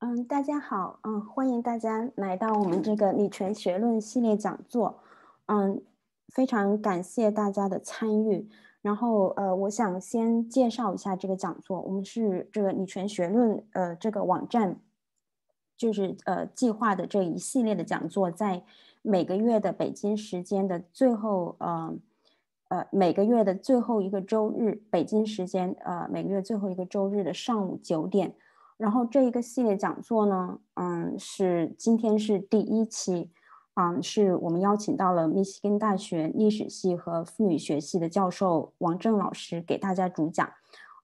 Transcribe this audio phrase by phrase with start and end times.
[0.00, 5.00] 嗯，大家好，嗯，欢迎大家来到我们这个女权学论系列讲座，
[5.46, 5.82] 嗯，
[6.28, 8.48] 非常感谢大家的参与。
[8.80, 14.78] 然后，呃，我想先介绍一下这个讲座，我们是这个女权学论，呃，这个网站，
[15.76, 18.62] 就是呃计划的这一系列的讲座，在
[19.02, 21.92] 每个月的北京时间的最后，呃，
[22.68, 28.36] 呃，每个月的最后一个周日，北京时间，呃，每个月最后一个周日的上午九点。
[28.78, 33.30] 然后这一个系列讲座呢，嗯，是今天是第一期，
[33.74, 40.48] 嗯，是我们邀请到了密西根大学历史系和妇女学系的教授王正老师给大家主讲。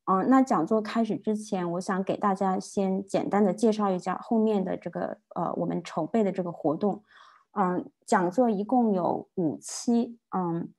[0.05, 7.03] 嗯，那讲座开始之前，我想给大家先简单的介绍一下后面的这个呃我们筹备的这个活动。
[7.53, 10.73] 嗯，讲座一共有五期，嗯，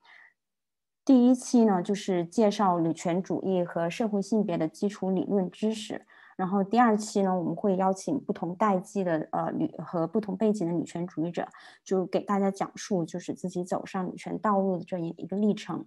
[1.03, 6.05] 第一期呢就是介绍女权主义和社会性别的基础理论知识。
[6.35, 11.47] 然后第二期呢，我们会邀请不同代际的呃女和不同背景的女权主义者，
[11.83, 15.85] 就给大家讲述就是自己走上女权道路的这一一个历程。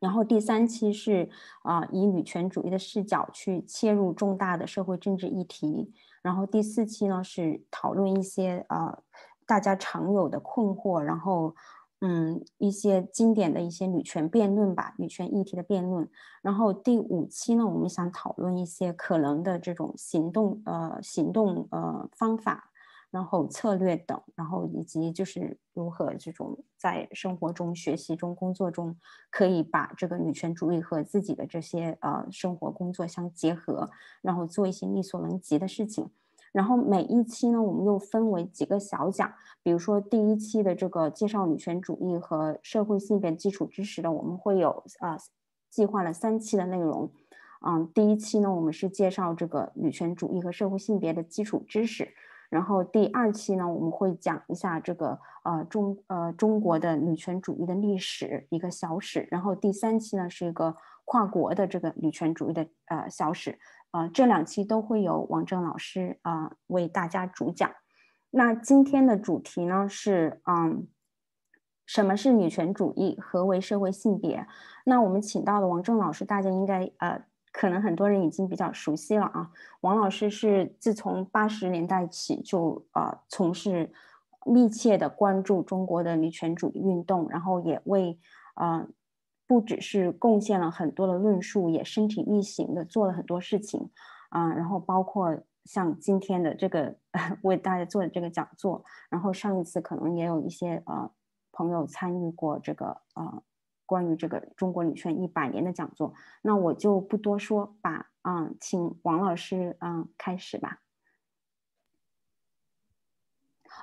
[0.00, 1.28] 然后第三期是
[1.62, 5.92] 啊以女权主义的视角去切入重大的社会政治议题。
[6.22, 9.02] 然后第四期呢是讨论一些呃
[9.46, 11.54] 大家常有的困惑，然后。
[12.00, 16.08] 嗯，一些经典的一些女权辩论吧，女权议题的辩论。
[16.42, 22.70] 然后第五期呢，我们想讨论一些可能的这种行动，呃，行动呃方法，
[23.10, 28.96] 然后策略等，然后以及就是如何这种在生活中、学习中、工作中，
[29.30, 33.90] 可以把这个女权主义和自己的这些呃生活工作相结合，
[34.22, 36.08] 然后做一些力所能及的事情。
[36.52, 45.16] 然后每一期呢，我们又分为几个小讲，比如说第一期的这个介绍女权主义和社会性别基础知识的，我们会有啊
[45.70, 47.10] 计划了三期的内容。
[47.64, 52.08] 嗯，第一期呢，我们是介绍这个女权主义和社会性别的基础知识。
[52.48, 59.28] 然后第二期呢，我们会讲一下这个呃中呃中国的女权主义的历史一个小史。
[59.30, 60.74] 然后第三期呢，是一个
[61.10, 63.58] 跨国的这个女权主义的呃小史。
[63.90, 67.68] 呃，这两期都会有王正老师啊为大家主讲。
[68.30, 70.86] 那今天的主题呢是，嗯，
[71.84, 73.18] 什么是女权主义？
[73.20, 74.46] 何为社会性别？
[74.84, 79.50] 那我们请到的王正老师，大家应该呃，可能很多人已经比较熟悉了啊。
[79.80, 83.92] 王老师是自从八十年代起就呃从事
[84.46, 88.16] 密切的关注中国的女权主义运动，然后也为
[88.54, 88.86] 呃。
[89.50, 93.90] 不只是贡献了很多的论述，也身体力行的做了很多事情，
[94.28, 96.94] 啊，然后包括像今天的这个
[97.42, 101.10] 为大家做的这个讲座，然后上一次可能也有一些呃
[101.50, 103.42] 朋友参与过这个呃
[103.86, 110.80] 关于这个中国女权一百年的讲座，那我就不多说，把嗯，请王老师嗯开始吧。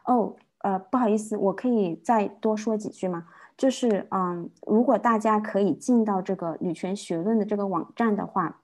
[0.05, 3.27] 哦，呃，不好意思，我可以再多说几句吗？
[3.57, 8.61] 就是，嗯，如果大家可以进到这个女权学论的这个网站的话，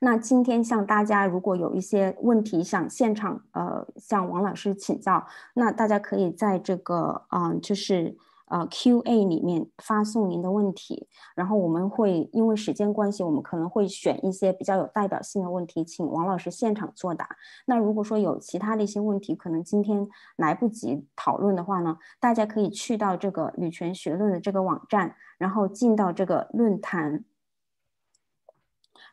[0.00, 8.16] 那今天向大家如果有一些问题想现场呃向王老师请教，那大家可以在这个，嗯，就是。
[8.54, 17.28] 啊，Q&A 里面发送您的问题，然后我们会因为时间关系，我们可能会选一些比较有代表性的问题，请王老师现场作答。
[17.66, 20.06] 那如果说有其他的一些问题，可能今天
[20.36, 27.24] 来不及讨论的话呢，大家可以去到这个女权学论的这个网站，然后进到这个论坛。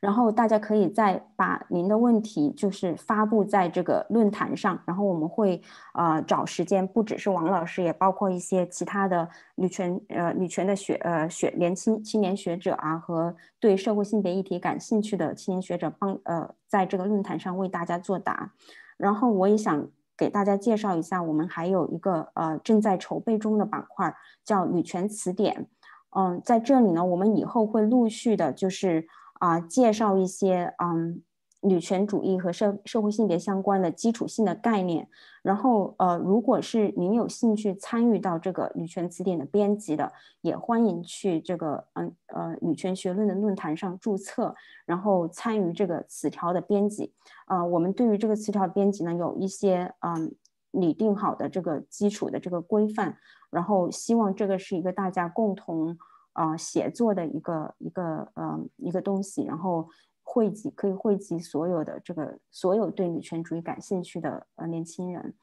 [0.01, 5.62] 然后大家可以再把您的问题就是发布在这个论坛上，然后我们会
[5.94, 18.51] 呃找时间，不只是王老师，也包括一些其他的女权呃女权的学呃学年轻青年学者啊和对社会性别议题感兴趣的青年学者帮呃在这个论坛上为大家作答。
[18.97, 19.88] 然后我也想
[20.18, 24.12] 给大家介绍一下，我们还有一个呃正在筹备中的板块
[24.44, 25.68] 叫女权词典。
[26.18, 29.07] 嗯，在这里呢，我们以后会陆续的就是。
[29.41, 31.24] 啊，介绍一些嗯
[31.62, 35.07] 女权主义和社社会性别相关的基础性的概念。
[35.42, 40.12] 然后呃，如果是您有兴趣参与到这个女权词典的编辑的，
[40.42, 44.54] 也欢迎去这个嗯呃女权学论的论坛上注册，
[44.86, 47.12] 然后参与这个词条的编辑。
[47.48, 50.36] 呃，我们对于这个词条编辑呢，有一些嗯
[50.69, 53.18] 拟定好的这个基础的这个规范。
[53.50, 55.98] 然后希望这个是一个大家共同。
[56.33, 59.89] 啊，写作的一个一个呃一个东西，然后
[60.24, 65.33] 汇集可以汇集所有的这个所有对女权主义感兴趣的呃年轻人，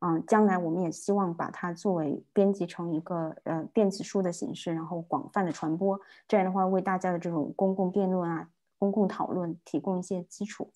[0.00, 8.48] 嗯，将来我们也希望把它作为编辑成一个呃电子书的形式，然后广泛的传播，这样的话为大家的这种公共辩论啊、
[8.78, 10.72] 公共讨论提供一些基础，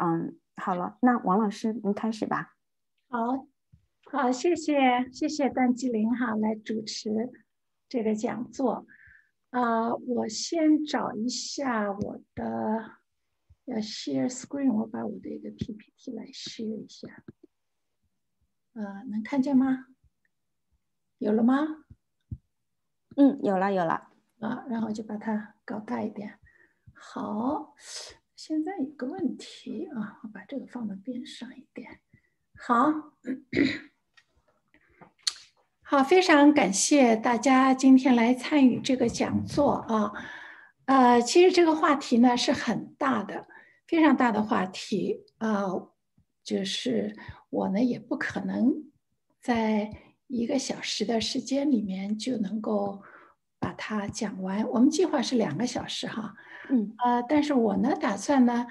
[0.00, 2.54] 嗯，好了，那王老师您开始吧。
[3.10, 3.46] 好，
[4.10, 7.43] 好，谢谢谢谢段继林哈来主持。
[7.88, 8.86] 这个讲座。
[9.50, 12.96] 啊，我先找一下我的
[13.66, 17.24] 要 share screen，我把我的一个 PPT 来 share 一下。
[18.72, 19.86] 呃，能看见吗？
[21.18, 21.84] 有了吗？
[23.16, 24.10] 嗯，有了有了。
[24.40, 26.40] 啊，然后就把它搞大一点。
[26.92, 27.74] 好，
[28.34, 32.00] 现在有个问题啊，我把这个放到边上一点。
[32.58, 32.90] 好，
[35.86, 40.12] 好，非常感谢大家今天来参与这个讲座啊。
[40.86, 43.46] 呃，其实这个话题呢是很大的，
[43.86, 45.64] 非常大的话题啊。
[46.42, 47.14] 就是
[47.50, 48.72] 我呢也不可能
[49.42, 49.90] 在
[50.26, 53.02] 一个小时的时间里面就能够
[53.58, 54.66] 把它讲完。
[54.70, 56.34] 我们计划是两个小时哈。
[56.70, 58.66] 嗯，呃，但是我呢打算呢。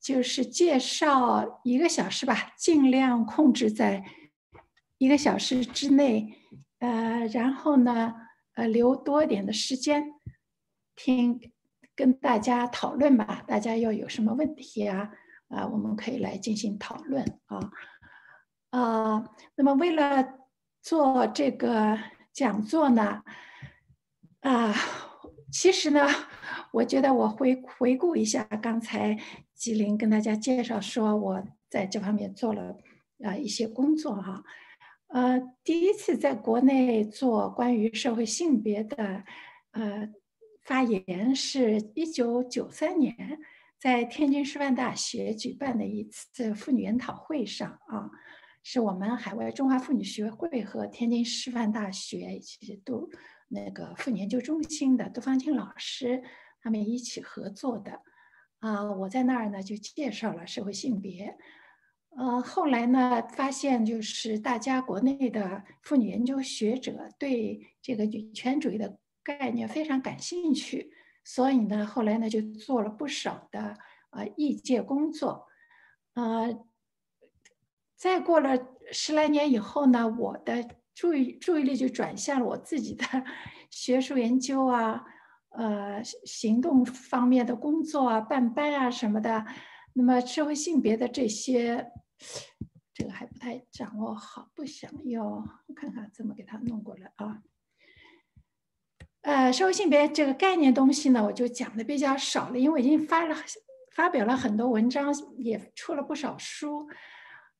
[0.00, 4.02] 就是介绍一个小时吧，尽量控制在
[5.02, 6.32] 一个小时之内，
[6.78, 8.14] 呃，然后呢，
[8.54, 10.12] 呃，留多点的时间
[10.94, 11.40] 听
[11.96, 13.42] 跟大家讨论吧。
[13.44, 15.10] 大家要有什么问题啊，
[15.48, 17.72] 啊，我们可以来进行讨论啊，
[18.70, 20.24] 啊，那么为了
[20.80, 21.98] 做这个
[22.32, 23.24] 讲座呢，
[24.38, 24.72] 啊，
[25.50, 26.06] 其实呢，
[26.74, 29.18] 我觉得我回回顾一下刚才。
[29.56, 32.76] 吉林跟大家介绍说，我在这方面做了
[33.24, 34.42] 啊一些工作哈，
[35.12, 39.22] 呃，第一次在国内做关于社会性别的
[39.72, 40.08] 呃
[40.62, 43.38] 发言，是一九九三年
[43.78, 48.10] 在天津师范大学举办的一次妇女研讨会上啊，
[48.62, 53.10] 是我们海外中华妇女学会和天津师范大学以及都
[53.48, 56.22] 那个妇女研究中心的杜芳清老师
[56.62, 58.00] 他们一起合作的。
[58.60, 61.36] 啊，我在那儿呢，就介绍了社会性别。
[62.16, 70.92] 呃，后来呢，发现就是大家国内的妇女研究学者对这个女权主义的概念非常感兴趣，
[71.24, 73.76] 所以呢，后来呢就做了不少的
[74.10, 75.46] 呃译介工作。
[76.14, 76.64] 呃，
[77.96, 78.58] 再过了
[78.92, 83.04] 十来年以后呢，我的注意注意力就转向了我自己的
[83.70, 85.04] 学术研究啊。
[85.54, 89.44] 呃，行动方面的工作啊，办班啊什么的，
[89.92, 91.92] 那么社会性别的这些，
[92.94, 97.42] 这个还不太掌握好，不想要，我看看怎么给他弄过来啊。
[99.22, 103.36] 呃，社会性别这个概念东西呢，我就讲的比较少了，因为我已经发了
[103.94, 106.88] 发表了很多文章，也出了不少书。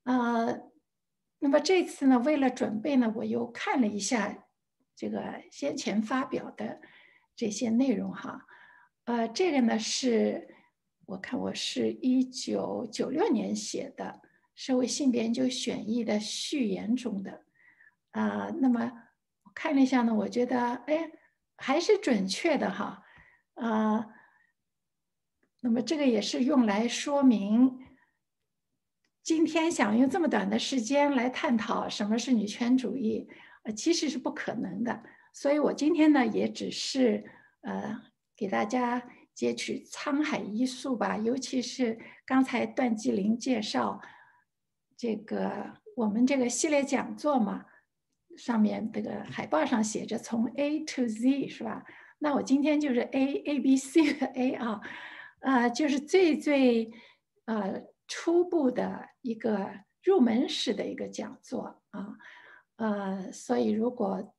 [0.04, 0.60] 呃，
[1.38, 4.46] 那么这次呢，为了准备呢，我又看了一下
[4.96, 6.80] 这个先前发表的。
[7.34, 8.46] 这些内容哈，
[9.04, 10.54] 呃，这个呢是
[11.06, 14.20] 我看我是一九九六年写的
[14.54, 17.44] 《社会性别研究选译》的序言中的，
[18.10, 18.92] 啊，那么
[19.44, 21.10] 我看了一下呢，我觉得哎
[21.56, 23.02] 还是准确的哈，
[23.54, 24.06] 啊，
[25.60, 27.78] 那么这个也是用来说明，
[29.22, 33.28] 今天想用这么短的时间来探讨什么是女权主义，
[33.62, 35.02] 呃，其实是不可能的。
[35.32, 37.24] 所以我今天呢，也只是
[37.62, 38.02] 呃
[38.36, 44.00] 给大家截取沧海一粟吧，尤其是刚才段继林介绍
[45.02, 47.66] 这个我们这个系列讲座嘛，
[48.36, 51.84] 上面这个海报上写着从 A to Z 是吧？
[52.20, 54.80] 那我今天就是 A A B C 的 A 啊，
[55.40, 56.92] 呃，就是最最
[57.46, 59.68] 呃初步的一个
[60.04, 62.16] 入门式的一个讲座啊，
[62.76, 64.32] 呃，所以如果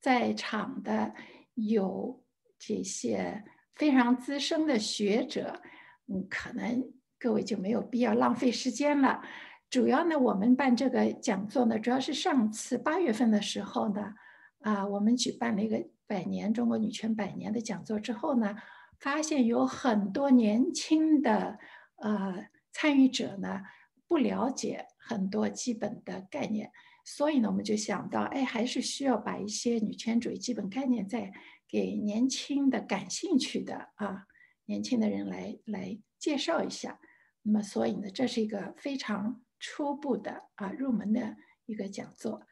[0.00, 1.12] 在场的
[1.54, 2.24] 有
[2.56, 3.42] 这些
[3.74, 5.60] 非常资深的学者，
[6.06, 6.92] 嗯，可能
[7.24, 9.22] 各位就没有必要浪费时间了。
[9.70, 14.12] 主要呢，我们办这个讲座呢，主要是上次八月份的时候呢，
[14.60, 18.54] 啊，我们举办了一个百年中国女权百年的讲座之后呢，
[19.00, 21.58] 发现有很多年轻的
[21.96, 23.62] 呃参与者呢，
[24.06, 26.70] 不了解很多基本的概念。
[27.06, 31.32] 所以呢，我们就想到，哎，还是需要把一些女权主义基本概念再
[31.66, 34.26] 给年轻的感兴趣的啊
[34.66, 37.00] 年轻的人来来介绍一下。
[37.44, 41.36] 那么，所以呢，这是一个非常初步的啊入门的
[41.66, 42.44] 一个讲座。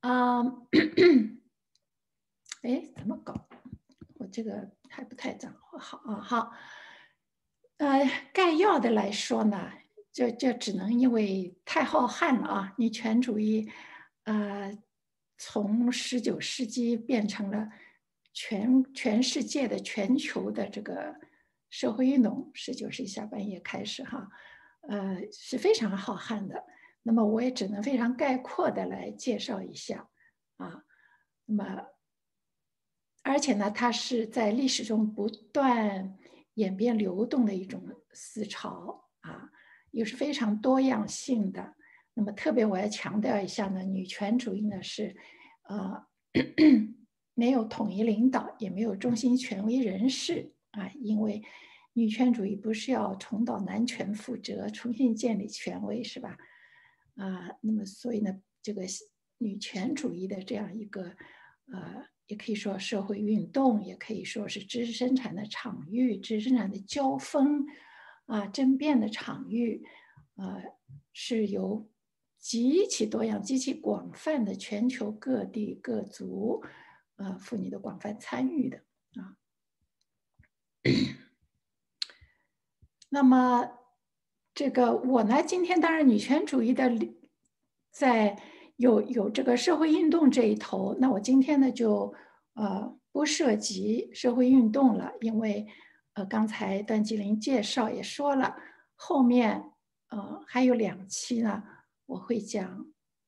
[0.00, 0.42] 啊，
[2.62, 3.48] 哎，怎么搞？
[4.14, 6.20] 我这个还不太掌握好啊。
[6.20, 6.52] 好，
[7.76, 9.72] 呃，概要的来说呢。
[10.12, 12.74] 这这只能因为太浩瀚了啊！
[12.78, 13.70] 女权主义，
[14.24, 14.74] 呃，
[15.36, 17.68] 从十九世纪变成了
[18.32, 21.14] 全全世界的全球的这个
[21.78, 24.30] 社会运动十九世纪下半叶开始哈，
[24.88, 26.64] 呃是非常浩瀚的。
[27.02, 30.08] 那么我也只能非常概括的来介绍一下
[30.56, 30.84] 啊。
[31.44, 31.82] 那么
[33.22, 36.16] 而且呢，它是在历史中不断
[36.54, 37.82] 演变流动的一种
[38.14, 39.50] 思潮啊，
[39.90, 41.74] 又是非常多样性的。
[42.14, 45.14] 那么特别我要强调一下呢，女权主义呢是，
[45.64, 46.06] 呃，
[47.36, 51.42] 没有统一领导，也没有中心权威人士啊，因为
[51.94, 56.36] 女权主义不是要重蹈男权覆辙，重新建立权威，是吧？
[57.16, 58.82] 啊，那么所以呢，这个
[59.38, 61.16] 女权主义的这样一个，
[61.72, 67.64] 呃，也可以说社会运动，也可以说是知识生产的场域，知识生产的交锋，
[68.26, 69.82] 啊，争辩的场域，
[70.36, 70.62] 呃，
[71.12, 71.90] 是由。
[72.38, 76.62] 极其多样、极其广泛的全球各地各族，
[77.16, 78.76] 呃，妇女的广泛参与的
[79.20, 79.34] 啊。
[83.16, 83.66] 那么，
[84.52, 86.92] 这个我呢，今天当然女权主义的
[87.90, 88.38] 在
[88.76, 92.12] 有有这个社会运动这一头，那我今天呢就
[92.56, 95.66] 呃不涉及社会运动了，因为
[96.12, 98.54] 呃刚才段吉林介绍也说了，
[98.96, 99.72] 后面
[100.10, 101.62] 呃还有两期呢。
[102.04, 102.86] 我会讲，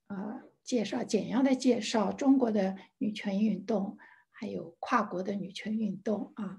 [0.08, 3.96] 呃，介绍简要的介绍中国的女权运动，
[4.30, 6.58] 还有跨国的女权运动啊，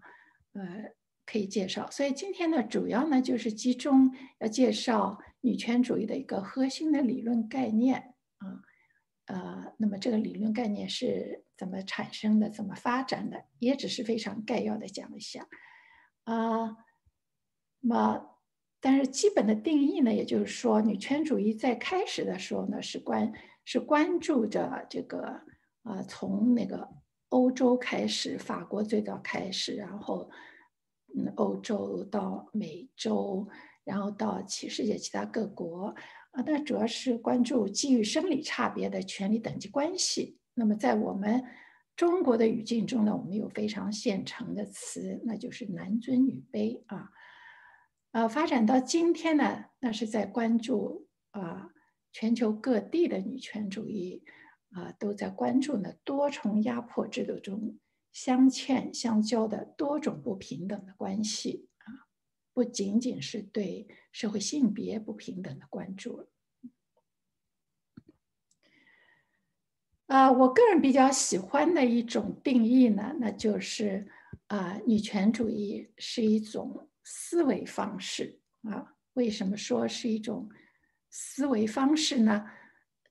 [0.54, 0.92] 呃，
[1.30, 1.90] 可以介绍。
[1.92, 8.64] 所以今天呢，主要呢就是集中要介绍女权主义的一个核心的理论概念啊，
[9.26, 15.48] 呃，那么这个理论概念是怎么产生的，怎么发展的，也只是非常概要的讲一下
[16.24, 16.78] 啊，
[17.82, 18.26] 那么。
[18.82, 23.34] 但是基本的定义呢，也就是说，女权主义在开始的时候呢，是关
[23.66, 25.42] 是关注着这个，
[25.84, 26.88] 呃，从那个
[27.28, 30.32] 欧洲开始，法国最早开始，然后，
[31.16, 33.48] 嗯，欧洲到美洲，
[33.84, 35.96] 然后到其世界其他各国，
[36.32, 40.38] 啊，那主要是关注基于生理差别的权利等级关系。
[40.54, 41.44] 那么在我们
[41.96, 47.10] 中国的语境中呢，我们有非常现成的词，那就是男尊女卑啊。
[48.12, 51.70] 呃，发展到今天呢，那是在关注啊，
[52.12, 54.24] 全球各地的女权主义
[54.72, 57.78] 啊，都在关注呢多重压迫制度中
[58.12, 62.08] 相嵌相交的多种不平等的关系啊，
[62.54, 66.28] 不仅仅是对社会性别不平等的关注
[70.08, 74.12] 啊，我个人比较喜欢的一种定义呢，那就是
[74.48, 76.86] 啊，女权主义是一种。
[77.12, 80.48] 思维方式啊，为什么说是一种
[81.10, 82.46] 思维方式呢？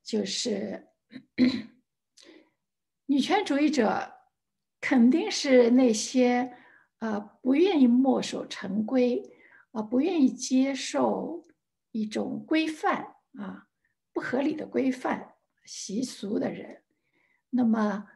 [0.04, 0.86] 就是
[3.06, 4.17] 女权主义者
[4.88, 6.50] 肯定是那些
[7.00, 9.22] 呃不愿意墨守成规
[9.72, 11.44] 啊，不愿意接受
[11.92, 13.66] 一种规范啊
[14.14, 15.34] 不合理的规范
[15.66, 16.84] 习俗的人。
[17.50, 18.06] 那么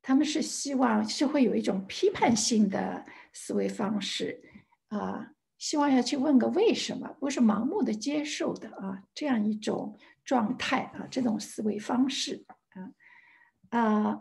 [0.00, 3.04] 他们是希望是会有一种批判性的
[3.34, 4.42] 思维方式。
[4.88, 9.94] 啊，希望要去问个为什么，不是盲目的接受的啊，这样一种
[10.24, 12.46] 状态啊，这种思维方式
[13.70, 14.18] 啊，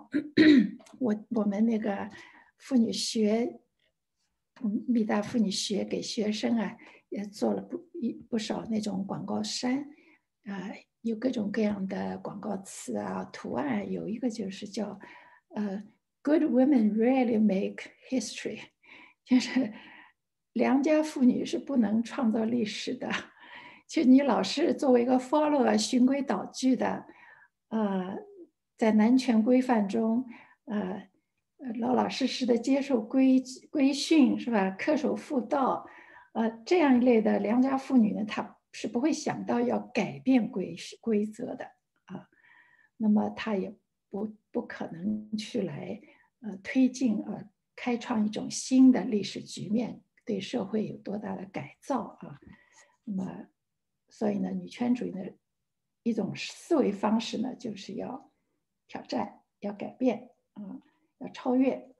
[1.00, 2.10] 我我们那个
[2.58, 3.60] 妇女学，
[4.64, 6.78] 嗯，密大妇女学给学生啊，
[7.10, 9.86] 也做了不一不少那种广告衫
[10.46, 10.72] 啊，
[11.02, 15.00] 有各种各样的广告词啊，图案，有一个就是叫
[15.56, 15.84] 呃
[16.22, 18.60] ，Good women rarely make history，
[19.26, 19.74] 就是。
[20.56, 23.12] 良家妇女是不能创造历史的，
[23.90, 27.06] 就你老是作为一个 follow 循规蹈矩的，
[27.68, 28.16] 呃，
[28.78, 30.26] 在男权规范中，
[30.66, 31.08] 呃，
[31.80, 34.76] 老老实实的接受规规训是吧？
[34.78, 35.86] 恪守妇道，
[36.34, 41.66] 呃，这样一类的良家妇女呢，她是不会想到要改变规规则的
[42.06, 42.28] 啊，
[42.98, 43.76] 那么她也
[44.10, 46.02] 不不可能去来
[46.42, 50.02] 呃推进呃开创一种新的历史局面。
[50.28, 52.40] 对社会有多大的改造啊？
[53.04, 53.46] 那么，
[54.10, 55.36] 所以呢，女权主义的
[56.02, 58.32] 一种思维方式呢，就是要
[58.88, 60.82] 挑战、要改变啊，
[61.20, 61.92] 要超越。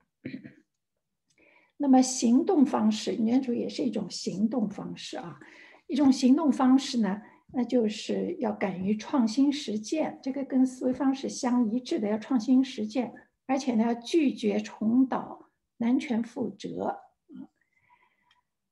[1.78, 5.38] 那么，行动方式，女主也是一种行动方式啊。
[5.86, 13.12] 一种行动方式呢，那就是要敢于创新实践，这个跟思维方式相一致的，要创新实践，
[13.46, 17.02] 而且呢，要拒绝重蹈男权覆辙。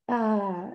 [0.07, 0.71] 呃，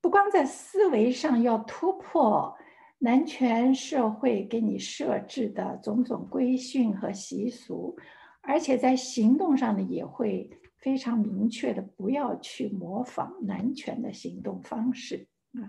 [0.00, 2.56] 不光在思维上要突破
[3.02, 7.96] 男权社会给你设置的种种规训和习俗，
[8.42, 15.64] 而且在行动上呢，也会非常明确的不要去模仿男权的行动方式啊。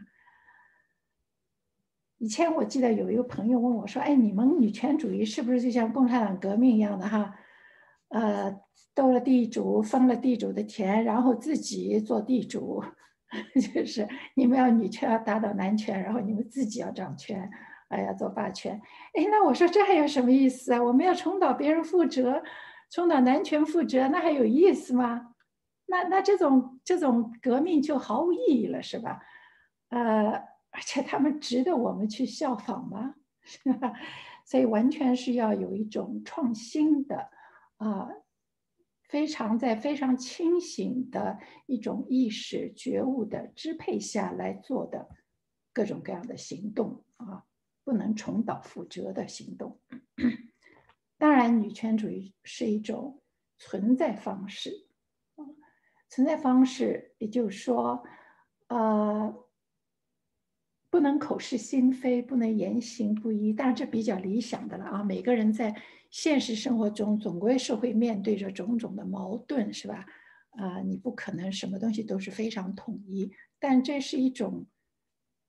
[2.18, 7.34] 以前我记得有一个朋友问我说：“哎，你们女权主义是不是就像共产党革命一样的哈？
[8.10, 8.54] 呃，
[8.94, 12.84] 斗了地主，分了地主的田，然后自己做地主，
[13.74, 17.50] 就是你们要女权要打倒男权，然后你们自己要掌权，
[17.90, 18.80] 哎呀，做霸权。
[19.14, 20.84] 哎，那我说这还有什么意思啊？
[20.84, 22.44] 我们要重蹈别人覆辙，
[22.90, 25.34] 重蹈男权覆辙，那还有意思吗？
[25.88, 29.20] 那那这种这种革命就毫无意义了，是吧？
[29.90, 33.16] 呃。”而且他们值得我们去效仿吗？
[34.48, 37.28] 所以完全是要有一种创新的
[37.76, 38.08] 啊，
[39.12, 45.10] 非常在非常清醒的一种意识觉悟的支配下来做的
[45.74, 47.44] 各种各样的行动啊，
[47.84, 49.77] 不能重蹈覆辙的行动。
[51.18, 53.22] 当然，女权主义是一种
[53.58, 54.88] 存在方式，
[56.08, 58.01] 存在方式，也就是说，
[58.70, 59.46] 呃。
[60.89, 65.01] 不能口是心非，不能言行不一，但是这比较理想的了啊！
[65.01, 65.74] 每个人在
[66.12, 70.06] 现实生活中总归是会面对着种种的矛盾，是吧？
[70.51, 74.68] 啊，你不可能什么东西都是非常统一，但这是一种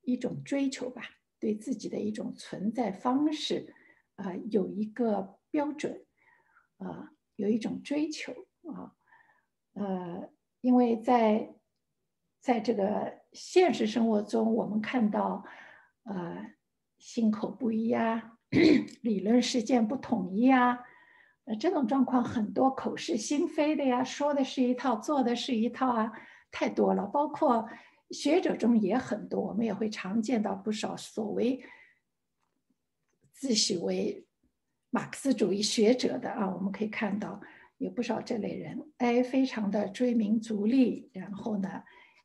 [0.03, 1.03] 一种追求吧，
[1.39, 3.75] 对自己的一种存在方式
[4.15, 6.07] 啊，有一个标准
[6.79, 8.33] 啊，有一种追求
[8.73, 8.95] 啊，
[9.75, 10.31] 呃，
[10.63, 11.55] 因为在。
[12.45, 15.45] 在这个现实生活中，我们看到，
[16.03, 16.55] 呃，
[16.99, 18.32] 心口不一呀，
[19.01, 20.79] 理论实践不统一啊，
[21.47, 26.13] 呃，这种状况很多，口是心非的呀，说的是一套，做的是一套啊，
[26.51, 27.07] 太多了。
[27.07, 27.67] 包括
[28.11, 31.65] 学者中也很多，我们也会常见到不少所谓
[33.33, 34.27] 自诩为
[34.91, 37.41] 马克思主义学者的啊，我们可以看到
[37.79, 41.83] 有不少这类人，哎，非常的追名逐利，然后呢。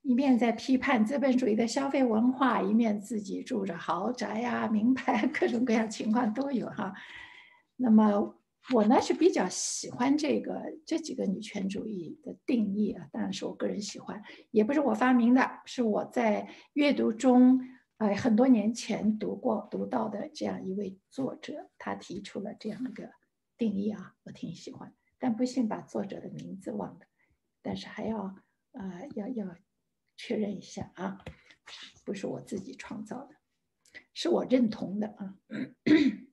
[0.08, 6.94] 一面在批判资本主义的消费文化，一面自己住着豪宅呀、 名牌，各种各样情况都有哈。
[7.76, 8.34] 那么
[8.74, 17.60] 我呢是比较喜欢这个这几个女权主义的定义啊，当然是我个人喜欢，也不是我发明的，是我在阅读中
[17.98, 23.10] 呃很多年前读过读到的这样一位作者，他提出了这样一个
[23.58, 27.02] 定义啊，我挺喜欢，但不幸把作者的名字忘了，
[27.62, 28.34] 但是还要
[28.72, 29.46] 呃要要。
[30.18, 31.20] 确认一下啊，
[32.04, 33.36] 不是我自己创造的，
[34.14, 35.36] 是我认同的啊。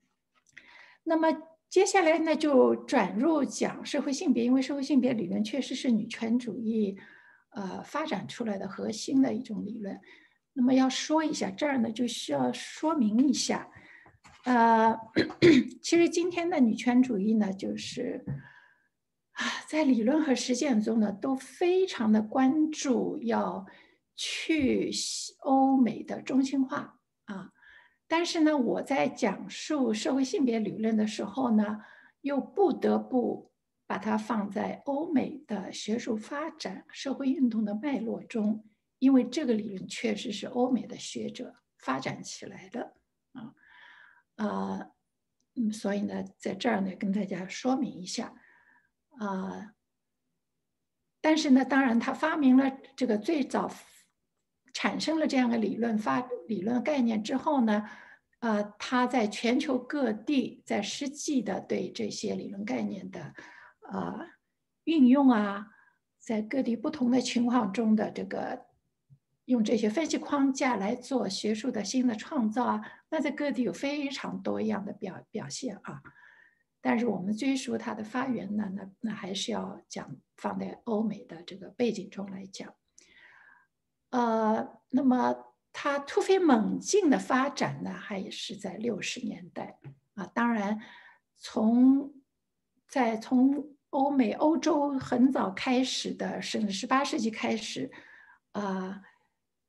[1.05, 1.29] 那么
[1.69, 6.97] 接下来呢，就转入讲社会性别，因为社会性别理论确实是女权主义
[7.51, 10.01] 呃发展出来的核心的一种理论。
[10.55, 13.69] 那么要说一下这儿呢，就需要说明一下，
[14.45, 14.97] 呃，
[15.83, 18.25] 其实今天的女权主义呢，就是，
[19.69, 23.67] 在理论和实践中呢，都非常的关注要。
[24.17, 24.93] 去
[25.41, 27.51] 欧美的中心化啊，
[28.07, 31.81] 但是呢，我在讲述社会性别理论的时候呢，
[32.21, 33.51] 又不得不
[33.89, 38.65] 把它放在欧美的学术发展、社会运动的脉络中，
[39.01, 42.95] 因为这个理论确实是欧美的学者发展起来的
[43.33, 43.53] 啊
[44.37, 44.91] 啊，
[45.57, 48.33] 嗯，所以呢，在这儿呢，跟大家说明一下
[49.19, 49.75] 啊，
[51.21, 53.71] 但是呢，当然他发明了这个最早。
[54.77, 57.89] 产生了这样的理论发理论概念之后呢，
[58.41, 63.33] 呃，他在全球各地在实际的对这些理论概念的
[63.89, 64.27] 呃
[64.83, 65.69] 运用啊，
[66.19, 68.67] 在各地不同的情况中的这个
[69.45, 76.03] 用这些分析框架来做学术的新的创造啊，那在各地有非常多样的表表现啊。
[76.87, 82.75] 但是我们追溯它的发源呢，那那还是要讲放在欧美的这个背景中来讲。
[84.11, 85.35] 呃，那么
[85.73, 89.79] 它突飞猛进的发展呢，还是在六十年代
[90.13, 90.27] 啊。
[90.27, 90.79] 当然，
[91.39, 92.13] 从
[92.87, 97.91] 在从欧美、欧洲很早开始的，甚至十八世纪开始，
[98.53, 99.01] 啊，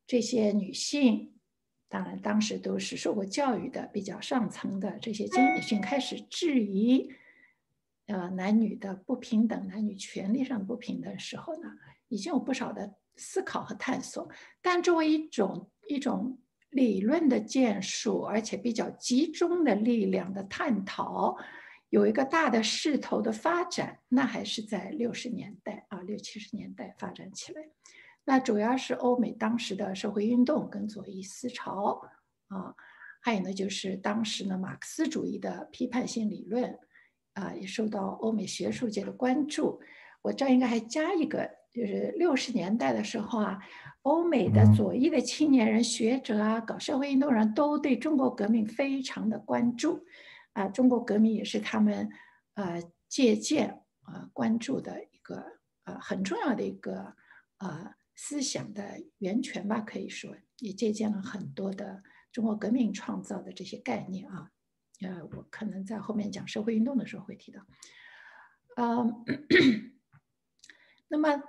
[0.06, 1.35] 这些女性，
[1.88, 7.10] 当然当时都是受过教育的、比较上层的这些精英女性，开始质疑，
[8.06, 11.70] 呃，男女的不平等、男女权利上不平等的时候呢，
[12.08, 12.94] 已经有不少的。
[13.18, 14.28] 思考和探索，
[14.60, 21.34] 但作为一种一种理论的建树，而且比较集中的力量的探讨，
[21.88, 27.62] 有一个大的势头的发展，那还是在六十年代啊，六七十年代发展起来。
[28.28, 32.02] 那主要是欧美当时的社会运动跟左翼思潮
[32.48, 32.74] 啊，
[33.22, 36.76] 还有呢就是当时呢马克思主义的批判性理论
[37.34, 39.80] 啊，也受到欧美学术界的关注。
[40.22, 43.60] 我这应该还加一个，就是六十年代的时候啊，
[44.02, 50.04] 欧美的左翼的青年人、学者啊，搞社会运动人都对中国革命非常的关注，
[50.54, 52.10] 啊，中国革命也是他们
[52.54, 55.44] 呃借鉴啊关注的一个
[55.84, 57.14] 呃很重要的一个
[57.58, 62.02] 呃思想的源泉吧，可以说也借鉴了很多的
[62.32, 64.50] 中国革命创造的这些概念啊，
[65.02, 67.64] 呃，我可能在后面讲社会运动的时候会提到，
[68.76, 69.24] 嗯。
[71.08, 71.40] 那么，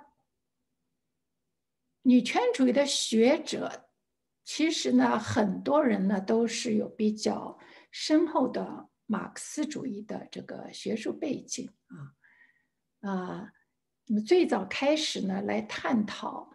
[2.02, 3.88] 女权主义的学者，
[4.44, 7.58] 其实呢，很多人呢都是有比较
[7.90, 13.52] 深厚的马克思主义的这个学术背景啊啊。
[14.06, 16.52] 那么最早开始呢，来探讨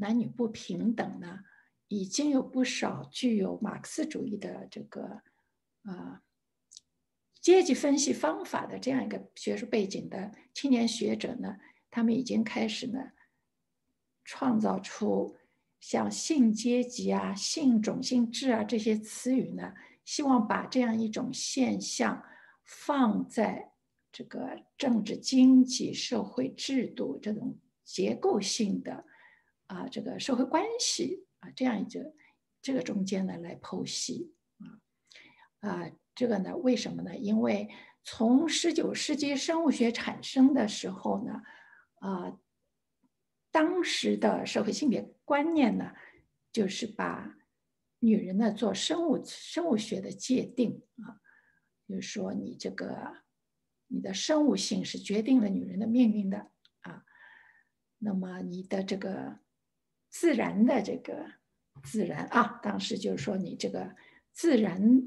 [0.00, 1.40] 男女不平等呢，
[1.86, 5.22] 已经有不少具有马克思主义的这个
[5.84, 6.20] 呃
[7.40, 11.58] 阶级分析方法的这样一个学术背景的青年学者呢。
[11.90, 13.12] 他们已经开始呢，
[14.22, 15.36] 创造出
[15.80, 19.72] 像性阶级啊、性种姓制啊这些词语呢，
[20.04, 22.22] 希望把这样一种现象
[22.62, 23.72] 放在
[24.12, 29.06] 这个政治、经济、社会制度这种结构性的
[29.68, 32.12] 啊这个社会关系啊这样一个
[32.60, 37.16] 这个中间呢来剖析啊啊这个呢为什么呢？
[37.16, 37.70] 因为
[38.04, 41.40] 从十九世纪生物学产生的时候呢。
[42.00, 42.38] 啊，
[43.50, 45.96] 当时的社会性别观念呢，
[46.52, 47.36] 就是把
[47.98, 51.18] 女人呢做生物生物学的界定啊，
[51.88, 53.24] 就是说你这个
[53.88, 56.52] 你的生物性是决定了女人的命运的
[56.82, 57.04] 啊，
[57.98, 59.40] 那么你的这个
[60.10, 61.26] 自然的这个
[61.84, 63.94] 自然啊，当时就是说你这个
[64.32, 65.02] 自然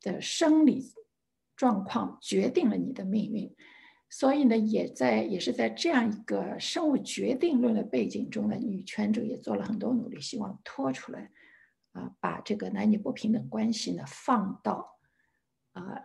[0.00, 0.92] 的生理
[1.56, 3.54] 状况决定了你的命运。
[4.08, 11.28] 所以呢，也在也是在这样一个生物决定论的背景中呢，女权主义做了很多努力，希望拖出来，
[11.90, 14.96] 啊，把这个男女不平等关系呢放到
[15.72, 16.04] 啊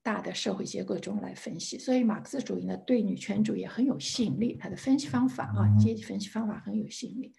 [0.00, 1.76] 大的社会结构中来分析。
[1.76, 7.34] 所以马克思主义呢对女权主义很有吸引力，它的分析方法啊，阶级分析方法很有吸引力。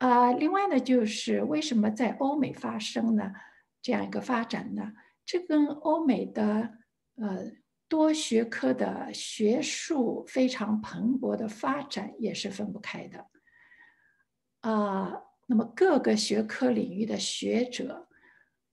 [0.00, 3.32] 啊，另外呢，就是为什么在欧美发生呢
[3.80, 4.92] 这样一个发展呢？
[5.24, 6.78] 这跟欧美的
[7.14, 7.52] 呃。
[7.90, 13.26] 多学科的学术非常蓬勃的发展也是分不开的，
[14.60, 18.06] 啊，那么各个学科领域的学者，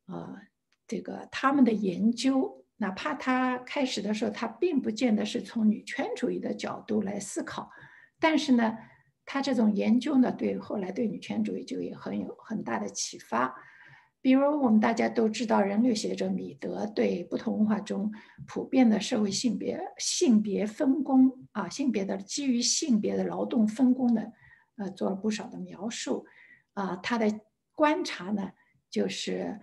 [0.05, 0.39] 啊，
[0.85, 7.71] 这个他们的研究，哪怕他开始的时候他并不见得是从女权主义的角度来思考，
[8.19, 8.77] 但是呢，
[9.27, 13.53] 他这种研究呢，对后来对女权主义就也很有很大的启发。
[14.21, 18.11] 比如我们大家都知道，人类学者米德对不同文化中
[18.47, 24.31] 普遍的社会性别性别分工啊，性别的基于性别的劳动分工的，
[24.77, 26.25] 呃，做了不少的描述。
[26.73, 27.41] 啊，他的
[27.75, 28.51] 观察呢，
[28.89, 29.59] 就是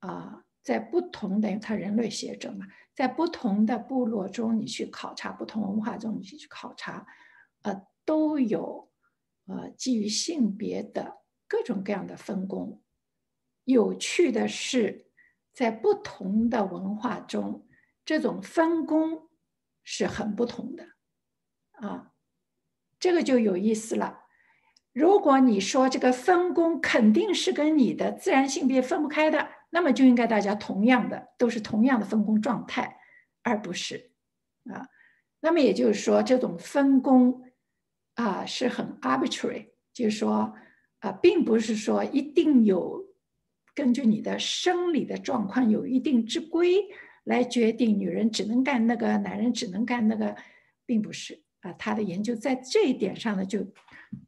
[0.00, 7.06] 啊，在不同的他人类学者嘛，在不同的部落中，你去考察不同文化中，你去考察，
[7.62, 8.87] 呃，都有
[9.48, 12.80] 呃基于性别的各种各样的分工。
[13.64, 15.10] 有趣的是，
[15.52, 17.66] 在不同的文化中，
[18.04, 19.28] 这种分工
[19.82, 20.86] 是很不同的，
[21.72, 22.12] 啊，
[23.00, 24.20] 这个就有意思了。
[24.92, 32.98] 如果你说这个分工肯定是跟你的自然性别分不开的，那么就应该大家同样的都是同样的分工状态，
[33.42, 34.12] 而不是
[34.64, 34.88] 啊。
[35.40, 37.47] 那么也就是说，这种分工
[38.18, 40.52] 啊是很 arbitrary，就是说
[40.98, 43.06] 啊，并不是说一定有。
[43.74, 46.84] 根据你的生理的状况有一定之规
[47.22, 50.34] 来决定，女人只能干那个，男人只能干那个，
[50.84, 51.72] 并不是啊。
[51.74, 53.64] 他的研究在这一点上呢，就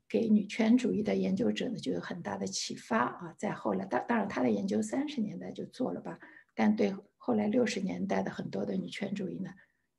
[0.08, 3.34] 给女权主义的研究者呢就有很大的启发啊。
[3.36, 6.16] 在后来，当当然他的研究三十年代就做了吧，
[6.54, 9.50] 但对后来六十年代的很多的女权主义呢，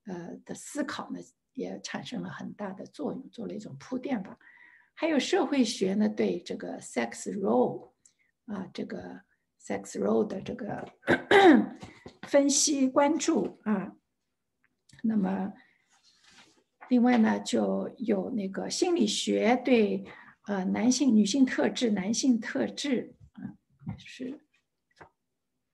[0.06, 1.20] 呃的思考呢，
[1.54, 4.38] 也产生了很大的作用，做了一种铺垫吧。
[4.94, 7.92] 还有社会学呢，对这个 sex role
[8.46, 9.22] 啊这个。
[9.64, 10.92] sex role 的这个
[12.28, 13.96] 分析关注啊，
[15.04, 15.54] 那么
[16.90, 20.04] 另外呢，就有那个心理学对
[20.48, 23.54] 呃男性、女性特质、男性特质啊，
[24.00, 24.44] 是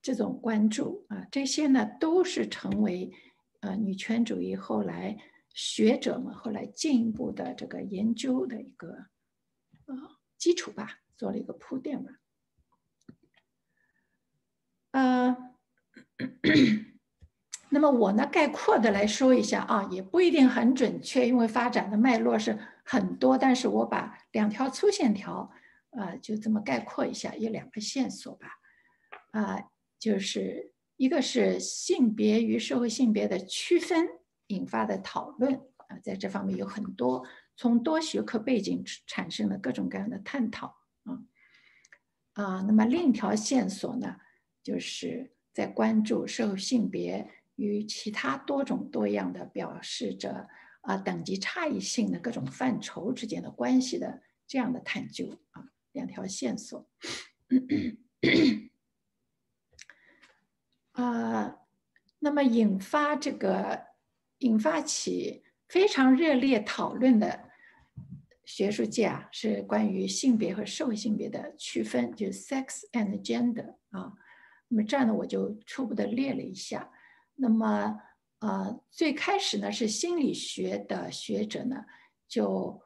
[0.02, 3.10] 这种关注啊，这些呢都是成为
[3.60, 5.16] 呃女权主义后来
[5.58, 8.90] 学者们后来进一步的这个研究的一个
[9.86, 12.12] 呃基础吧，做了一个铺垫吧。
[14.92, 15.36] 呃，
[17.70, 23.36] 那么我呢，概括的来说一下啊，也不一定很准确，因为发展的脉络是很多。
[23.36, 25.50] 但是我把两条粗线条，
[25.90, 28.46] 啊，就这么概括一下，有两个线索吧，
[29.32, 29.64] 啊，
[29.98, 34.08] 就是一个是性别与社会性别的区分
[34.48, 35.54] 引发的讨论
[35.86, 37.24] 啊，在这方面有很多
[37.56, 41.22] 从多学科背景产生了各种各样的探讨啊，
[42.34, 44.16] 啊，那么另一条线索呢，
[44.62, 47.30] 就是在关注社会性别。
[47.58, 50.48] 与其他多种多样的表示着
[50.82, 56.88] 啊等级差异性的各种范畴之间的关系的这样的探究啊两条线索
[60.92, 61.58] 啊，
[62.20, 63.87] 那么引发这个
[64.38, 67.48] 引发起非常热烈讨论的
[68.44, 74.12] 学术界啊是关于性别和社会性别的区分，就是 sex and gender 啊，
[74.68, 76.90] 那么这样呢我就初步的列了一下。
[77.34, 78.00] 那么，
[78.40, 81.84] 呃，最开始呢，是心理学的学者呢，
[82.26, 82.82] 就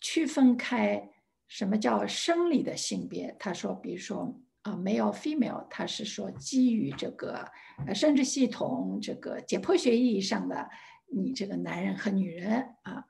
[0.00, 1.10] 区分开
[1.46, 3.34] 什么叫生理的性别。
[3.38, 7.50] 他说，比如说啊，male female，他是说基于这个
[7.86, 10.68] 呃生殖系统这个解剖学意义上的
[11.06, 13.06] 你这个男人和女人啊，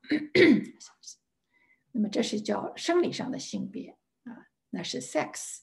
[1.93, 5.61] 那么这是叫生理上的性别啊，那是 sex。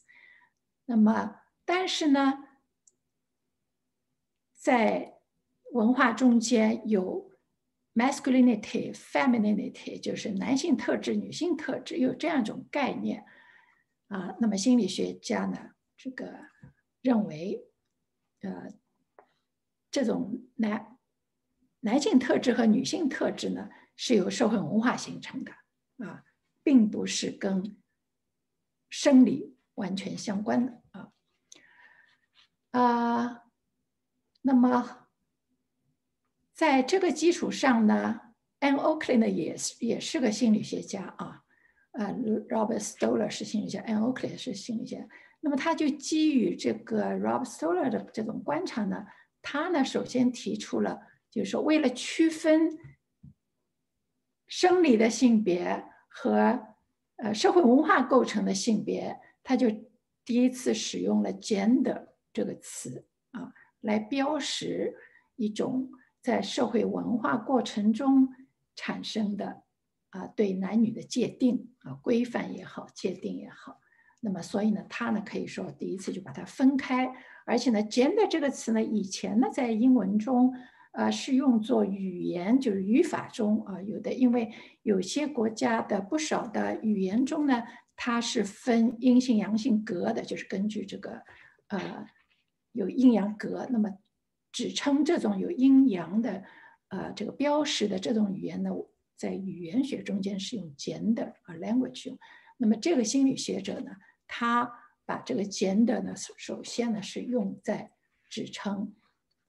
[0.86, 2.47] 那么，但是呢？
[4.54, 5.15] 在
[5.71, 7.32] 文化中间有
[7.95, 13.25] masculinity、femininity，就是男性特质、女性特质，有这样一种概念
[14.08, 14.36] 啊。
[14.39, 15.71] 那么心理学家呢，
[16.03, 16.33] 这个
[17.03, 17.63] 认为，
[18.39, 18.73] 呃，
[19.91, 20.97] 这种男
[21.81, 25.51] 男性特质和女性特质呢，是由社会文化形成的
[26.03, 26.25] 啊，
[26.63, 27.77] 并不是跟
[28.89, 31.11] 生理完全相关的啊
[32.71, 33.43] 啊。
[34.41, 35.07] 那么，
[36.55, 38.19] 在这个基础上呢
[38.59, 41.43] ，Ann Oakley 呢也是也是个心理学家啊，
[41.91, 42.07] 啊
[42.49, 45.07] ，Robert Stoller 是心理学，Ann Oakley 是心理学。
[45.41, 49.06] 那么他就基于这个 Rob Solor 的这种观察呢，
[49.41, 52.77] 他呢首先提出了，就是说为了区分
[54.47, 56.75] 生理的性别和
[57.17, 59.67] 呃社会文化构成的性别，他就
[60.23, 63.51] 第一次使用了 gender 这个词啊。
[63.82, 64.95] 来标识
[65.38, 65.89] 一种
[66.21, 68.30] 在社会文化过程中
[68.75, 69.63] 产生的
[70.12, 73.80] 啊对男女的界定啊规范也好界定也好，
[74.21, 77.12] 那么所以呢他呢可以说第一次就把它分开，
[77.45, 80.53] 而且呢 gender 这个词呢以前呢在英文中
[80.93, 84.53] 呃是用作语言就是语法中啊有的，因为
[84.84, 87.63] 有些国家的不少的语言中呢
[87.97, 91.21] 它是分阴性阳性格的，就是根据这个
[91.67, 92.07] 呃。
[92.73, 93.89] 有阴阳格，那么
[94.53, 96.41] 指称这种有阴阳的，
[96.88, 98.69] 呃，这个标识的这种语言呢，
[99.17, 102.17] 在语言学中间是用 gender 啊 language 用。
[102.55, 103.91] 那么这个心理学者呢，
[104.33, 104.71] 他
[105.05, 107.91] 把这个 gender 呢，首先呢是用在
[108.29, 108.95] 指称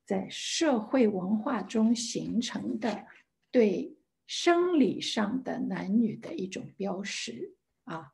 [0.05, 3.07] 在社会文化中形成的
[3.53, 8.13] 对生理上的男女的一种标识啊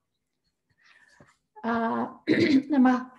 [1.63, 2.21] 啊，
[2.69, 3.13] 那么。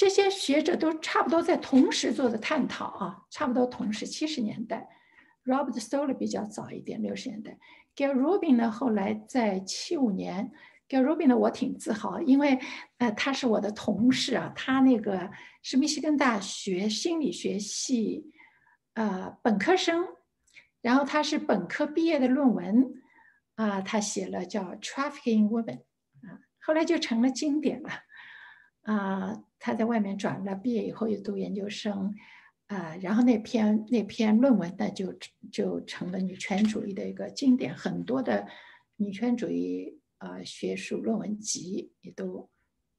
[0.00, 4.88] 这些学者都差不多在同时做的探讨啊，差不多同时七十年代
[5.44, 7.58] ，Robert Stoller 比较早一点，六十年代
[7.96, 10.52] ，Gail Rubin 呢后来在七五年
[10.88, 12.58] 叫 Robin 呢我挺自豪，因为
[12.96, 15.30] 呃他是我的同事啊，他那个
[15.62, 18.30] 是密西根大学心理学系
[18.94, 20.04] 呃本科生，
[20.80, 23.02] 然后他是本科毕业的论文
[23.56, 25.80] 啊，他写了叫 Trafficking Women
[26.22, 27.90] 啊，后来就成了经典了。
[28.82, 32.14] 啊，他在外面转了，毕业以后又读研究生，
[32.68, 35.14] 啊，然后那篇那篇论文呢，就
[35.52, 38.46] 就成了女权主义的一个经典，很多的
[38.96, 42.48] 女权主义啊学术论文集也都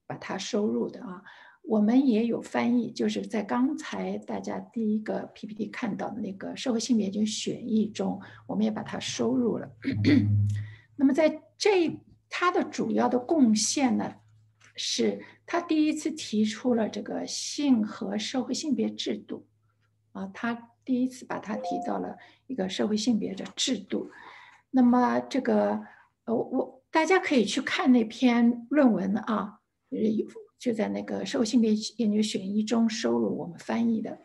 [0.08, 1.24] 把它收入的啊。
[1.64, 9.72] 我们也有翻译，就是在刚才大家第一个 PPT 看到的那个社会性别就选译中，我们也把它收入了。
[10.98, 14.16] 那么在这它的主要的贡献呢？
[14.82, 19.46] 是他第一次提出了这个性和社会性别制度，
[20.14, 22.16] 啊，他第一次把它提到了
[22.48, 24.10] 一个社会性别的制度。
[24.72, 25.82] 那么这个，
[26.24, 30.26] 呃，我大家可以去看那篇论文啊，有
[30.58, 34.20] 就在那个社会性别研究选译中收录我们翻译的，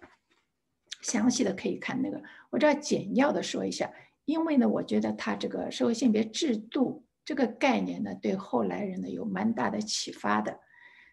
[1.03, 2.23] 详细的可以看那个。
[2.51, 3.93] 我这儿简要的说一下，
[4.25, 7.05] 因为呢，我觉得他这个社会性别制度。
[7.27, 10.61] 这个概念呢，对后来人呢有蛮大的启发的。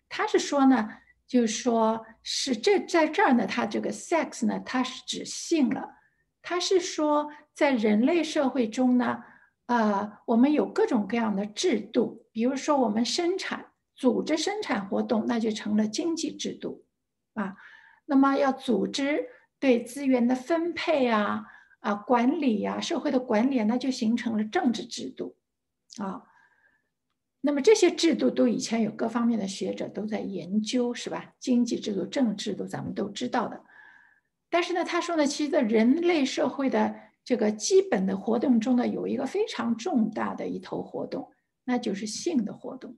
[0.09, 0.89] 他是说呢，
[1.25, 5.87] 就是说是这在这儿呢，他这个 sex 呢，它是指性了。
[6.41, 9.23] 他是说在人类社会中呢，
[9.71, 16.83] 呃，我们有各种各样的制度，比如说我们生产、组织生产活动，那就成了经济制度
[17.35, 17.55] 啊。
[18.03, 19.25] 那么要组织
[19.59, 21.45] 对资源的分配啊、
[21.79, 25.37] 啊管理呀、社会的管理，那就形成了政治制度
[25.99, 26.23] 啊。
[27.39, 31.33] 那么这些制度都以前有各方面的学者都在研究，是吧？
[31.39, 33.63] 经济制度、政治制度，咱们都知道的。
[34.49, 41.31] 但是呢，他说呢，其实在人类社会的这个基本的活动中呢，有一个非常重大的一头活动，
[41.63, 42.97] 那就是性的活动。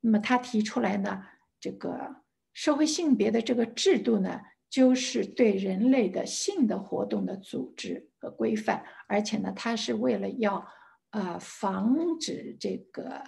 [0.00, 1.22] 那么他提出来呢，
[1.60, 10.66] 这个社会性别的这个制度呢，就是对人类的性的活动的组织和规范，而且呢，它是为了要
[11.10, 13.22] 呃防止这个。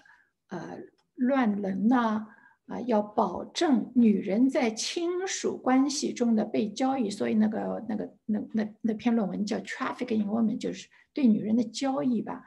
[0.52, 0.76] 呃，
[1.14, 2.26] 乱伦呐，
[2.70, 12.44] 啊要保证女人在亲属关系中的被交易，所以那个那个那那那篇论文叫《Trafficking Women》，就是对女人的交易吧。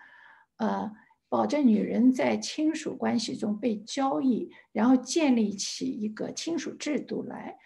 [0.58, 0.90] 呃，
[1.28, 7.58] 保证女人在亲属关系中被交易，然后建立起一个亲属制度来。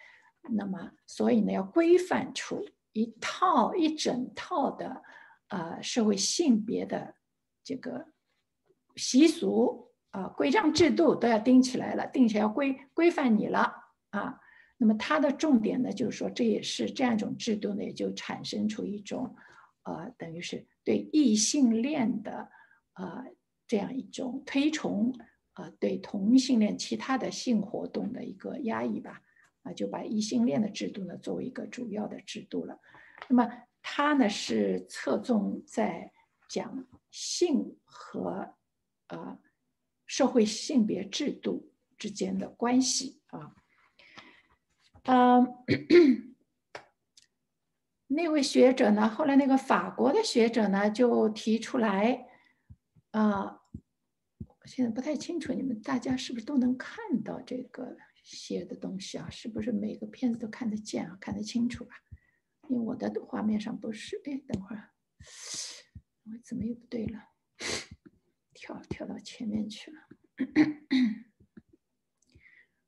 [0.50, 5.02] 那么，所以呢，要规范出一套一整套的
[5.48, 7.14] 呃社会性别的
[7.62, 8.08] 这个
[8.96, 9.87] 习俗。
[10.18, 13.72] 啊，规章制度都要定起来了，定起来要规规范你了
[14.10, 14.36] 啊。
[14.76, 19.32] 那么它的重点呢，就是说这也是这样一种制度呢，也就产生出一种，
[19.84, 22.50] 呃，等于是对异性恋的，
[22.94, 23.26] 呃，
[23.68, 25.14] 这样一种推崇，
[25.54, 29.22] 呃，对同性恋其他的性活动的一个压抑吧，
[29.62, 32.76] 啊，就把异性恋的制度呢作为一个主要的制度了。
[33.28, 33.48] 那么
[33.82, 36.10] 它呢是侧重在
[36.48, 38.56] 讲性和，
[39.06, 39.38] 呃。
[40.08, 43.54] 社会性别制度之间的关系啊，
[45.04, 45.46] 嗯，
[48.08, 52.26] 那位学者呢，后来那个法国的学者呢，就提出来，
[53.10, 53.60] 啊，
[54.64, 59.28] 现在不太清楚你们大家是不是都能看到这个写的东西啊？
[59.28, 61.18] 是不是每个片子都看得见啊？
[61.20, 61.94] 看得清楚吧？
[62.68, 64.90] 因为我的画面上不是，哎，等会儿，
[66.24, 67.20] 我怎么又不对了？
[68.58, 69.98] 跳跳到前面去了。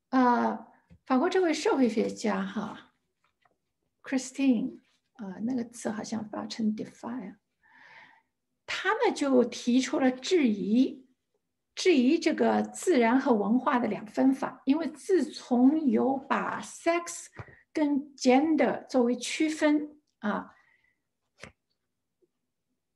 [0.08, 0.66] 呃，
[1.06, 2.94] 法国这位社会学家哈
[4.02, 4.80] ，Christine，
[5.12, 7.36] 啊，那个词好像发成 define，
[8.66, 11.06] 他呢就提出了质疑，
[11.76, 17.26] 质疑这个自然和文化的两分法，因为自从有把 sex
[17.72, 20.56] 跟 gender 作为区分啊，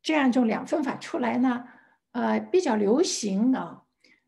[0.03, 1.69] 这样一种两分法出来呢。
[2.15, 3.85] 呃，比较流行啊，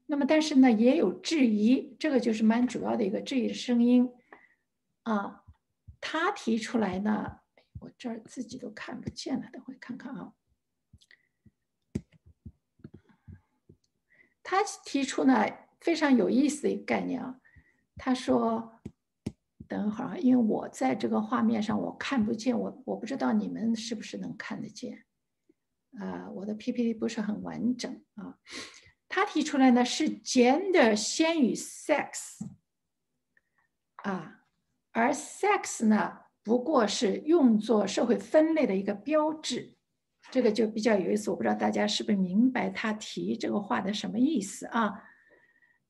[0.07, 4.12] 那么但是呢，也有质疑，这个就是蛮主要的一个质疑声音
[5.05, 5.44] 啊。
[6.01, 7.38] 他提出来呢，
[7.79, 10.33] 我这儿自己都看不见了，等会看看啊。
[14.42, 15.46] 他提出呢
[15.81, 17.40] 非常有意思的一个概念啊，
[17.96, 18.81] 他说，
[19.68, 25.05] 等会儿，因为我在这个画面上我看不见，我我不知道你们是不是能看得见。
[25.99, 28.39] 啊，我的 PPT 不是很完整啊。
[29.09, 32.41] 他提出来呢是 gender 先于 sex
[33.97, 34.43] 啊，
[34.93, 39.75] 而 sex 呢不过是用作社会分类的一个标志。
[40.33, 45.05] 这个就比较有意思，我不知道大家是不是明白他提这个话的什么意思啊？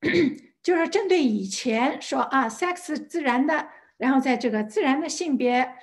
[0.62, 5.75] 就是针对以前说啊，sex 自然的，然后在这个自然的性别、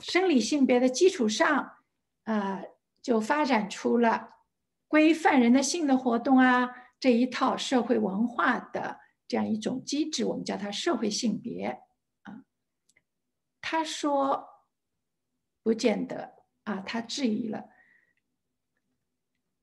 [0.00, 1.76] 生理性别的基础上，
[2.24, 2.62] 啊。
[3.02, 4.30] 就发展出了
[4.86, 11.82] 规范人的性的活动啊这一套社会文化的这样一种机制，我们叫它社会性别
[12.22, 12.44] 啊。
[13.60, 14.48] 他说
[15.62, 17.68] 不见得啊，他质疑了。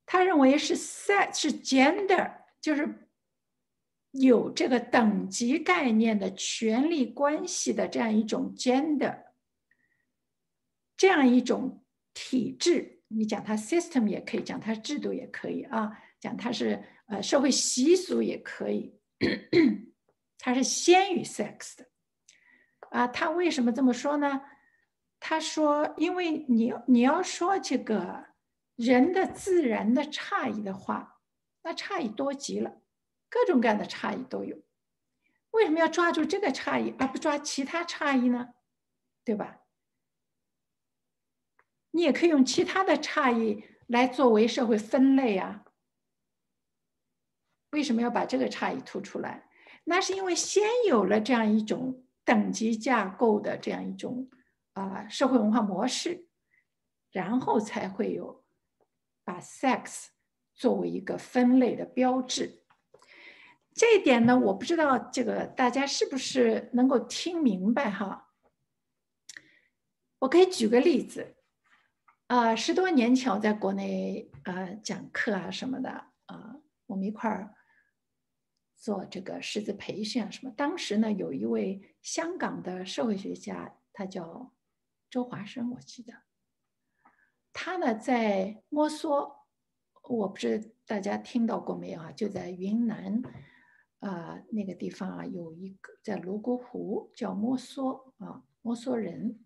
[0.05, 3.07] 他认为是 sex 是 gender，就是
[4.11, 9.25] 有这个等级概念的权利关系的这样一种 gender，
[10.97, 12.98] 这样一种体制。
[13.09, 18.97] 你讲它 system 也可以，讲它制度也可以啊，讲它是呃社会习俗也可以，
[20.37, 21.87] 它是先于 sex 的
[22.91, 23.07] 啊。
[23.07, 24.41] 他为什么这么说呢？
[25.19, 28.27] 他说，因为你你要说这个
[28.75, 31.19] 人的自然的差异的话，
[31.63, 32.81] 那差异多极了，
[33.27, 34.57] 各种各样的差异都有。
[35.51, 38.49] 为什么要抓住这个差异而不抓其他差异呢？
[39.25, 39.61] 对吧？
[41.91, 45.65] 你也可以用其他的差异来作为社会分类啊？
[47.71, 49.49] 为什么要把这个差异突出来？
[49.85, 54.29] 那是因为先有了这样一种等级架构的这样一种
[54.73, 56.27] 啊社会文化模式，
[57.11, 58.43] 然后才会有
[59.23, 60.07] 把 sex
[60.53, 62.63] 作为一个分类的标志。
[63.73, 68.33] 这一点呢，我不知道这个大家是不是能够听明白哈？
[70.19, 71.37] 我可以举个例子，
[72.29, 75.89] 啊，十多年前我在国内呃讲课啊什么的
[76.27, 77.55] 啊，我们一块儿
[78.75, 80.53] 做这个师资培训啊什么。
[80.55, 84.53] 当时呢，有一位香港的社会学家，他叫
[85.09, 86.13] 周华生，我记得，
[87.51, 89.37] 他呢在摩梭，
[90.03, 92.11] 我不知道大家听到过没有啊？
[92.11, 93.23] 就在云南。
[94.01, 99.39] 啊，那个地方啊，有一个在泸沽湖叫摩梭啊，摩梭人，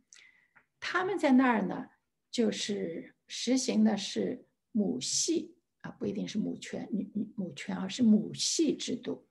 [0.82, 1.88] 他们在那儿呢，
[2.34, 9.28] 就是实行的是母系啊，不一定是母权女女母权啊，是母系制度。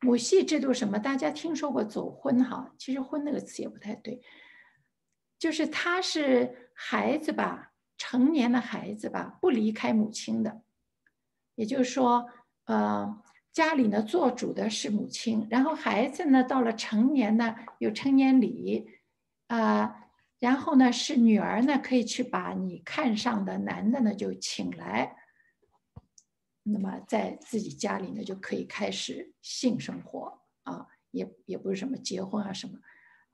[0.00, 0.98] 母系制度什么？
[0.98, 2.74] 大家听说过走婚哈？
[2.76, 4.20] 其实“婚”那个词也不太对，
[5.38, 10.62] 就是他是孩子吧，成年的孩子吧，不离开母亲的，
[11.54, 12.28] 也就是说，
[12.64, 13.22] 呃。
[13.52, 18.88] 家里呢，做主的是母亲，然后孩子呢，到了成年呢，有成年礼，
[19.48, 20.08] 啊，
[20.42, 25.16] 然后呢，是女儿呢，可以去把你看上的男的呢，就请来，
[26.64, 32.76] 那么在自己家里呢，就可以开始性生活啊，也也不是什么结婚啊什么，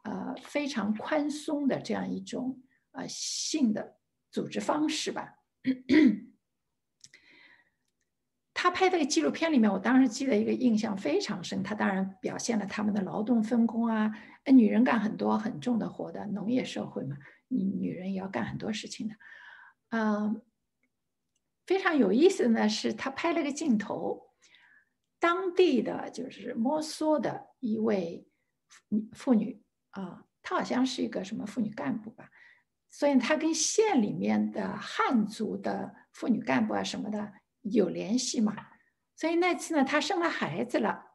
[0.04, 2.60] 呃，非常宽松的这样一种
[2.92, 3.96] 呃性的
[4.30, 5.38] 组织方式吧。
[8.60, 11.62] 他拍这个纪录片里面，我当时记得一个印象非常深。
[11.62, 19.14] 他当然表现了他们的劳动分工啊，哎，女人干很多很重的活的，农业社会嘛，女女人也要干很多事情的。
[19.90, 20.42] 嗯，
[21.66, 24.32] 非常有意思的呢是，他拍了个镜头，
[25.20, 28.26] 当地的就是摩梭的一位
[29.12, 32.28] 妇女啊，她好像是一个什么妇女干部吧，
[32.90, 37.34] 所以她跟县里面的汉族的妇女干部啊什么的。
[37.72, 38.54] 有联系嘛？
[39.16, 41.06] 所以那次呢，她生了孩子了。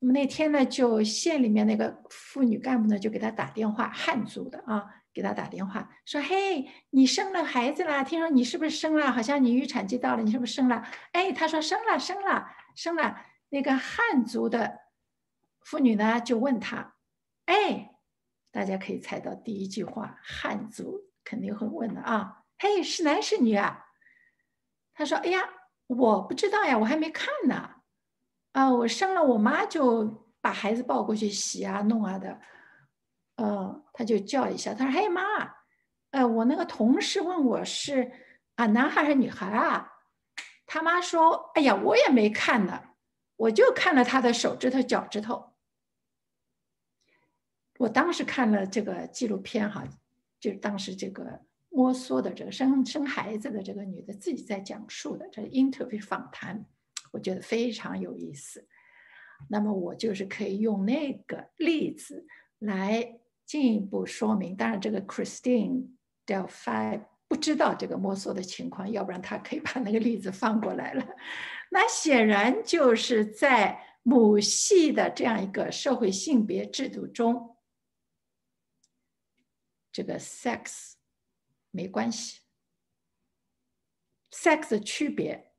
[0.00, 4.84] 那么那天呢，就县里面那个妇女干部呢，就给她打电话，汉族的啊，
[5.14, 8.04] 给她打电话说：“嘿，你生了孩子了？
[8.04, 9.10] 听说你是不是生了？
[9.10, 13.24] 好像你预产期到了，你是不是生了？”哎，她说生了，生了，生了。
[13.48, 14.80] 那个汉族的
[15.60, 16.96] 妇女呢，就问她
[17.46, 17.92] ：“哎，
[18.50, 23.86] 大家可以猜到第一句话，汉族肯定会问的啊，嘿，是男是女啊？”
[24.92, 25.48] 她说：“哎呀。”
[25.96, 27.70] 我不知道呀，我还没看呢。
[28.52, 30.04] 啊，我生了，我妈就
[30.40, 32.40] 把孩子抱过去洗啊、弄啊的。
[33.36, 35.22] 呃，他就叫一下，他说：“嘿妈，
[36.10, 38.12] 呃，我那个同事问我是
[38.54, 39.90] 啊，男孩还是女孩啊？”
[40.66, 42.80] 他妈说：“哎呀，我也没看呢，
[43.36, 45.54] 我就看了他的手指头、脚趾头。”
[47.78, 49.84] 我当时看了这个纪录片哈，
[50.38, 51.40] 就当时这个。
[51.74, 56.64] 摩梭的这个生生孩子的这个女的自己在讲述的这 interview 访谈，
[57.10, 58.68] 我觉得非常有意思。
[59.48, 62.24] 那么我就是可以用那个例子
[62.60, 64.54] 来进一步说明。
[64.54, 65.88] 当然，这个 Christine
[66.24, 71.04] Delphi 不知道这个摩梭的情况，要不然她可以把那个例子放过来了。
[71.72, 77.56] 那显然就是在母系的这样一个社会性别制度中，
[79.90, 80.92] 这个 sex。
[81.74, 82.40] 没关系
[84.30, 85.50] ，sex 的区别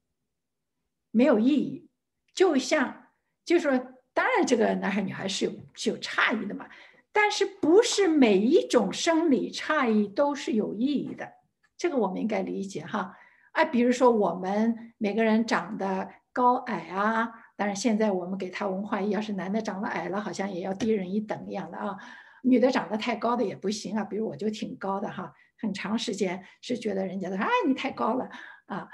[1.12, 1.90] 没有意义，
[2.34, 3.10] 就像
[3.44, 3.78] 就是说，
[4.14, 6.70] 当然这个男孩女孩是有是有差异的嘛，
[7.12, 11.30] 但是不是每一种生理差异都是有意义的，
[11.76, 13.18] 这个我们应该理解哈。
[13.52, 21.98] 啊，比如说我们每个人长得高矮啊，当然现在我们给他文化，要是男的长得矮了，好像也要低人一等一样的啊，
[22.44, 25.34] 女的长得太高的也不行啊，比如我就挺高的哈。
[25.58, 28.30] 很长时间是觉得人家说哎你太高了
[28.66, 28.90] 啊，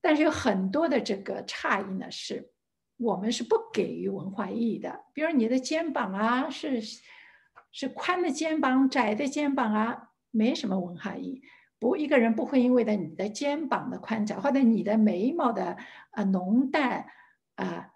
[0.00, 2.52] 但是有很多的这个差异呢，是
[2.96, 5.04] 我们是不给予文化意义的。
[5.12, 6.80] 比如你的肩膀啊，是
[7.72, 11.42] 是宽的肩膀、窄的肩膀啊，没什么文化意义。
[11.78, 15.76] 不，一个人不会因为的你的肩膀的宽窄或者你的眉毛的
[16.10, 17.06] 啊浓淡
[17.56, 17.90] 啊，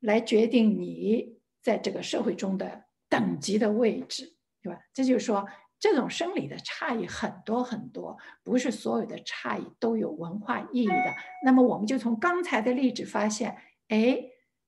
[0.00, 4.80] 来决定你在这个社会中的等级的位置，对吧？
[4.92, 5.46] 这就是说。
[5.84, 11.14] 这种生理的差异很多很多，不是所有的差异都有文化意义的。
[11.44, 13.58] 那么，我们就从刚才的例子发现，
[13.88, 14.18] 哎，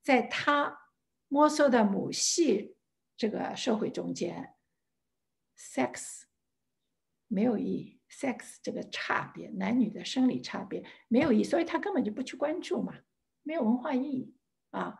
[0.03, 0.77] 在他
[1.27, 2.77] 摸索的母系
[3.15, 4.53] 这个社会中间
[5.57, 6.25] ，sex
[7.27, 12.93] 没有意义，sex 这个差别，男女的生理差别没有意义，所以他根本就不去关注嘛，
[13.41, 14.35] 没有文化意义
[14.69, 14.99] 啊，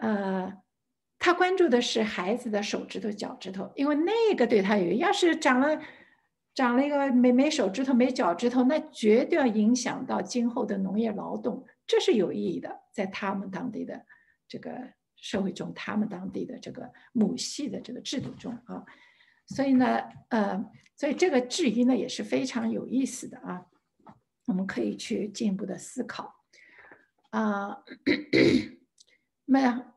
[0.00, 0.62] 呃。
[1.18, 4.92] 他关注的是孩子的手指头、脚趾头，因为那个对他有。
[4.92, 5.80] 要是长了
[6.54, 14.04] 长了一个没没手指头、没脚趾头，那绝对要影响到今后的农业劳动，这是有意义的，在他们当地的
[14.46, 18.84] 这个社会中，他们当地的这个母系的这个制度中啊。
[19.46, 20.64] 所以呢，呃，
[20.96, 23.66] 所以这个质疑呢也是非常有意思的啊，
[24.46, 26.34] 我们可以去进一步的思考
[27.30, 27.78] 啊。
[29.46, 29.94] 那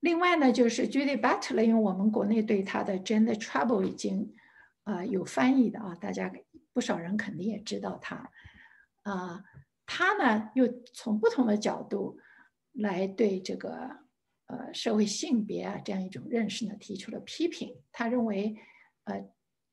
[0.00, 4.34] 另外呢，就是 Judy Butler，因为我们国内对他的 Gender Trouble 已经
[4.84, 6.32] 啊有翻译的啊，大家
[6.72, 8.30] 不少人肯定也知道他
[9.02, 9.44] 啊，
[9.86, 12.18] 他呢又从不同的角度
[12.72, 13.90] 来对这个
[14.46, 18.56] 呃社会性别啊这样一种认识呢提出了批评，他认为。
[19.04, 19.26] 呃，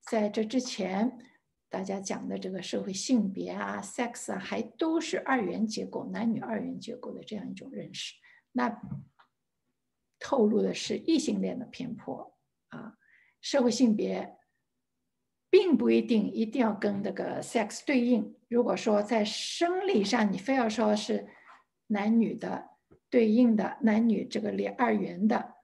[0.09, 1.17] 在这之前，
[1.69, 8.13] 大家讲的这个社会性别啊、sex 啊，还都是二元结构、男女二元结构的这样一种认识，
[8.53, 8.69] 那
[10.19, 12.37] 透露的是异性恋的偏颇
[12.69, 12.97] 啊。
[13.41, 14.37] 社会性别
[15.49, 18.35] 并不一定一定要跟这个 sex 对应。
[18.47, 21.27] 如果说在生理上你非要说是
[21.87, 22.69] 男女的
[23.09, 25.55] 对应的男女这个两二元的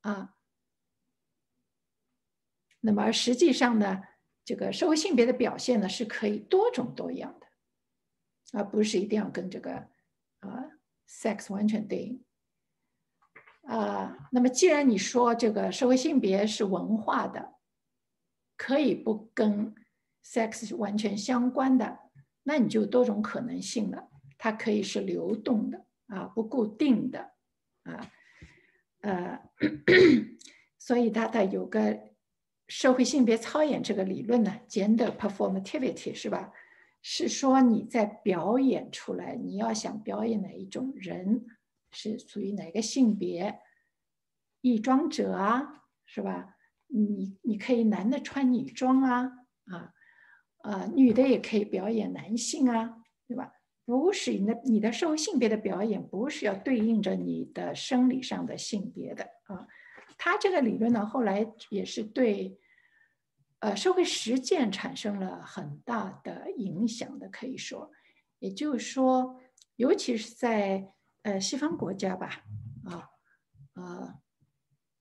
[0.00, 0.34] 啊。
[2.80, 4.02] 那么实际上呢，
[4.44, 7.46] 这个社会性别的表现呢是可以多种多样的，
[8.52, 9.72] 而不是一定要跟这个
[10.40, 10.70] 啊
[11.08, 12.24] sex 完全对应。
[13.66, 17.54] 啊，那么既然你说这个社会性别是文化的，
[18.56, 19.74] 可以不跟
[20.24, 21.98] sex 完全相关的，
[22.42, 24.08] 那你就多种可能性了。
[24.38, 27.32] 它可以是流动的啊，不固定的
[27.84, 28.10] 啊，
[29.00, 29.40] 呃，
[30.78, 32.14] 所以它的有个。
[32.66, 36.50] 社会性别操演这个理论呢，gender performativity 是吧？
[37.02, 41.44] 是说你在表演出来，你要想表演哪一种人，
[41.94, 43.60] 是属于哪个性别，
[44.60, 46.56] 异装者啊，是吧？
[46.88, 49.32] 你你可以男的穿女装啊，
[49.66, 49.94] 啊，
[50.62, 53.52] 呃，女的也可以表演男性啊，对吧？
[53.86, 59.66] 不是你的你的社会性别的表演，不是要对应着你的生理上的性别的啊。
[60.16, 62.58] 他这个理论呢，后来也是对，
[63.58, 67.90] 呃，社会实践产生了很大的影响的，可以说，
[68.38, 69.38] 也就是说，
[69.76, 70.93] 尤其是在
[71.24, 72.44] 呃西方国家吧，
[72.84, 73.10] 啊，
[73.74, 74.14] 呃，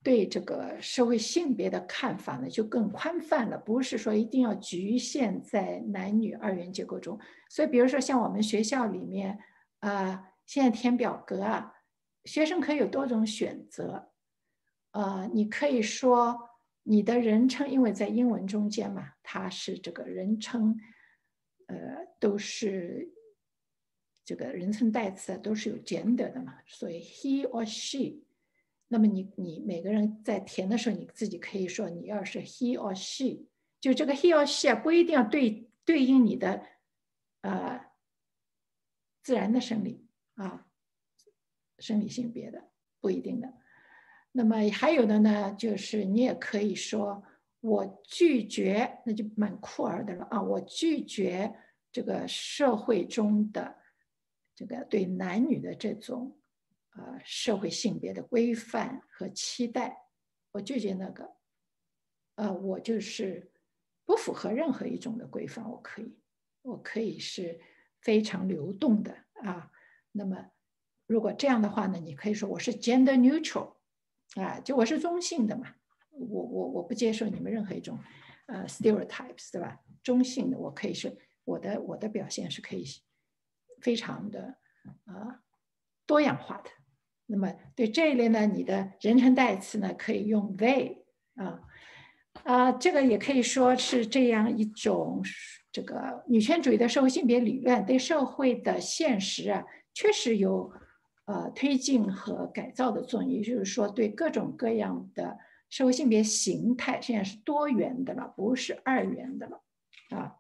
[0.02, 7.18] 对这个社会性别的看法呢，就更宽泛了，不是说一定要局限在男女二元结构中。
[7.50, 9.40] 所以，比如说像我们学校里面，
[9.80, 11.74] 啊，现在填表格啊，
[12.26, 14.12] 学生可以有多种选择。
[14.92, 16.38] 呃，你可以说
[16.84, 20.78] 你的人称，因为在英文中间嘛，它是这个人称，
[21.68, 21.76] 呃，
[22.20, 23.10] 都是
[24.26, 28.22] 这个人称代词啊都是有 gender 的嘛，所以 he or she。
[28.88, 33.46] 那么你你每个人在填的时候，你自己可以说你要是 he or she，
[33.82, 36.64] 就这个 he or she 啊，不一定要对对应你的
[37.42, 37.86] 呃
[39.24, 40.06] 自然的生理
[40.36, 40.68] 啊，
[41.80, 42.70] 生理性别的
[43.02, 43.54] 不一定的。
[44.32, 47.24] 那么还有的呢，就是你也可以说
[47.62, 50.42] 我拒绝，那就蛮酷儿的了啊！
[50.42, 51.54] 我拒绝
[51.92, 53.76] 这个社会中的
[54.56, 56.38] 这个对男女的这种
[56.96, 59.98] 呃社会性别的规范和期待，
[60.52, 61.36] 我拒绝那个，
[62.36, 63.52] 呃，我就是
[64.06, 66.18] 不符合任何一种的规范，我可以，
[66.62, 67.60] 我可以是
[68.02, 69.72] 非常流动的啊。
[70.12, 70.52] 那么
[71.08, 73.74] 如果这样的话呢，你可以说我是 gender neutral。
[74.36, 75.76] 啊，就我是中性的嘛，
[76.10, 78.00] 我我我不接受你们任何一种，
[78.48, 79.80] 呃，stereotypes，对吧？
[80.02, 82.84] 中性的，我可以是我的我的表现是可以
[83.84, 84.58] 非常的
[85.06, 85.44] 啊
[86.08, 86.72] 多样化的。
[87.28, 91.04] 那么对这一类呢，你的人称代词呢可以用 they
[91.36, 91.60] 啊
[92.44, 95.22] 啊，这个也可以说是这样一种
[95.72, 99.64] 这个女权主义的社会性别理论对社会的现实啊，
[99.94, 100.74] 确实有。
[101.26, 105.38] 呃，推进和改造的作用，也就是说，对各种各样的
[105.70, 109.64] 社会性别形态，现在是多元的了，不是二元的了，
[110.10, 110.36] 啊，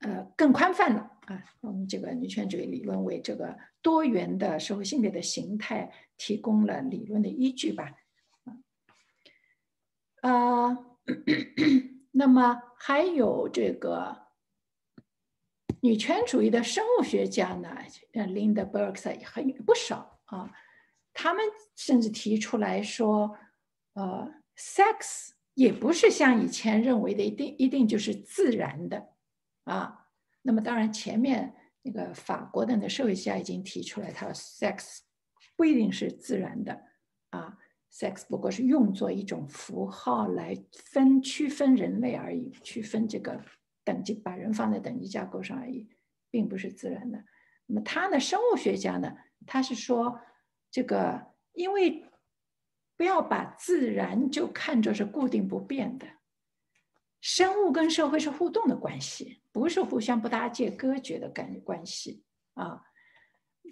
[0.00, 1.42] 呃，更宽泛了啊。
[1.60, 7.94] 我们这个女权主义理论为这个多元的社会性别的形态提供了理论的依据吧，
[10.22, 10.76] 啊，
[12.12, 14.28] 那么还有这个。
[15.80, 17.68] 女权主义的生物学家呢，
[18.12, 20.52] 呃，Linda Bergs 很不少啊，
[21.12, 21.44] 他们
[21.76, 23.38] 甚至提出来说，
[23.92, 29.14] 呃，sex 也不是像以前认为的一定一定就是自然的
[29.68, 30.06] 啊。
[30.42, 35.00] 那么当然，前面那个法国的那社会学家已经提出来，他说 sex
[35.56, 36.80] 不一定是自然的
[37.30, 37.58] 啊
[37.92, 43.40] ，sex 不过是用作一种符号来分区分人类而已，区分这个
[43.84, 45.88] 等级，把人放在等级架构上而已，
[46.30, 47.22] 并不是自然的。
[47.66, 49.16] 那么他呢，生物学家呢，
[49.46, 50.20] 他是说
[50.70, 52.04] 这个，因为
[52.96, 56.06] 不要把自然就看作是固定不变的，
[57.20, 62.22] 生物跟社会是互动的关系，不是互相不搭界、隔绝的感关系
[62.54, 62.82] 啊。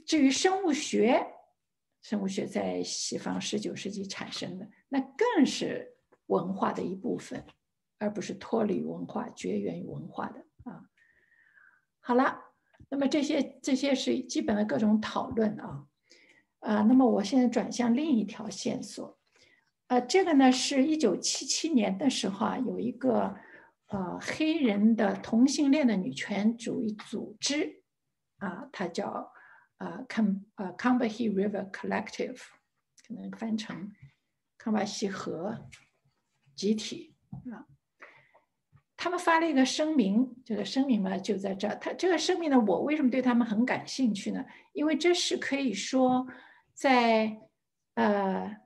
[0.05, 1.27] 至于生物学，
[2.03, 7.45] 生物学在西方十九世纪产生的，那更是文化的一部分，
[7.99, 10.83] 而不是脱离文化、绝缘于文化的啊。
[12.01, 12.39] 好了，
[12.89, 15.87] 那么这些这些是基本的各种讨论啊
[16.61, 16.83] 啊。
[16.83, 19.19] 那么我现在转向另一条线索，
[19.89, 23.37] 呃，这个呢是一九七七年的时候啊，有一个
[23.89, 27.83] 呃黑人的同性恋的女权主义组织
[28.39, 29.33] 啊，它叫。
[29.79, 32.41] 啊，康啊，康巴西 River Collective，
[33.07, 33.93] 可能翻成
[34.57, 35.69] 康巴西河
[36.55, 37.15] 集体
[37.53, 37.69] 啊。
[38.97, 41.77] 他们发了一个声明，这个声明呢就在这儿。
[41.77, 44.43] 他这个声明呢，我为什么对他们很感兴趣呢？
[44.73, 46.27] 因为这是可以说
[46.73, 47.39] 在
[47.97, 48.57] 呃，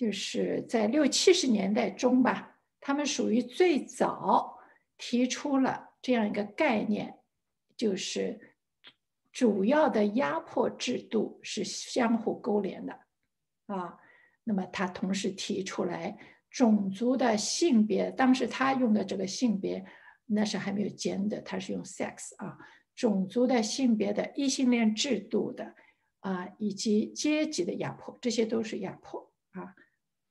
[0.00, 4.58] 就是在六七十年代中吧，他们属于最早
[4.96, 7.18] 提出了这样一个概念，
[7.76, 8.46] 就是。
[9.32, 12.92] 主要的压迫制度是相互勾连的，
[13.66, 13.96] 啊，
[14.42, 16.18] 那么他同时提出来
[16.50, 19.86] 种族的性别，当时他用的这个性别
[20.26, 22.58] 那是还没有 gender，他是用 sex 啊，
[22.96, 25.76] 种族的性别的异性恋制度的
[26.18, 29.76] 啊，以及阶级的压迫，这些都是压迫啊，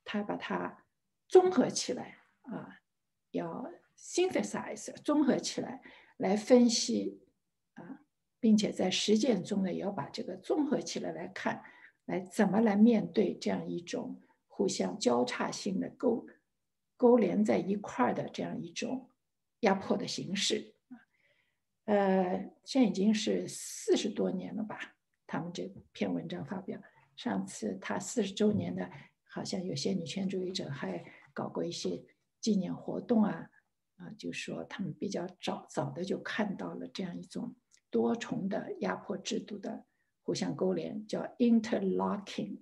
[0.09, 0.85] 他把它
[1.27, 2.81] 综合起来啊，
[3.29, 5.81] 要 synthesize 综合起来
[6.17, 7.21] 来分析
[7.73, 8.01] 啊。
[8.41, 11.61] 并且在实践中呢，也要把这个综合起来来看，
[12.05, 16.25] 来怎么来面对这样一种互相交叉性的勾
[16.95, 19.09] 勾连在一块儿的这样一种
[19.59, 20.73] 压迫的形式
[21.83, 24.95] 呃，现在已经是四十多年了吧？
[25.27, 26.81] 他们这篇文章发表，
[27.17, 28.89] 上次他四十周年的，
[29.29, 32.03] 好像有些女权主义者还搞过一些
[32.41, 33.49] 纪念活动啊
[33.95, 37.55] 啊，就说他们比较早早的就看到了这样一种。
[37.91, 39.83] 多重的压迫制度的
[40.21, 42.59] 互相勾连，叫 interlocking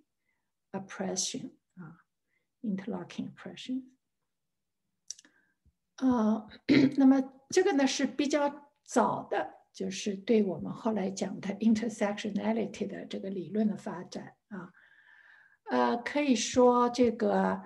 [0.72, 2.06] oppression 啊
[2.62, 3.90] ，interlocking oppression。
[5.98, 6.48] 呃，
[6.96, 14.72] 那么这个呢是比较早的，就是对我们后来讲的 intersectionality 的这个理论的发展啊。
[15.70, 17.62] 呃，可以说这个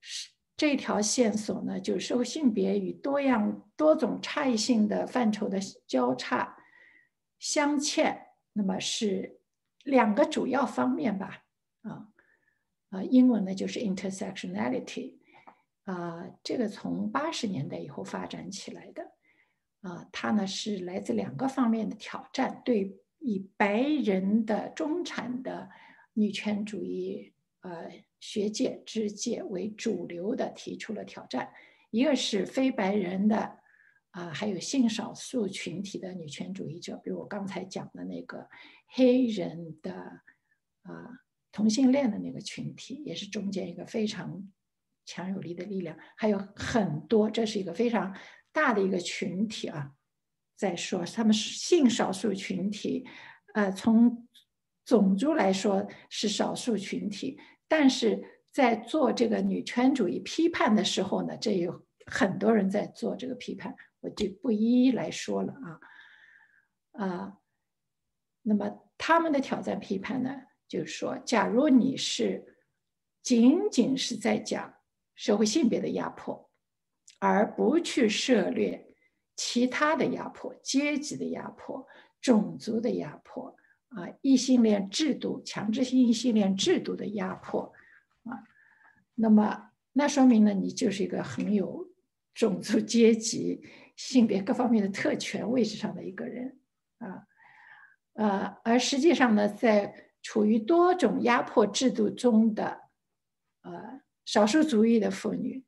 [0.00, 0.32] 是。
[0.54, 6.56] 这条线索呢，就是社会性别与多样多种差异性的范畴的交叉
[7.40, 8.16] 镶嵌，
[8.52, 9.40] 那么是
[9.82, 11.42] 两个主要方面吧，
[11.80, 12.06] 啊
[12.90, 15.16] 啊，英文呢就是 intersectionality，
[15.82, 19.10] 啊，这个从八十年代以后发展起来的，
[19.80, 25.68] 啊，它呢是来自两个方面的挑战，对以白人的中产的
[26.14, 27.90] 女权主义，呃。
[28.22, 31.52] 学界、之界为主流的提出了挑战，
[31.90, 33.58] 一个是非白人的，
[34.12, 38.48] 啊，还有性少数群体的女权主义者，比如我刚才讲的那个
[38.86, 39.92] 黑人的，
[40.82, 41.18] 啊，
[41.50, 44.48] 同性恋的那个群体，也是中间一个非常
[45.04, 45.98] 强有力的力量。
[46.16, 48.16] 还有很多，这是一个非常
[48.52, 49.94] 大的一个群体啊。
[50.54, 53.04] 再说他们是性少数群体，
[53.54, 54.28] 呃，从
[54.84, 57.38] 种族来说是少数群体。
[57.68, 65.80] 但是在做这个女权主义批判的时候呢，这有很多人在做这个批判，我就不一一来说了啊。
[67.06, 67.38] 啊，
[68.42, 70.30] 那么他们的挑战批判呢，
[70.68, 72.58] 就是说，假如你是
[73.22, 74.74] 仅仅是在讲
[75.14, 76.50] 社会性别的压迫，
[77.18, 78.94] 而不去涉猎
[79.34, 81.86] 其他的压迫、阶级的压迫、
[82.20, 83.56] 种族的压迫。
[83.94, 87.72] 啊，异性恋制度、强制性异性恋制度的压迫，
[88.24, 88.42] 啊，
[89.14, 91.86] 那么那说明呢，你就是一个很有
[92.32, 93.62] 种族、阶级、
[93.94, 96.58] 性别各方面的特权位置上的一个人，
[96.98, 97.26] 啊，
[98.14, 102.88] 呃，而实际上呢，在处于多种压迫制度中的，
[103.60, 105.64] 呃，少数族裔的妇女，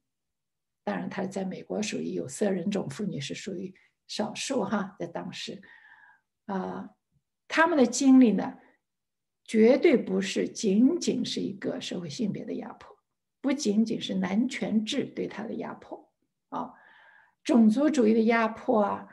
[0.82, 3.74] 当然，她在美国属于有色人种妇女，是属于
[4.06, 5.60] 少数哈，在当时，
[6.46, 6.88] 啊。
[7.56, 8.58] 他们的经历呢，
[9.44, 12.96] 绝对不是仅仅是一个社会性别的压迫，
[13.40, 16.10] 不仅仅是男权制对他的压迫
[16.48, 16.74] 啊，
[17.44, 19.06] 种族主义的压迫啊，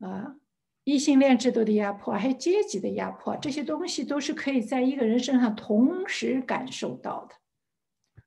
[0.00, 0.34] 啊，
[0.82, 7.36] 异性恋制度的压迫，还有阶级的压迫，这些东西都是可以在一个人身上同时感受到的，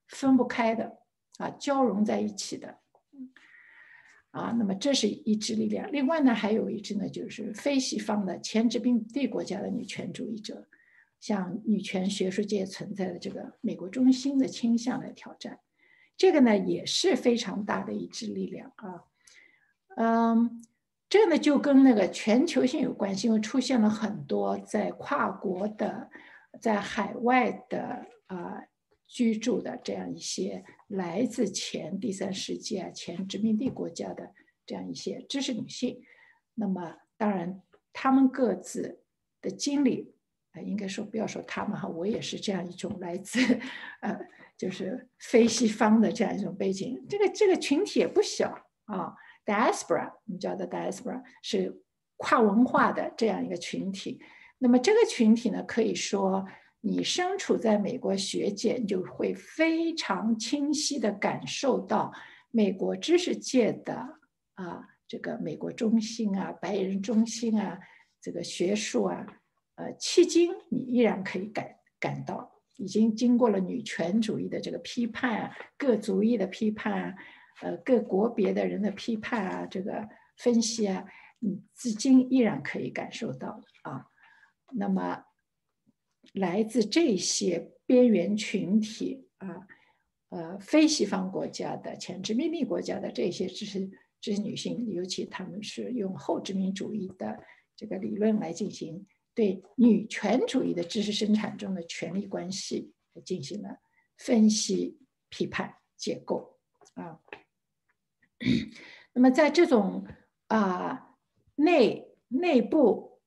[0.07, 0.99] 分不开的
[1.39, 2.80] 啊，交融在一起的。
[4.38, 5.92] 啊，那么这是一支力量。
[5.92, 10.68] 另外呢，还有一支呢，就是非西方的前殖民地国家的女权主义者，
[11.20, 15.60] 向女权学术界存在的这个美国中心的倾向来挑战。
[16.16, 19.04] 这个呢，也是非常大的一支力量啊。
[19.96, 20.64] 嗯。
[21.10, 26.10] 这个呢，就跟那个全球性有关系，因为出现了很多在跨国的、
[26.60, 28.62] 在海外的啊
[29.08, 34.34] 居住的这样一些来自前第三世界啊、前殖民地国家的
[34.66, 36.01] 这样一些知识女性。
[36.53, 37.62] 那么，当然，
[37.93, 39.01] 她们各自
[39.41, 40.14] 的经历，
[40.51, 43.39] 啊，应该说不要说她们哈，我也是这样一种来自
[44.01, 44.20] 呃，
[44.58, 47.05] 就是非西方的这样一种背景。
[47.08, 48.49] 这个这个群体也不小
[48.86, 49.14] 啊。
[49.45, 51.82] diaspora，我们叫的 diaspora 是
[52.18, 54.20] 跨文化的这样一个群体。
[54.58, 56.45] 那么这个群体呢，可以说
[56.82, 62.13] 你身处在美国学界，你就会非常清晰的感受到
[62.51, 63.93] 美国知识界的
[64.55, 67.80] 啊，这个美国中心啊，白人中心啊，
[68.21, 69.25] 这个学术啊，
[69.75, 77.15] 呃，迄今你依然可以感感到，已经经过了女权主义的这个批判啊，各族裔的批判啊。
[77.59, 80.07] 呃，各国别的人的批判啊，这个
[80.38, 81.03] 分析啊，
[81.39, 84.05] 你至今依然可以感受到啊。
[84.73, 85.23] 那么，
[86.34, 89.67] 来自这些边缘群体啊，
[90.30, 97.39] 呃，非西方国家的前殖民地国家的这些知识知识女性，尤其她们是用后殖民主义的
[97.75, 103.78] 这个理论来进行对女权主义的知识生产中的权力关系进行了
[104.17, 104.99] 分析、
[105.30, 106.57] 批判、解构
[106.95, 107.19] 啊。
[109.13, 110.05] 那么，在这种
[110.47, 111.15] 啊
[111.55, 113.19] 内内部，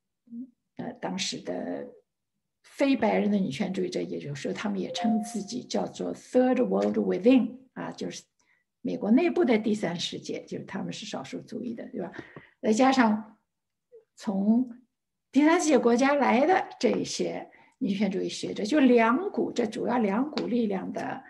[0.76, 1.88] 呃，当时的
[2.80, 8.22] 非白人的女权主义者，也就是说，他们也称自己叫做 Third World Within 啊，就是
[8.80, 12.10] 美国内部的第三世界，就是他们是少数族裔的，对吧？
[12.62, 13.36] 再加上
[14.16, 14.70] 从
[15.30, 21.22] 第三世界国家来的这些女权主义学者，就两股，这主要两股力量的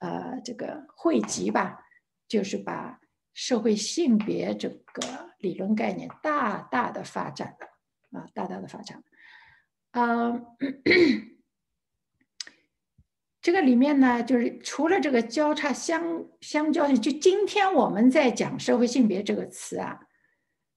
[0.00, 1.80] 呃这个汇集吧，
[2.28, 3.00] 就是把。
[3.34, 9.00] 社会性别这个理论概念大大的发展了啊，大大的发展。
[9.92, 10.46] 嗯，
[13.40, 20.00] 这个里面呢，就是除了这个交叉相相交性，就今天我们在讲社会性别这个词啊，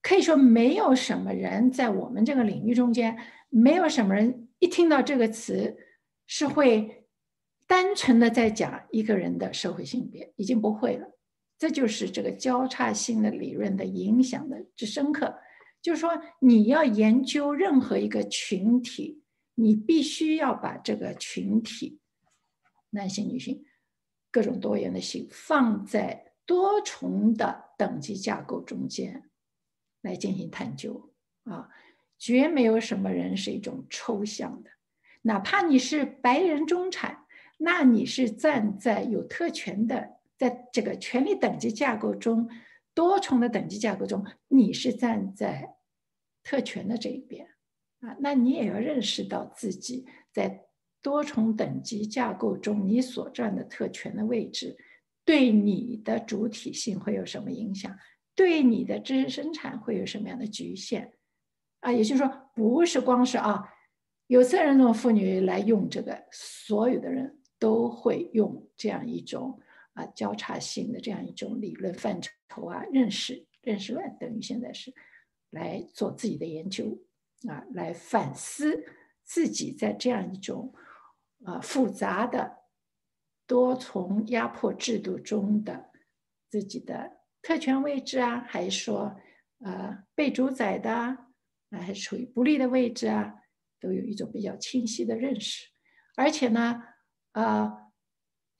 [0.00, 3.18] 可以说没有什么人在我们这个领域中间，
[3.50, 5.76] 没有什么人一听到这个词
[6.26, 7.04] 是会
[7.66, 11.06] 单纯的在讲一个人的社会性别，已经不会了。
[11.58, 15.38] 这就是这个交叉性的理论的影响的之深刻，
[15.82, 19.20] 就是说你要研究任何一个群体，
[19.54, 21.98] 你必须要把这个群体，
[22.90, 23.64] 男性、女性，
[24.30, 29.28] 各种多元的性放在多重的等级架构中间
[30.00, 31.12] 来进行探究
[31.44, 31.68] 啊，
[32.18, 34.70] 绝没有什么人是一种抽象的，
[35.22, 37.26] 哪怕你是白人中产，
[37.58, 40.22] 那你是站在有特权的。
[40.38, 42.50] 在这个权力等级架构中，
[42.94, 45.76] 多重的等级架构中，你是站在
[46.42, 47.46] 特权的这一边
[48.00, 50.66] 啊，那你也要认识到自己在
[51.00, 54.76] 多重等级架构中你所占的特权的位置，
[55.24, 57.96] 对你的主体性会有什么影响，
[58.34, 61.12] 对你的知识生产会有什么样的局限
[61.80, 61.90] 啊？
[61.90, 63.64] 也就是说，不是光是啊，
[64.26, 69.58] 有色人种妇女来用这个，所有的人都会用这样一种。
[69.94, 72.18] 啊，交叉性的这样一种理论范
[72.48, 74.92] 畴啊，认识认识论等于现在是
[75.50, 76.98] 来做自己的研究
[77.46, 78.84] 啊，来反思
[79.22, 80.72] 自己在这样一种
[81.44, 82.56] 啊复杂的
[83.46, 85.90] 多重压迫制度中的
[86.48, 89.14] 自己的特权位置啊，还是说
[89.58, 91.28] 呃被主宰的啊，
[91.70, 93.34] 还是处于不利的位置啊，
[93.78, 95.66] 都有一种比较清晰的认识，
[96.16, 96.82] 而且呢，
[97.32, 97.81] 呃。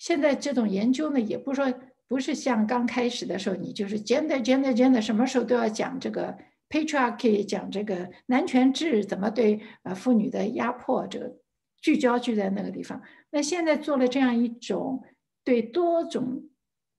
[0.02, 1.72] 现在这种研究呢，也不说
[2.08, 6.36] 不是像刚开始的时候，你就是 gender gender gender，什么时候都要讲这个
[6.68, 11.36] patriarchy，讲这个男权制怎么对呃妇女的压迫，这个
[11.80, 13.00] 聚焦聚在那个地方。
[13.30, 15.04] 那现在做了这样一种
[15.44, 16.50] 对多种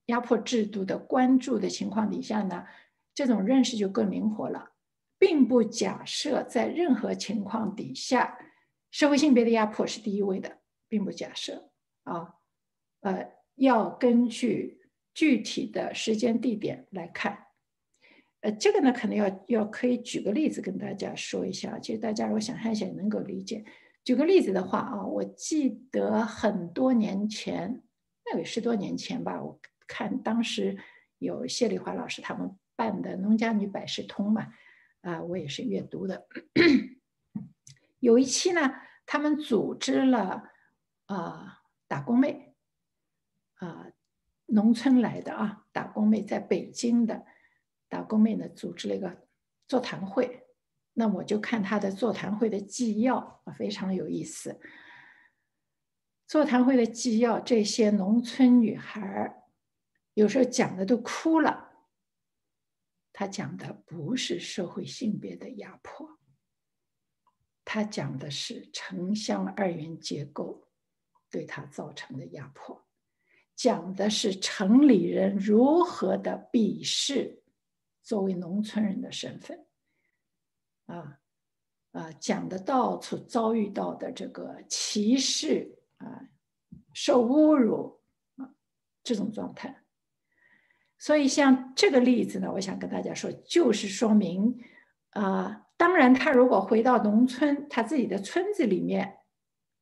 [0.05, 2.63] 压迫制度的关注的情况底下呢，
[3.13, 4.69] 这种认识就更灵活了，
[5.19, 8.37] 并不假设在任何情况底下
[8.91, 11.69] 社会性别的压迫是第一位的，并不假设
[12.03, 12.35] 啊。
[13.03, 14.81] 呃，要根据
[15.13, 17.37] 具体的时间地点来看，
[18.39, 21.77] 呃，这个呢，可能要要可以举个例子跟大家说一下。
[21.79, 23.63] 其实大家如果想象一下，也能够理解。
[24.03, 27.83] 举个例子的话啊，我记得很多年前，
[28.25, 30.77] 那有十多年前吧，我看当时
[31.19, 34.47] 有谢丽华老师他们办的《农家女百事通》嘛，
[35.01, 36.27] 啊，我也是阅读的。
[37.99, 38.73] 有一期呢，
[39.05, 40.43] 他们组织了
[41.05, 42.52] 啊打工妹，
[43.55, 43.87] 啊
[44.47, 47.25] 农村来的啊打工妹，在北京的
[47.87, 49.27] 打工妹呢，组织了一个
[49.67, 50.45] 座谈会。
[50.93, 54.59] 那我就看他的座谈会的纪要啊，非常有意思。
[56.27, 59.43] 座谈会的纪要，这些农村女孩
[60.13, 61.71] 有时候讲的都哭了。
[63.11, 66.17] 他讲的不是社会性别的压迫，
[67.63, 70.67] 他讲的是城乡二元结构
[71.29, 72.85] 对他造成的压迫，
[73.55, 77.41] 讲的是城里人如何的鄙视
[78.01, 79.65] 作为农村人的身份。
[80.85, 81.19] 啊，
[81.91, 86.27] 啊，讲的到处遭遇到的这个歧视啊，
[86.93, 87.99] 受侮辱
[88.35, 88.53] 啊，
[89.03, 89.83] 这种状态。
[90.97, 94.57] 所以像这个例子呢，我想跟大家说，就是说明
[95.11, 99.19] 啊，当然他如果回到农村，他自己的村子里面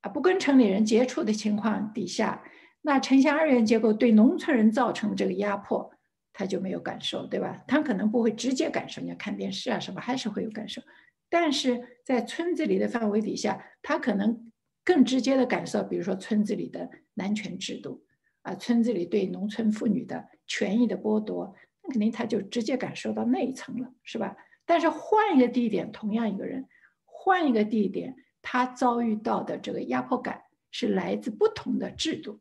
[0.01, 2.43] 啊，不跟城里人接触的情况底下，
[2.81, 5.91] 那城乡二元结构对农村人造成的这个压迫。
[6.33, 7.61] 他就没有感受，对吧？
[7.67, 10.81] 他可能不会直接感受，你要看电视啊什么，还是会有感受。
[11.29, 14.49] 但是在村子里的范围底下，他可能
[14.83, 18.01] 更直接的感受，比如说村子里的男权制度
[18.43, 21.53] 啊，村子里对农村妇女的权益的剥夺，
[21.83, 24.35] 那肯定他就直接感受到那一层了，是吧？
[24.65, 26.65] 但是换一个地点，同样一个人，
[27.03, 32.39] 换一个地点，他遭遇到的这个压迫感是来自不同的制度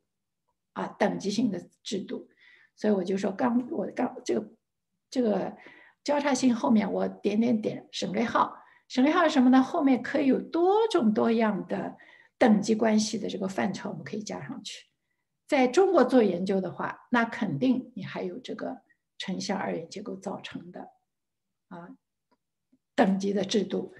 [0.81, 2.29] 啊，等级性的制度。
[2.77, 4.53] 所以我就说，刚我刚这个
[5.11, 5.55] 这个
[6.03, 8.57] 交叉性后面我点点点省略号，
[8.89, 9.63] 省略号是什么呢？
[9.63, 11.97] 后面可以有多种多样的
[12.39, 14.87] 等级关系的这个范畴，我们可以加上去。
[15.47, 18.81] 在中国做研究的话，那肯定你还有这个
[19.19, 20.89] 城乡二元结构造成的
[21.69, 21.91] 啊
[22.95, 23.93] 等级的制度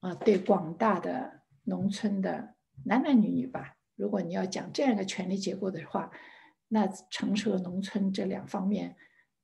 [0.00, 6.10] 啊，对广大的农村的男男女女吧，如果你要讲这样一个权力结构的话。
[6.70, 8.94] 那城市和农村这两方面，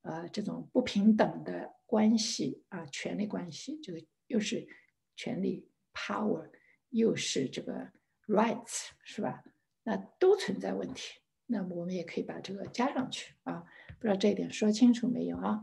[0.02, 4.68] 呃，这种不平等的关系啊，权力关系，这个又是
[5.16, 6.50] 权力 power，
[6.90, 7.90] 又是这个
[8.26, 9.42] rights，是吧？
[9.84, 11.18] 那都存在问题。
[11.46, 13.64] 那么我们也可以把这个加上去啊。
[13.98, 15.62] 不知道这一点说清楚没有啊？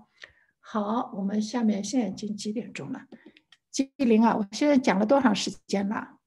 [0.59, 3.05] 好，我们下面现在已经几点钟了？
[3.69, 6.20] 吉林啊，我现在讲了多长时间了？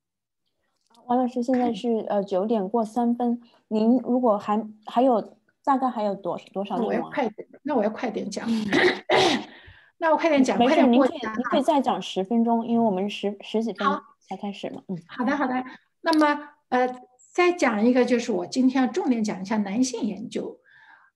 [1.06, 3.40] 王老师，现在是呃九点过三分。
[3.68, 6.78] 您如果还还有大概还有多多少？
[6.78, 8.48] 那我要快点，那我要快点讲。
[9.98, 13.86] 那我快点讲，没事，您可以您可以再讲十分钟，因为我们十十几分
[14.28, 14.82] 才开始嘛。
[14.88, 15.64] 嗯，好的好的。
[16.00, 16.88] 那么呃，
[17.32, 20.58] 再讲一个，就是我今天要重点讲一下男性研究，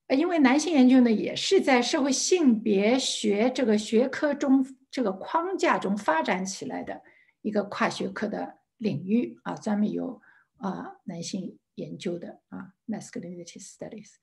[0.06, 7.02] 呃，因为男性研究呢也是在社会性别学这个学科中这个框架中发展起来的
[7.42, 8.58] 一个跨学科的。
[8.78, 10.20] 领域啊，专门有
[10.56, 14.14] 啊男性研究的啊，masculinity studies，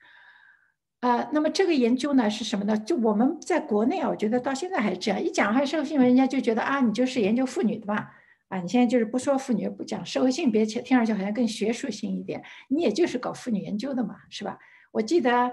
[1.00, 2.78] 啊，那么这个研究呢是什么呢？
[2.78, 8.10] 就我们在国内啊，我觉得到现在还是这样，一讲还社会新闻，人家就觉得啊，你就是研究妇女的嘛，
[8.48, 14.58] 啊，你现在就是不说妇女，不讲社会性别，听听上去好像更学术性一点，你也就是搞妇女研究的嘛，是吧？
[14.92, 15.52] 我记得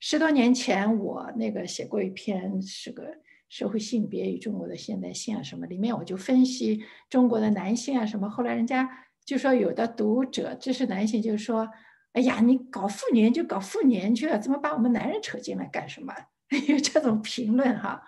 [0.00, 3.18] 十多年前我那个写过一篇是个。
[3.48, 11.68] 社会性别与中国的现代性啊，什么里面我就分析中国的男性啊，什么后来人家就说有的读者知识男性，就是说，
[12.12, 16.14] 哎呀，你搞妇女就搞妇女去了，怎么把我们男人扯进来干什么？
[16.68, 18.02] 有这种评论哈，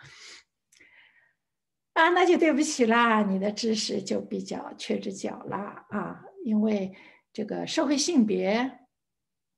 [1.93, 6.95] 啊，那就对不起啦，你的知识就比较缺只脚啦啊，因为
[7.35, 8.79] 这个社会性别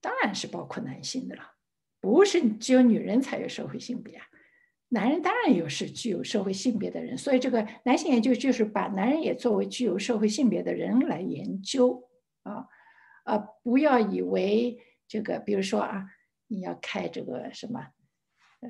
[0.00, 1.42] 当然是包括男性的了，
[2.00, 4.26] 不是只有女人才有社会性别啊。
[4.94, 12.10] 男人当然有是具有社会性别的人，所以这个男性研究就是把男人也作为具有社会性别的人来研究
[12.42, 12.66] 啊，
[13.24, 14.78] 呃，不要以为
[15.08, 16.04] 这个，比如说啊，
[16.46, 17.80] 你要开这个什么，
[18.60, 18.68] 呃，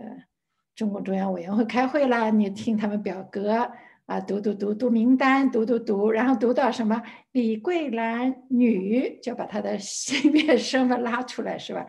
[0.77, 3.73] 中共中央委员会开会啦，你听他们表格
[4.07, 7.03] 啊，读读读读名单，读读读，然后读到什么
[7.33, 11.85] 李桂兰女，就把她的 性别身份拉出来，是吧？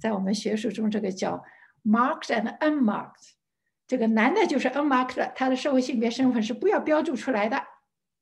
[0.00, 1.42] 在我们学术中，这个叫
[1.84, 3.32] marked and unmarked。
[3.92, 7.62] 这个男的就是 unmarked，他的社会性别身份是不要标注出来的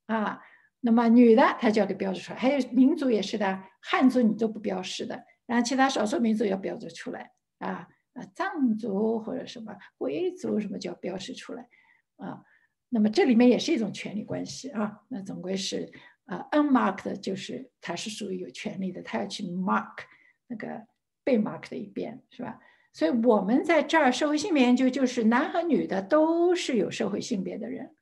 [0.07, 0.37] 啊。
[0.81, 2.37] 那么女的，他就要给标注出来。
[2.37, 11.69] 还有民族也是的，汉族你都不标示的，然后其他少数民族要标注出来啊啊，藏族或者什么回族什么就要标示出来
[12.17, 12.43] 啊。
[12.89, 14.99] 那么这里面也是一种权利关系啊。
[15.07, 15.89] 那总归是
[16.25, 19.99] 啊，unmarked 就是它是属于有权利的，他要去 mark
[20.47, 20.85] 那个
[21.23, 22.59] 被 mark 的一边，是吧？
[22.93, 27.95] 所以我们在这儿社会性别研究就是男和女的都是有社会性别的人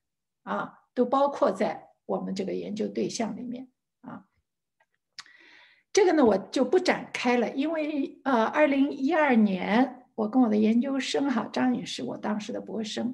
[0.43, 3.67] 啊，都包括在我们这个研究对象里面
[4.01, 4.25] 啊。
[5.93, 13.13] 这个呢我就不展开了，因为呃，二零一二年我跟我的研究生哈张女士，我当时的博士生。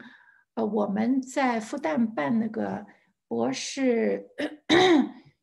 [0.55, 2.86] 呃，我们在复旦办那个
[3.28, 4.26] 博士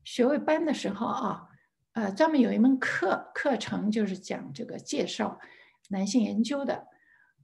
[0.05, 1.49] 学位班的时候啊，
[1.93, 5.39] 呃，专门有一门课课程就是讲这个介绍
[5.91, 6.87] 男性研究的，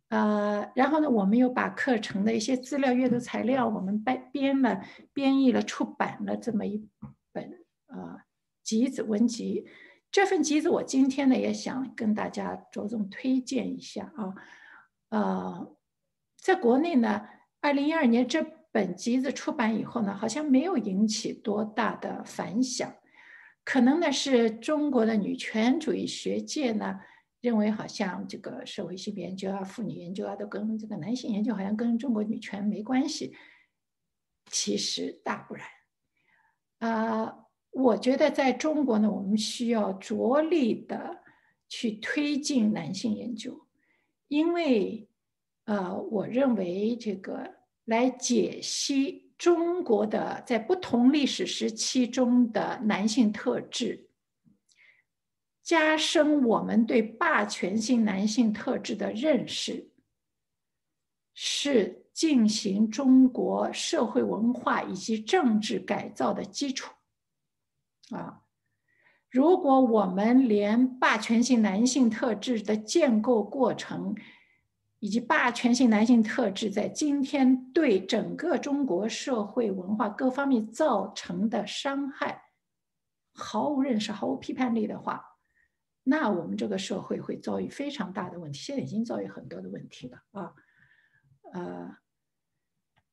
[0.09, 4.83] 呃，然后呢，我们又把课程的一些资料、阅读材料，我们编编了、
[5.13, 6.89] 编译了、出版了这么一
[7.33, 8.21] 本呃
[8.63, 9.67] 集子文集。
[10.11, 14.35] 这份集子我今天呢也想跟大家着重推荐一下啊，
[15.11, 15.77] 呃，
[16.41, 17.29] 在国内呢。
[17.61, 22.95] 二零一二年这本集子出版以后呢，好像没有引起多大的反响，
[23.65, 27.01] 可能呢是中国的女权主义学界呢
[27.41, 33.35] 认为好像这个社会性别研究啊、妇女研究啊都跟这个男性研究好像跟中国女权没关系，
[34.51, 35.67] 其实大不然。
[36.79, 41.23] 啊，我觉得在中国呢，我们需要着力的
[41.69, 43.67] 去推进男性研究，
[44.29, 45.05] 因为。
[45.69, 54.08] 呃，我认为这个来解析中国的在不同历史时期中的男性特质，
[55.69, 59.91] 加深我们对霸权性男性特质的认识，
[61.35, 66.95] 是进行中国社会文化以及政治改造的基础。
[68.13, 68.45] 啊，
[69.29, 74.17] 如果我们连霸权性男性特质的建构过程，
[75.01, 82.45] 以及霸权性男性特质在今天对整个中国社会文化各方面造成的伤害，
[83.35, 85.23] 毫无认识、毫无批判力的话，
[86.09, 88.59] 那我们这个社会会遭遇非常大的问题。
[88.59, 90.55] 现在已经遭遇很多的问题了啊，
[91.53, 91.97] 呃，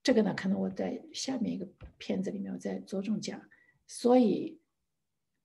[0.01, 1.67] 这个呢，可能我在下面一个
[1.97, 3.41] 片子里面我再着重讲。
[3.85, 4.61] 所以，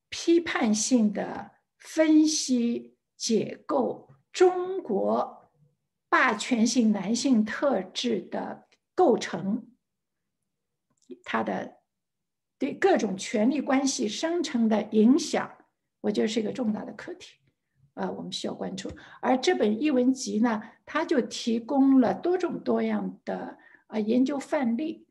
[0.09, 5.39] 批判性的分析解构中国。
[6.13, 9.71] 霸权性男性特质的构成，
[11.23, 11.77] 它的
[12.59, 15.57] 对各种权力关系生成的影响，
[16.01, 17.37] 我觉得是一个重大的课题，
[18.01, 18.91] 呃，我们需要关注。
[19.21, 25.07] 而这本译文集呢，它就提供了多种多样的啊研究范例，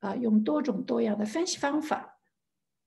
[0.00, 2.18] 啊，用多种多样的分析方法，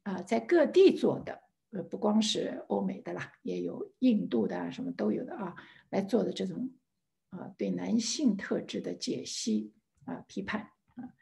[0.04, 1.42] 啊，在各地做的，
[1.72, 5.56] 呃，不光是欧美的啦，也有印度的啊，什么都有的啊，
[5.90, 6.70] 来做的这种。
[7.32, 9.72] 啊，对男性特质的解析
[10.06, 10.62] 啊，批判
[10.96, 11.14] 啊。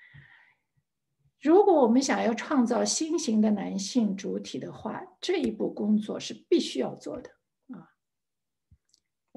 [1.41, 7.29] 如果我们想要创造新型的男性主体的话，这一步工作是必须要做的，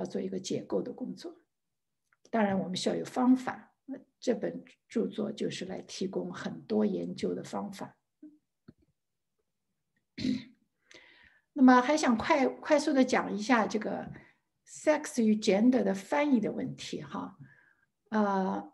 [0.00, 1.40] 要做一个解构的工作。
[2.30, 3.72] 当然，我们需要有方法。
[4.18, 7.96] 这本著作就是来提供很多研究的方法。
[11.52, 14.10] 那么，还想快快速的讲一下这个。
[14.72, 17.36] sex 与 gender 的翻译的问题，哈，
[18.10, 18.72] 呃，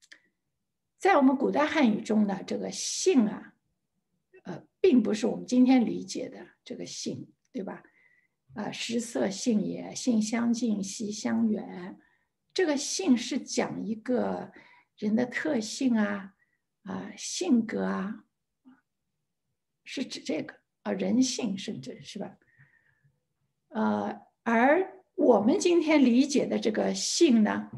[0.98, 3.52] 在我们古代汉语中呢，这个性啊，
[4.44, 7.82] 呃，并不是我们今天理解的这个性，对吧？
[8.54, 11.98] 啊，食色性也，性相近，习相远。
[12.52, 14.52] 这个性是讲一个
[14.96, 16.34] 人的特性啊，
[16.82, 18.24] 啊，性格啊，
[19.84, 22.36] 是指这个啊，人性，甚至是吧？
[23.68, 27.70] 呃，而我们今天理解的这个性呢，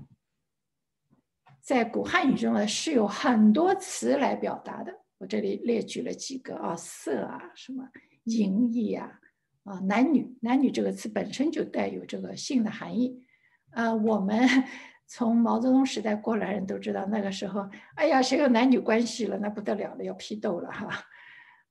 [1.61, 5.05] 在古汉语中呢是有很多词来表达的。
[5.19, 7.89] 我这里列举了几个啊，色啊，什么
[8.25, 9.21] 淫逸啊，
[9.65, 13.23] 啊，男女，男女这个词本身就带有这个性的含义。
[13.71, 14.47] 啊，我们
[15.07, 20.89] 从毛泽东时代过来人都知道，那个时候，哎呀，谁有男女关系了，那不得了了，要批斗了哈。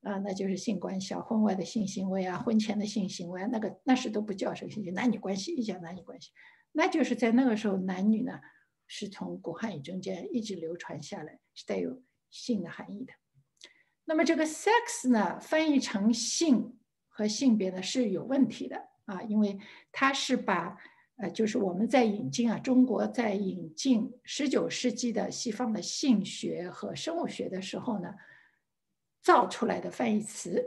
[0.02, 6.32] 啊，那就是性关系啊，婚外的性行为啊，婚前的性行为，那个那是都不叫什么性男女关系，一讲男女关系，
[6.74, 8.42] 那就是在那个时候，男女呢
[8.86, 13.14] 是从古汉语中间一直流传下来，是带有性的含义的。
[14.04, 16.78] 那么这个 sex 呢，翻译成性
[17.14, 19.58] 和性别呢是有问题的啊，因为
[19.92, 20.78] 它是把
[21.16, 28.14] 呃，就是我们在引进啊，中国在引进十九世纪的西方的性学和生物学的时候呢。
[29.26, 30.62] 造出来的翻译词，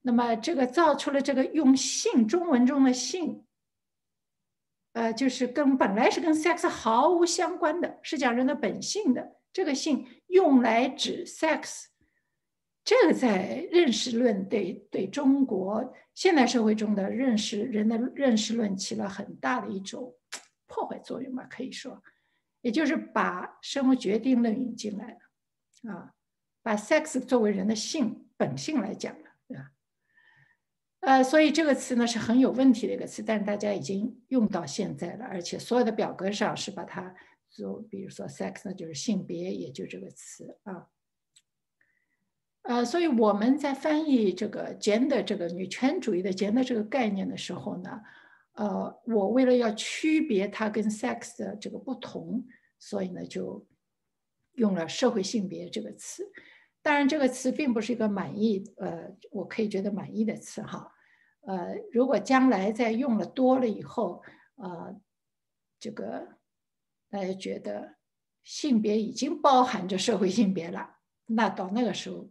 [0.00, 3.46] 那么这个造出了这个用性中文中的性，
[4.94, 11.84] 呃，就是跟本来是跟 sex 毫无相关的，是讲人的本性的这个性用来指 sex，
[12.84, 20.16] 这个在认识论对对中国现代社会中的认识人的认识论起了很大的一种
[20.66, 22.02] 破坏作用吧，可以说，
[22.60, 25.16] 也就是把生物决定论引进来
[25.84, 26.14] 了，啊，
[26.62, 29.70] 把 sex 作为人的性本性来讲了，对吧？
[31.00, 37.14] 呃，所以这个词呢是很有问题的一个词，但是大家已经用到现在了，而且所有的表格上是把它
[37.48, 40.88] 就，比如说 sex 呢就是性别，也就这个词啊。
[42.62, 48.00] 呃，所以我们在翻译这个 gender 这个女权主义的 gender 这个概念的时候呢，
[48.52, 52.44] 呃，我为了要区别它跟 sex 的这个不同，
[52.78, 53.66] 所以呢就
[54.52, 56.30] 用了社会性别这个词。
[56.82, 60.92] 当然，这个词并不是一个满意，呃，我可以觉得满意的词哈。
[61.42, 64.22] 呃，如果将来在用了多了以后，
[64.56, 65.00] 呃，
[65.80, 66.38] 这个
[67.10, 67.96] 大家觉得
[68.44, 72.28] 性别已经包含着社会性别了，那到那个时候，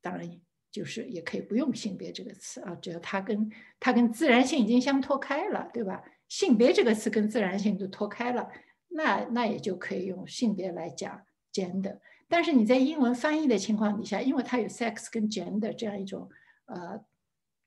[0.00, 0.40] 当然
[0.70, 6.02] 就是也可以不用性别这个词啊，只要它跟它跟自然性已经相脱开了，对吧？
[6.28, 8.48] 性别这个词跟自然性都脱开了，
[8.88, 11.98] 那那也就可以用性别来讲 gender。
[12.28, 16.30] 但是你在英文翻译的情况底下，因为它有 sex 跟 gender 这样一种
[16.66, 17.04] 呃，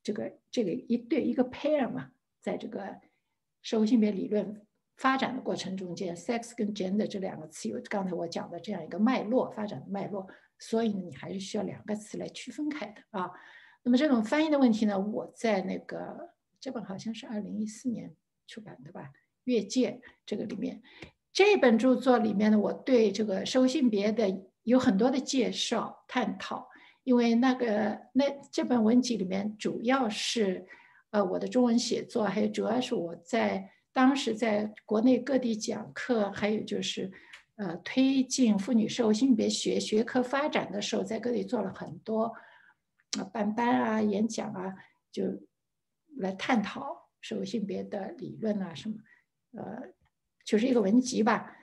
[0.01, 3.01] 这个这个一对一个 pair 嘛，在这个
[3.61, 4.65] 社会性别理论
[4.95, 10.25] 发展的过程中间，sex 跟 gender 这两个词有刚才我讲的这样一个脉络发展的脉络，
[10.59, 13.31] 所以呢，你还是需要两个词来区分开的啊。
[13.83, 18.15] 那么这种翻译的问题呢，我在那个这本好像是二零一四年
[18.47, 19.01] 出版的吧，
[19.43, 19.91] 《越界》
[20.25, 20.81] 这个里面，
[21.31, 24.47] 这本著作里面呢，我对这个社会性别的。
[24.65, 26.69] 有很多的介绍探讨，
[27.03, 30.65] 因为那个那这本文集里面主要是，
[31.09, 37.11] 呃，我的中文写作，还有主要是我在当时在国内各地讲课，还有就是，
[37.55, 42.33] 呃，推进妇女社会性别学学科发展的时候，在各地做了很多，
[43.17, 44.75] 啊，办班啊，演讲啊，
[45.11, 45.23] 就
[46.17, 48.95] 来探讨社会性别的理论啊什么，
[49.51, 49.93] 呃，
[50.43, 51.55] 就是一个文集吧。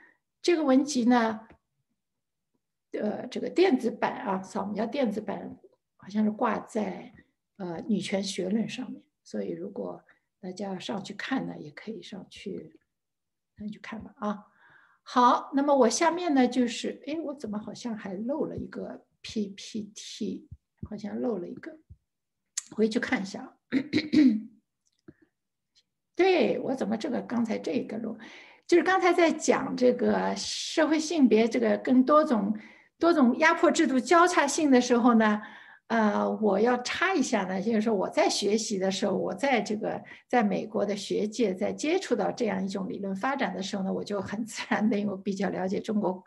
[0.42, 1.46] 这个文集呢。
[2.92, 5.56] 呃，这个电子版啊，扫描电子版
[5.96, 7.14] 好像是挂在
[7.54, 10.04] 呃女权学论上面，所以如果
[10.40, 12.80] 大家上去看呢，也可以上去
[13.56, 14.44] 上去看吧啊。
[15.02, 20.48] 好，那么我下面呢就是，哎，我怎么好像还漏了一个 PPT，
[20.88, 21.78] 好像漏了一个，
[22.76, 23.56] 回去看一下。
[26.14, 28.16] 对我怎么这个刚才这个漏，
[28.66, 32.56] 就是刚才在讲这个社会性别这个跟多种。
[33.00, 35.40] 多种压迫制度交叉性的时候呢，
[35.90, 46.22] 呃，我要插一下呢，就是说我在学习的时候，我在这个在美国的学界在接触到这样一种理论发展的时候呢，我就很自然的，因为我比较了解中国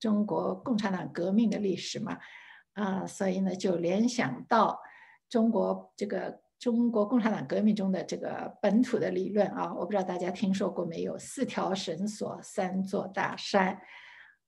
[0.00, 2.18] 中国共产党革命的历史嘛，
[2.72, 4.80] 啊，所以呢就联想到
[5.28, 11.16] 中国这个中国共产党革命中的这个本土的理论啊，我不知道大家听说过没有？
[11.16, 13.78] 四条绳索，三座大山。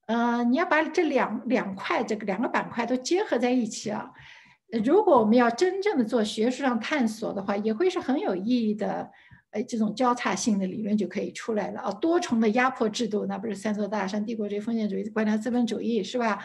[0.07, 4.11] 呃，你要把这两两块这个两个板块都结合在一起啊。
[4.83, 9.11] 如果我们要真正的做学术上探索的话，也会是很有意义的。
[9.51, 11.91] 哎，这种交叉性的理论就可以出来了啊。
[11.91, 16.39] 多重的压迫制度，那不是三座大山：帝国主义、封建主义、官僚资本主义，是吧？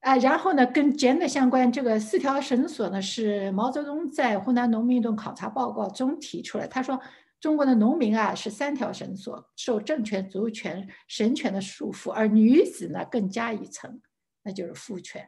[0.00, 6.66] 啊，然后呢，跟钱的相关，这个四条绳索呢，是毛泽东在湖南农民运动考察报告中提出来。
[6.66, 7.00] 他说。
[7.40, 14.00] 中国的农民啊，是三条绳索，受政权、族权、神权的束缚，而女子呢，更加一层，
[14.42, 15.24] 那就是父权。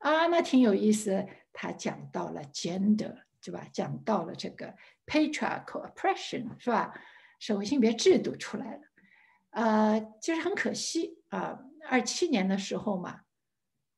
[0.00, 1.26] 啊，那挺有意思。
[1.52, 3.66] 他讲到了 gender，对吧？
[3.72, 4.74] 讲到了这个
[5.06, 6.92] patriarchal oppression，是吧？
[7.38, 8.80] 社会性别制度出来了。
[9.50, 11.58] 呃，就是很可惜啊，
[11.88, 13.22] 二七年的时候嘛，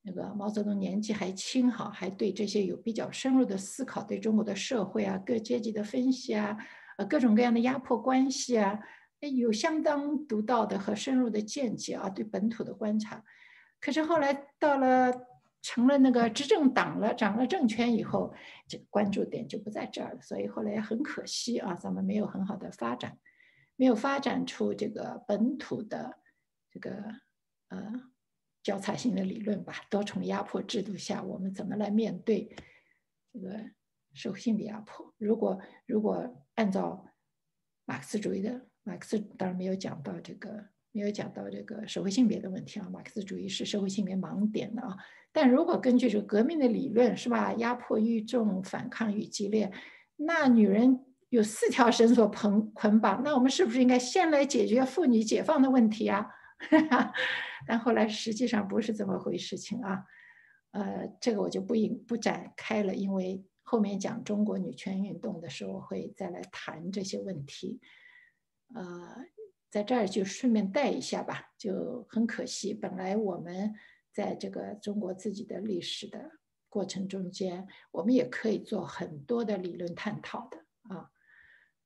[0.03, 6.57] 那个毛泽东年纪还轻，哈，还对这些有比较深入的思考，对中国的社会啊，各阶级的分析啊。
[6.97, 8.79] 呃，各种各样的压迫关系啊，
[9.21, 13.23] 有相当独到的和深入的见解啊，对本土的观察。
[13.81, 15.13] 可是后来到了
[15.63, 18.35] 成了那个执政党了，掌了政权以后，
[18.69, 20.21] 这个关注点就不在这儿了。
[20.21, 23.19] 所以后来也很可惜啊，咱们没有很好的发展，
[23.77, 26.19] 没有发展出这个本土的
[26.71, 27.03] 这个
[27.69, 27.93] 呃
[28.63, 29.75] 交叉性的理论吧。
[29.89, 32.55] 多重压迫制度下，我们怎么来面对
[33.33, 33.71] 这个？
[34.15, 35.15] 受性别压迫。
[35.17, 37.03] 如果如果按照
[37.87, 42.89] 马克思主义的，马克思当然没有讲到这个，没有讲到这个社会性别的问题啊。
[42.93, 44.97] 马克思主义是社会性别盲点的啊。
[45.33, 47.55] 但如果根据这个革命的理论，是吧？
[47.55, 49.73] 压迫愈重，反抗愈激烈，
[50.17, 56.29] 那女人有四条绳索捆捆绑，那我们是不是应该先来解决妇女解放的问题啊？
[57.67, 60.05] 但后来实际上不是这么回事情啊。
[60.73, 67.81] 呃，这个我就不引不展开了，因为后面讲中国女权运动的时候会再来谈这些问题。
[68.75, 69.17] 呃，
[69.73, 73.75] 在这儿就顺便带一下吧，就很可惜，本来我们
[74.13, 76.31] 在这个中国自己的历史的
[76.69, 80.59] 过程中间，我们也可以做很多的理论探讨的
[80.95, 81.09] 啊。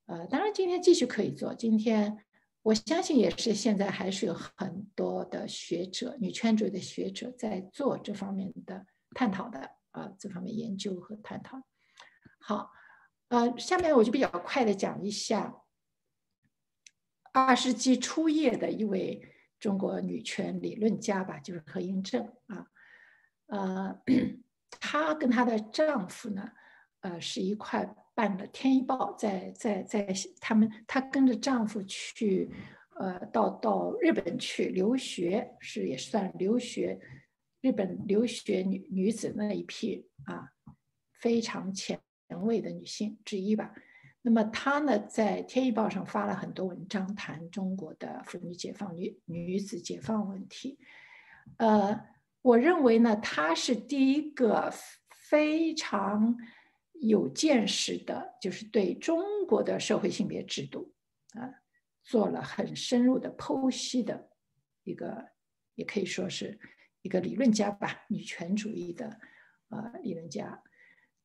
[0.07, 2.25] 呃，当然今天继续可以做，今天。
[2.63, 8.85] 我相信也是，现在还是有很多的学者，女权主义的学者在做这方面的
[9.15, 11.63] 探讨的啊，这方面研究和探讨。
[12.41, 12.73] 好，
[13.29, 15.55] 呃，下面我就比较快的讲一下
[17.37, 19.21] 二十世纪初叶的一位
[19.61, 22.67] 中国女权理论家吧，就是何应正啊，
[23.49, 24.03] 呃，
[24.81, 26.51] 她跟她的丈夫呢，
[27.01, 27.95] 呃，是一块。
[28.17, 30.09] 办了《天一报》，在在在
[30.41, 32.51] 他们，她跟着丈夫去，
[32.99, 36.99] 呃，到到日本去留学，是也算留学，
[37.61, 40.49] 日本留学女女子那一批啊，
[41.21, 42.01] 非常前
[42.41, 43.75] 卫的女性之一吧。
[44.27, 50.81] 那么她呢，在《天一报》上发了很多文章，谈中国的妇女解放、女女子解放问题。
[51.59, 51.97] 呃，
[52.43, 54.73] 我认为呢，她是第一个
[55.29, 56.37] 非常。
[57.03, 60.95] 有见识的，就是对中国的社会性别制度
[61.35, 61.53] 啊，
[62.03, 64.31] 做了很深入的剖析的
[64.83, 65.23] 一个，
[65.75, 66.59] 也可以说是
[67.03, 69.09] 一个理论家吧，女权主义的
[69.69, 70.63] 啊理论家。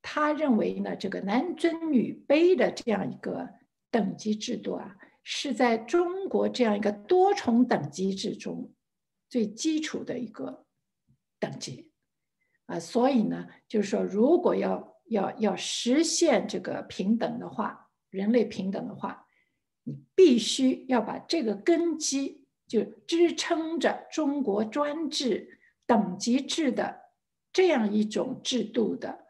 [0.02, 3.48] 他认为呢，这个男尊女卑的这样一个
[3.90, 8.74] 等级制度啊，是在中国这样一个多重等级制中
[9.30, 10.66] 最基础的一个
[11.40, 11.92] 等级。
[12.66, 19.28] 啊，所以呢，就是说，如果要要要实现这个平等的话，人类平等的话，
[19.84, 27.02] 你必须要把这个根基就支撑着中国专制等级制的
[27.52, 29.21] 这样一种制度的，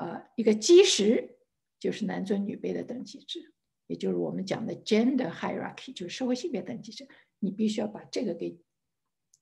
[0.00, 1.36] 呃，一个基石
[1.78, 3.52] 就是男尊女卑的等级制，
[3.86, 7.06] 也就是我们讲的 gender hierarchy，就是社会性别等级制。
[7.38, 8.58] 你必须要把这个给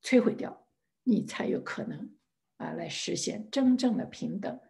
[0.03, 0.67] 摧毁掉，
[1.05, 2.13] 你才有可能
[2.57, 4.61] 啊来实现真正的平等。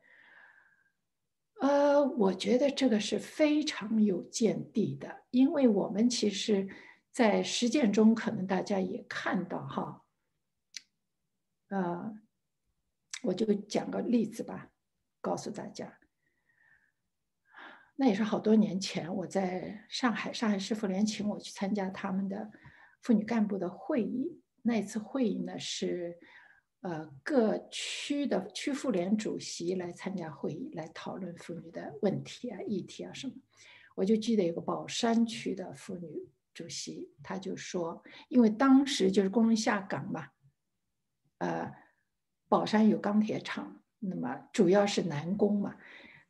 [1.60, 6.69] 呃，我觉得这个是非常有见地的，因为我们其实，
[7.10, 10.05] 在实践中可能大家也看到哈，
[11.69, 12.15] 呃，
[13.23, 14.70] 我就讲个例子吧，
[15.29, 15.99] 告诉大家，
[17.97, 22.51] 那也是好多年前，我在上海，上海市妇联请我去参加他们的
[23.03, 26.19] 妇女干部的会议，那次会议呢是。
[26.81, 33.35] 呃，各区的区妇联主席来参加会议，来讨论妇女的问题啊、议题啊什么。
[33.97, 36.07] 我就记得有个宝山区的妇女
[36.55, 40.29] 主席，他就说，因为当时就是工人下岗嘛，
[41.39, 41.75] 呃，
[42.49, 45.77] 宝山有钢铁厂，那么主要是男工嘛，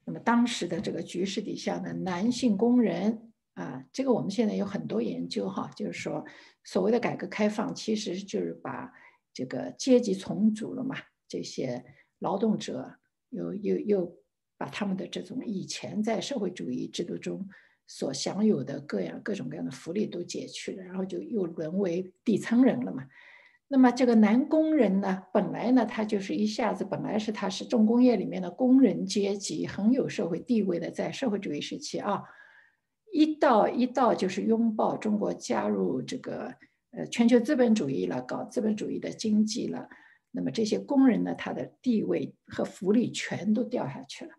[0.05, 6.24] 那么当时的这个局势底下呢，男性工人啊，这个我们现在有很多研究哈，就是说
[6.65, 8.93] 所谓的改革开放，其实就是把。
[9.35, 10.97] 这个阶级重组了嘛？
[11.28, 11.85] 这些
[12.19, 14.16] 劳动者又又又
[14.57, 17.49] 把他们的这种以前在社会主义制度中
[17.86, 23.07] 所享有的各样各种各样的福利都解去了，然后就又沦为底层人了嘛。
[23.69, 32.23] 那么这个男工人呢，本来呢他就是一下子本来是他是重工业里面的工人阶级，很有社会地位的，在社会主义时期啊，
[33.12, 36.55] 一到一到就是拥抱中国加入这个。
[36.90, 39.90] 呃，全球资本主义了，搞资本主义的经济了，
[40.31, 44.31] 那么这些工人呢，他的地位和福利全都掉下去了。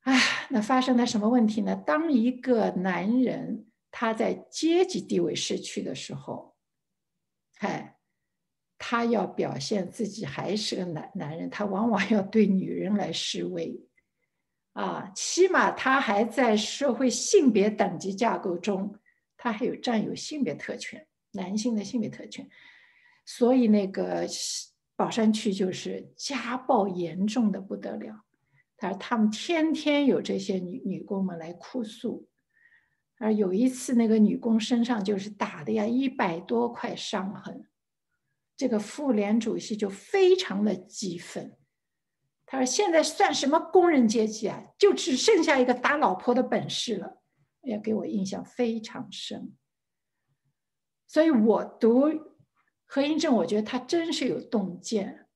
[0.00, 1.76] 哎，那发生了什么问题呢？
[1.86, 6.53] 当一个男人他在阶级地位失去的时候，
[7.58, 7.96] 哎，
[8.78, 13.80] 他要表现自己还是个男男人，他往往要对女人来示威，
[14.72, 18.98] 啊，起码他还在社会性别等级架构中。
[19.36, 22.48] 他还有占有性别特权，男性的性别特权，
[23.26, 24.26] 所以那个
[24.96, 28.24] 宝山区就是家暴严重的不得了。
[28.78, 32.26] 他说他们天天有这些女女工们来哭诉，
[33.18, 37.66] 而有一次那个女工身上就是打的呀一百多块伤痕，
[38.56, 41.56] 这个妇联主席就非常的激愤，
[42.46, 47.20] 他说现在算什么工人阶级啊，就只剩下一个打老婆的本事了。
[47.66, 49.56] 也给我印象非常深，
[51.06, 52.10] 所以我读
[52.84, 55.26] 何应正，我觉得他真是有洞见，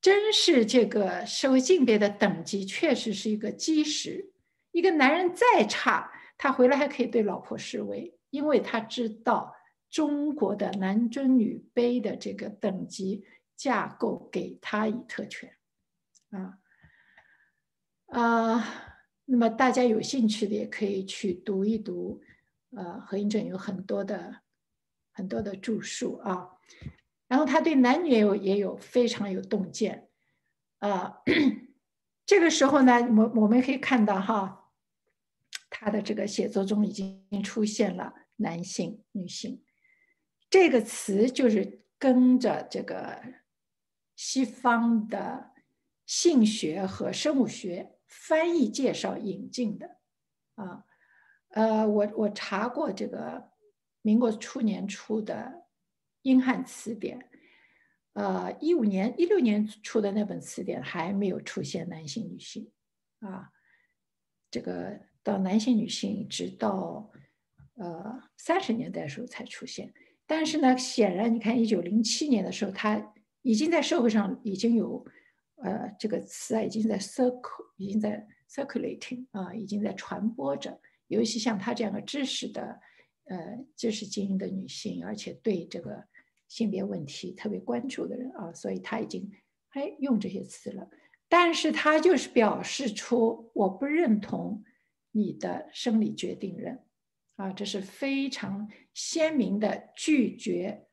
[0.00, 4.32] 真是这个社会性别的等级确实是一个基石。
[4.70, 9.54] 一个男人再差，他回来还可以对老婆示威，因为他知道
[9.90, 13.22] 中国的男尊女卑的这个等级
[13.54, 15.54] 架构给他以特权，
[16.30, 16.58] 啊
[18.06, 18.64] 啊，
[19.26, 22.22] 那么大家有兴趣的也可以去读一读，
[22.74, 24.40] 呃，何应正有很多的
[25.12, 26.48] 很多的著述啊，
[27.28, 30.08] 然后他对男女也有也有非常有洞见，
[30.78, 31.20] 啊，
[32.24, 34.59] 这个时候呢，我我们可以看到哈，
[35.70, 39.64] 他的这个写作中已经出现了男性、女性。
[40.50, 43.22] 这个词就是跟着这个
[44.16, 45.52] 西方的
[46.04, 49.98] 性学和生物学翻译介绍引进的，
[50.56, 50.84] 啊，
[51.50, 53.52] 呃，我我查过这个
[54.02, 55.66] 民国初年出的
[56.22, 57.30] 英汉词典，
[58.14, 62.72] 呃，一五年、一六年出的那本词典还没有出现男性、女性，
[63.20, 63.52] 啊，
[64.50, 67.10] 这个到男性、女性直到
[67.74, 69.92] 呃三十年代时候才出现。
[70.26, 75.04] 但是呢，显然你看，一九零七年的时候，他已经在社会上已经有，
[75.56, 80.80] 呃，这个词啊，已经在 circle，已经在 circulating 啊，已经在传播着。
[81.08, 82.80] 尤其像他这样的知识的，
[83.24, 86.04] 呃，知识精英的女性，而且对这个
[86.46, 89.28] 性别问题特别关注的人啊，所以他已经
[89.70, 90.88] 哎用这些词了。
[91.28, 94.62] 但是他就是表示出我不认同
[95.12, 96.84] 你的生理决定人。
[97.36, 100.88] 啊，这是非常鲜明的拒绝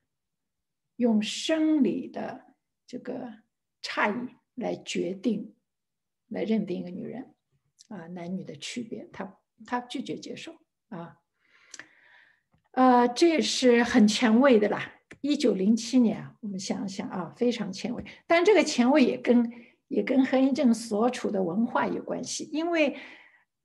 [0.96, 3.34] 用生理的这个
[3.82, 5.54] 差异来决定、
[6.30, 7.36] 来认定一个女人
[7.90, 10.56] 啊，男女的区别，他他拒绝接受
[10.88, 11.18] 啊。
[12.72, 14.94] 呃，这也是很前卫的啦。
[15.20, 18.06] 一九零七年，我们想想啊，非常前卫。
[18.26, 19.52] 但这个前卫也跟
[19.90, 22.96] 也跟何应正所处的文化有关系，因为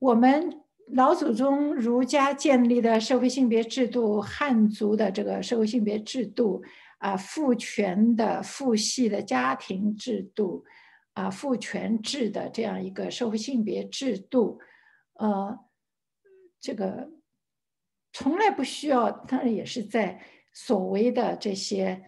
[0.03, 0.59] 我们。
[0.95, 6.63] 老祖宗儒家建立的社会性别制度，汉族的这个社会性别制度，
[6.99, 10.65] 啊，父权的父系的家庭制度，
[11.15, 14.59] 啊，父权制的这样一个社会性别制度，
[15.15, 15.59] 呃，
[16.61, 17.09] 这个
[18.13, 20.21] 从来不需要，当然也是在
[20.53, 22.03] 所谓的这些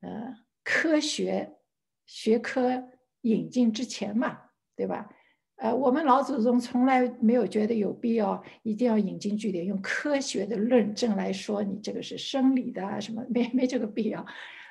[0.00, 0.32] 呃
[0.64, 1.58] 科学
[2.06, 2.88] 学科
[3.22, 4.38] 引进之前嘛，
[4.74, 5.10] 对吧？
[5.56, 14.26] 呃，我们老祖宗从来没有觉得有必要一定要引经据典，用科学的论证来说你这个是生理的啊什么，没没这个必要。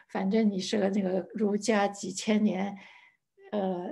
[0.10, 2.78] 反正你是个那个儒家几千年，
[3.54, 3.90] 呃，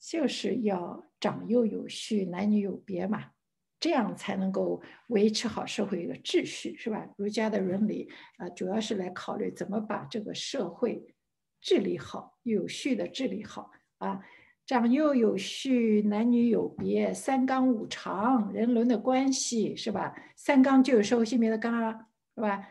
[0.00, 3.32] 就是要长幼有序，男女有别嘛，
[3.78, 7.06] 这样才能够维持好社会一个秩序，是吧？
[7.18, 8.08] 儒家的伦理
[8.38, 11.14] 啊，主要是来考虑怎么把这个社会
[11.60, 14.22] 治理好，有序的治理好啊。
[14.66, 20.12] 长幼有序，男女有别，三纲五常，人伦的关系是吧？
[20.34, 22.68] 三纲就有社会性别的纲啊，是吧？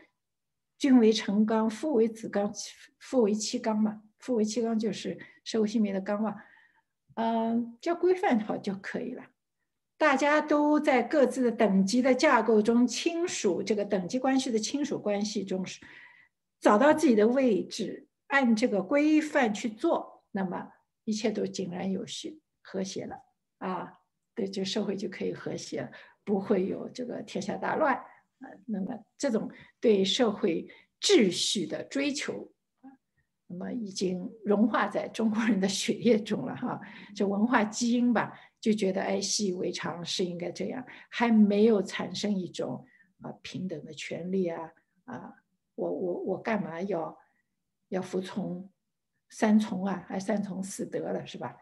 [0.76, 2.52] 君为臣纲，父为子纲，
[2.98, 4.02] 父为妻纲嘛。
[4.18, 6.34] 父为妻纲就是社会性别的纲嘛。
[7.14, 9.24] 嗯，叫规范好就可以了。
[9.96, 15.64] 大家都在各自的等级的架构中，亲属这个等级关系的亲属关系中
[16.60, 20.72] 找到自己的位置，按这个规范去做，那么。
[21.06, 23.16] 一切都井然有序、和谐了
[23.58, 24.00] 啊！
[24.34, 25.90] 对，这社会就可以和谐，
[26.24, 28.50] 不会有这个天下大乱啊。
[28.66, 29.48] 那么，这种
[29.80, 30.68] 对社会
[31.00, 32.52] 秩序的追求
[33.46, 36.80] 那么已经融化在中国人的血液中了哈。
[37.14, 42.84] 这文化基因吧，就觉得哎，习以为常是应该这样，还没有产生一种
[43.22, 44.72] 啊平等的权利啊
[45.04, 45.32] 啊！
[45.76, 47.16] 我我我干嘛要
[47.90, 48.68] 要服从？
[49.28, 51.56] 三从啊，还三从四德了，是吧？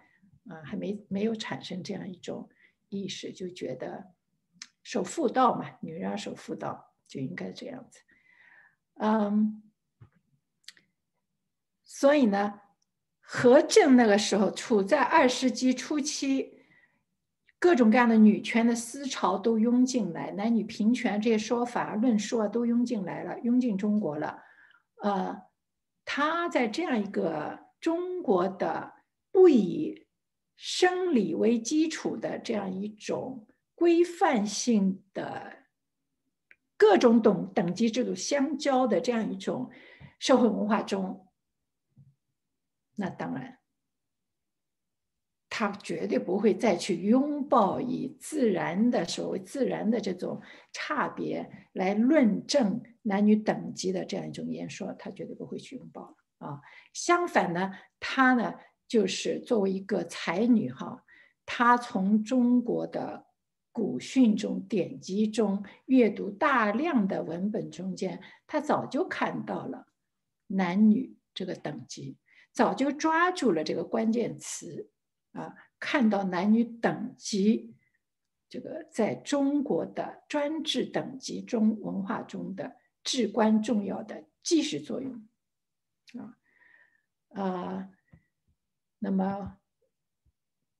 [0.49, 2.49] 啊，还没没有产生这样一种
[2.91, 4.13] 意识，就觉得
[4.83, 8.01] 守妇道嘛，女人要守妇道就应该这样子。
[8.97, 9.63] 嗯，
[11.83, 12.61] 所以呢，
[13.21, 16.59] 何正那个时候处在二世纪初期，
[17.59, 24.43] 各种各样的女权的思潮都涌进来，男女平权这些说法论述啊都涌进来了，涌进中国了，
[25.03, 25.43] 呃。
[26.05, 28.95] 他在这样一个中国的
[29.33, 30.07] 不以
[30.57, 35.65] 生理为基础的这样一种规范性的
[36.77, 39.71] 各种等等级制度相交的这样一种
[40.19, 41.27] 社会文化中，
[42.95, 43.59] 那当然，
[45.49, 50.41] 他绝对不会再去拥抱以自然的所谓自然的这种
[50.73, 52.83] 差别来论证。
[53.07, 56.61] 男女等级的这样一种言说，他绝对不会去拥抱啊。
[56.93, 58.55] 相反呢，他呢
[58.89, 61.05] 就是作为一个才女哈，
[61.47, 63.27] 她从中国的
[63.73, 69.87] 古训中、典籍中阅读大量的文本中间，他早就看到了
[70.47, 72.17] 男女这个等级，
[72.53, 74.91] 早就抓住了这个关键词
[75.33, 77.75] 啊，看到男女等级
[78.49, 85.29] 这个在中国的专制等级中文化中的至关重要的基石作用
[86.19, 86.35] 啊
[87.29, 87.91] 啊，
[88.99, 89.59] 那么，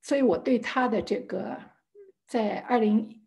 [0.01, 1.73] 所以我对他的这个。
[2.27, 3.21] 在二零，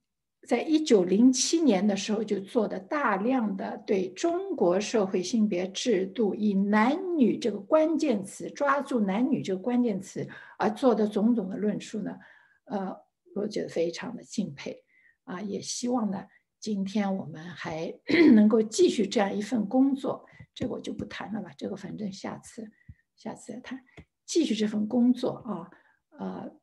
[0.48, 12.18] 在一九零七年的时候，就做的大量的对中国社会性别制度以男女这个关键词抓住男女这个关键词而做的种种的论述呢，
[12.64, 12.96] 呃，
[13.36, 14.82] 我觉得非常的敬佩，
[15.22, 16.26] 啊，也希望呢，
[16.60, 17.92] 今天我们还
[18.34, 22.70] 能够继续这样一份工作，这个我就不谈了吧，这个反正下次，
[23.16, 23.84] 下次再谈，
[24.26, 25.70] 继续这份工作啊，
[26.18, 26.58] 呃。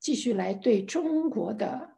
[0.00, 1.96] 继续来对中国的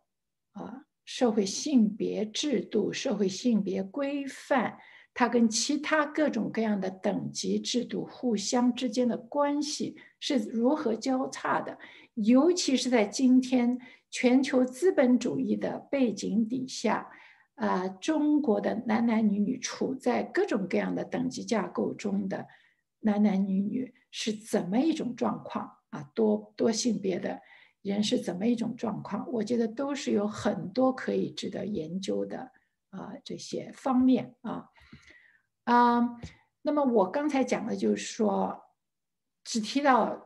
[0.52, 4.78] 啊社会性别制度、社会性别规范，
[5.12, 11.76] 它跟其他各种各样的等级制度互相之间的关系是如何交叉的？
[12.14, 13.76] 尤其是在今天
[14.08, 17.10] 全球资本主义的背景底下，
[17.56, 22.46] 啊，中国的男男女女处在各种各样的等级架构中的
[23.00, 26.04] 男男女女是怎么一种状况啊？
[26.14, 27.42] 多多性别的。
[27.82, 29.30] 人是怎么一种状况？
[29.30, 32.50] 我觉得都是有很多可以值得研究的
[32.90, 34.70] 啊，这些方面啊
[35.62, 36.18] 啊。
[36.62, 38.60] 那么我刚才讲的就是说，
[39.44, 40.25] 只提到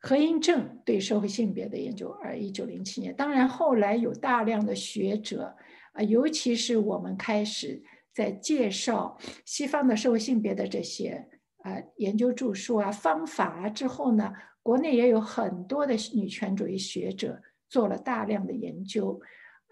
[0.00, 5.56] 何英正对社会性别的研究，而一九零七年，当然后来有大量的学者
[5.92, 14.32] 啊，尤其是我们开始在介绍西方的社会性别的这些啊研究著述啊方法啊之后呢。
[14.60, 19.18] 国内也有很多的女权主义学者做了大量的研究，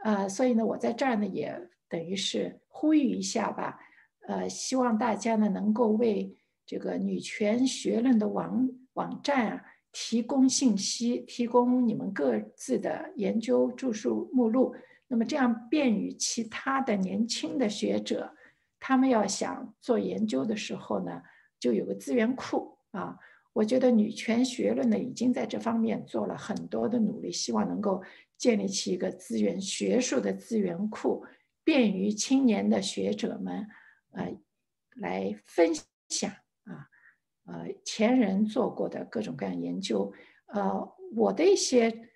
[0.02, 1.54] 呃，所以呢，我在这儿呢也
[1.86, 3.78] 等于是呼吁一下吧，
[4.26, 6.34] 呃，希望大家呢能够为
[6.64, 9.64] 这个女权学论的网网站啊
[9.98, 14.76] 提供信息，提供你们各自的研究著述目录，
[15.08, 18.34] 那么这样便于其他的年轻的学者，
[18.78, 21.22] 他们要想做研究的时候呢，
[21.58, 23.16] 就有个资源库啊。
[23.54, 28.02] 我觉得女权学论呢，已经在这方面做了很多的努力，希望能够
[28.36, 31.24] 建立起一个资源学术的资源库，
[31.64, 33.66] 便于青年的学者们，
[34.12, 34.38] 呃，
[34.96, 35.70] 来分
[36.10, 36.30] 享，
[37.46, 40.12] 呃，前人做过的各种各样研究，
[40.46, 42.10] 呃，我的一些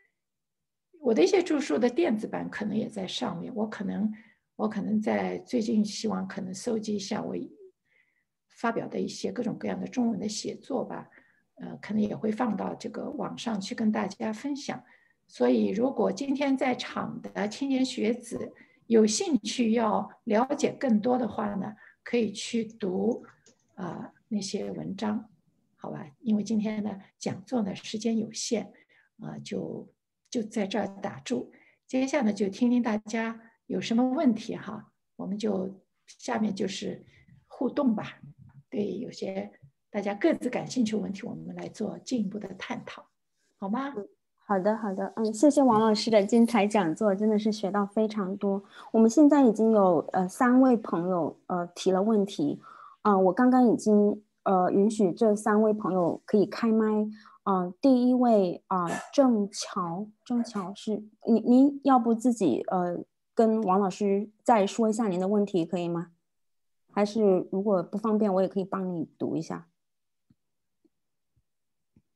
[1.01, 4.12] 我的一些著述的电子版可能也在上面，我可能
[4.57, 7.35] 我可能在最近希望可能搜集一下我
[8.48, 11.09] 发表的一些各种各样的中文的写作吧。
[11.57, 14.82] 呃，可能也会放到这个网上去跟大家分享。
[15.28, 18.52] 所以，如果今天在场的青年学子
[18.86, 23.23] 有兴趣要了解更多的话呢，可以去读
[23.74, 25.28] 啊那些文章，
[25.77, 26.07] 好吧？
[26.20, 28.73] 因为今天的讲座呢时间有限，
[29.20, 29.86] 啊，就
[30.31, 31.52] 就在这儿打住。
[31.86, 35.69] 接下来就听听大家有什么问题哈，我们就
[36.07, 37.05] 下面就是
[37.47, 38.19] 互动吧。
[38.70, 39.52] 对，有些。
[39.93, 43.05] 大家各自感兴趣问题，我们来做进一步的探讨，
[43.59, 43.93] 好吗？
[44.47, 48.62] 好的，好的，嗯，谢谢王老师的精彩讲座，真的是学到非常多。
[48.93, 52.62] 我们现在已经有呃三位朋友呃提了问题，
[53.02, 57.06] 啊，我刚刚已经呃允许这三位朋友可以开麦，
[57.44, 63.02] 啊，第一位啊郑乔，郑乔是您，您要不自己呃
[63.35, 66.12] 跟王老师再说一下您的问题可以吗？
[66.93, 69.68] 还是如果不方便，我也可以帮你读一下。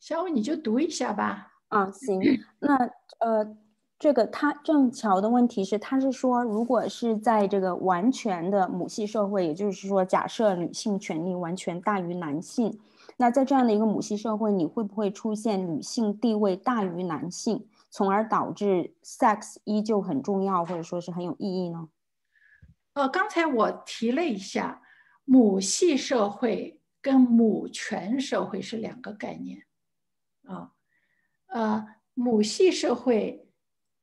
[0.00, 1.52] 小伟，你就读一下吧。
[1.68, 2.20] 啊，行。
[2.58, 2.76] 那
[3.20, 3.56] 呃，
[4.04, 12.78] 这个他正巧的问题是，他是说，如果是在这个完全的母系社会，也就是说，假设女性权利完全大于男性，
[13.16, 21.88] 那在这样的一个母系社会，你会不会出现女性地位大于男性，从而导致 sex 依旧很重要，或者说是很有意义呢？
[22.92, 24.82] 呃，刚才我提了一下，
[25.24, 29.62] 母系社会跟母权社会是两个概念。
[30.46, 30.72] 啊，
[31.46, 33.43] 呃，母系社会，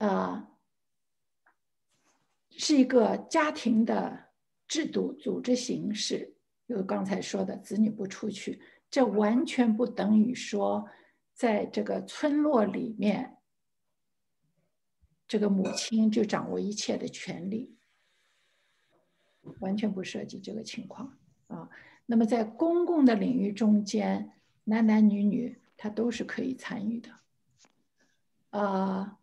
[0.01, 0.47] 呃，
[2.49, 4.31] 是一个家庭的
[4.67, 6.35] 制度组织形式。
[6.67, 8.59] 就刚才说的，子女不出去，
[8.89, 10.89] 这完全不等于说，
[11.35, 13.37] 在这个村落里面，
[15.27, 17.77] 这个母亲就掌握一切的权利，
[19.59, 21.15] 完全不涉及这个情况
[21.45, 21.69] 啊。
[22.07, 24.31] 那么在公共的领域中间，
[24.63, 25.59] 男男女女。
[25.83, 27.09] 他都是可以参与的，
[28.51, 29.17] 啊，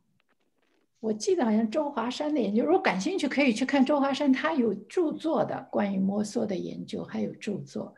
[1.01, 7.95] 我记得好像周华山的研究，如果感兴趣可以去看周华山，他有著作的关于摩梭的研究，还有著作。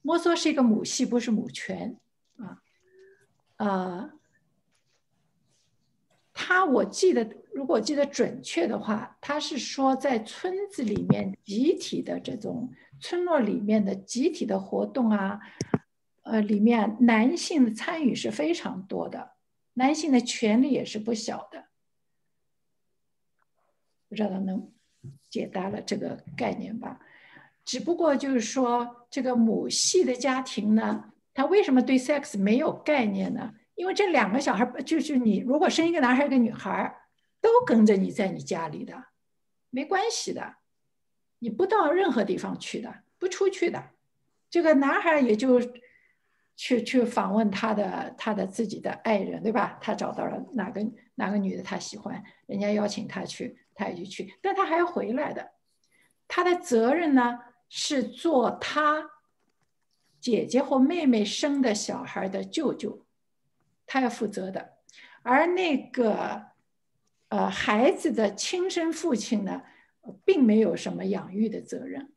[0.00, 1.98] 摩梭是一个母系，不是母权
[2.38, 2.62] 啊。
[3.56, 4.10] 呃，
[6.32, 15.38] 他我记得，如果记得准确的话，他是说在村子里面集体的这种村落里面的集体的活动啊，
[16.22, 19.32] 呃，里面男性的参与是非常多的，
[19.74, 21.66] 男性的权利也是不小的。
[24.10, 24.70] 不知道能
[25.30, 27.00] 解答了这个概念吧？
[27.64, 33.54] 只不过就是说，这个母系的家庭呢，他为什么对 sex 没有概念呢？
[33.76, 36.94] 因为这两个小孩，就是你如果生一个男孩一个女孩，
[37.40, 39.04] 都跟着你在你家里的，
[39.70, 40.56] 没关系的，
[41.38, 43.90] 你不到任何地方去的，不出去的。
[44.50, 45.60] 这个男孩也就
[46.56, 49.78] 去去访问他的他的自己的爱人，对吧？
[49.80, 50.84] 他找到了哪个
[51.14, 55.52] 哪个女的他喜欢，人家邀请他去，他也就去，但他还要回来的。
[56.28, 57.38] 他的责任呢？
[57.72, 59.08] 是做他
[60.18, 63.06] 姐姐或妹妹生的小孩的舅舅，
[63.86, 64.72] 他要负责的。
[65.22, 66.46] 而那个
[67.28, 69.62] 呃孩子的亲生父亲呢，
[70.24, 72.12] 并没有什么养育的责任。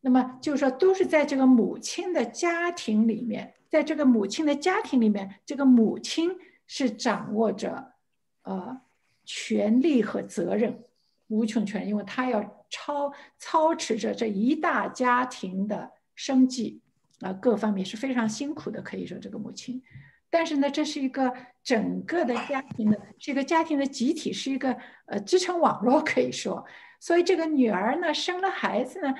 [0.00, 6.38] 那么就是说，都是在这个母亲的家庭里面，在这个母亲的家庭里面，这个母亲
[6.68, 7.94] 是掌握着
[8.42, 8.80] 呃
[9.26, 10.82] 权利和责任。
[11.28, 16.80] 无穷权，因为他要操操持着这一大家庭的生计
[17.18, 18.80] 啊，各方面是非常辛苦的。
[18.80, 19.82] 可以说这个母亲，
[20.30, 21.34] 但是呢，这是一个
[21.64, 24.76] 整个的家庭的，这个家庭的集体，是一个
[25.06, 26.64] 呃支撑网络，可以说。
[27.00, 29.12] 所以这个女儿呢，生了孩子呢，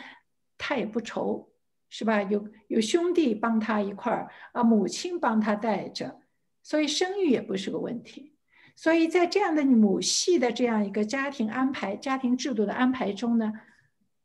[0.57, 1.51] 她也不愁，
[1.91, 2.23] 是吧？
[2.23, 6.21] 有有兄弟帮她一块儿啊，母亲帮她带着，
[6.63, 8.36] 所以生育也不是个问题。
[8.77, 13.53] 所以在这样的母系的这样一个家庭安排、家庭制度的安排中呢，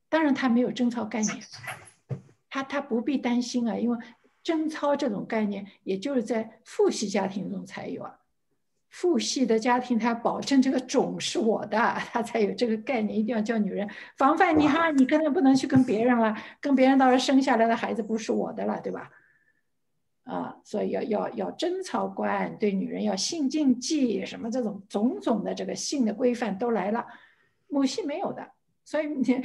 [0.10, 1.38] 当然他没有贞操概念，
[2.50, 3.98] 他他不必担心啊，因为
[4.44, 8.18] 贞操这种概念，也就是在父系家庭中才有啊。
[8.90, 11.78] 父系的家庭，他保证这个种是我的，
[12.12, 19.10] 他才有这个概念，一定要叫女人防范你哈，你根本不能去跟别人了，跟别人到时候生下来的孩子不是我的了，对吧？
[20.32, 27.06] 啊，所以要要要贞操观，对女人要性禁忌，什么这种种种的这个性的规范都来了，
[27.68, 28.50] 母系没有的，
[28.86, 29.44] 所以你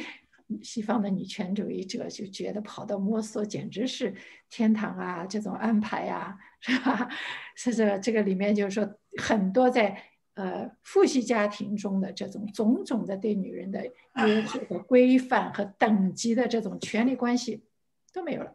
[0.62, 4.14] 西方的女权主义者就觉得跑到摩梭简直是
[4.48, 7.08] 天堂啊，这种安排啊，是吧？
[7.56, 8.88] 是这这个里面就是说
[9.20, 10.00] 很多在
[10.34, 13.84] 呃父系家庭中的这种种种的对女人的
[14.24, 17.64] 约束和规范和等级的这种权利关系
[18.12, 18.52] 都没有了。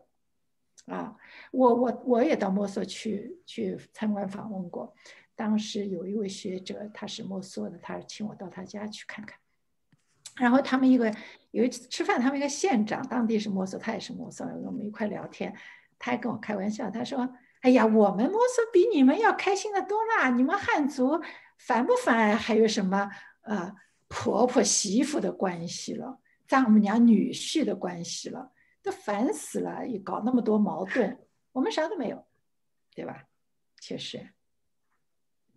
[0.88, 1.16] 啊，
[1.52, 4.94] 我我我也到摩梭去去参观访问过，
[5.36, 9.38] 当时有一位学者，他是摩梭的，他请我到他家去看看。
[10.38, 11.14] 然后他们一个
[11.52, 15.53] 有一次吃饭，他们一个县长，当地是摩梭，他也是摩梭，我们一块聊天，
[15.99, 17.30] 他还跟我开玩笑，他说
[17.62, 21.22] ：“哎呀，我们摩梭比你们要开心的多啦，你们汉族
[21.58, 22.36] 烦不烦？
[22.36, 23.10] 还有什么
[23.41, 23.76] 呃
[24.08, 28.52] 婆婆媳妇的关系了，丈母娘女婿的关系了。”
[28.84, 31.20] 都烦死了，一搞那么多矛盾，
[31.52, 32.26] 我们啥都没有，
[32.95, 33.28] 对吧？
[33.80, 34.30] 确实，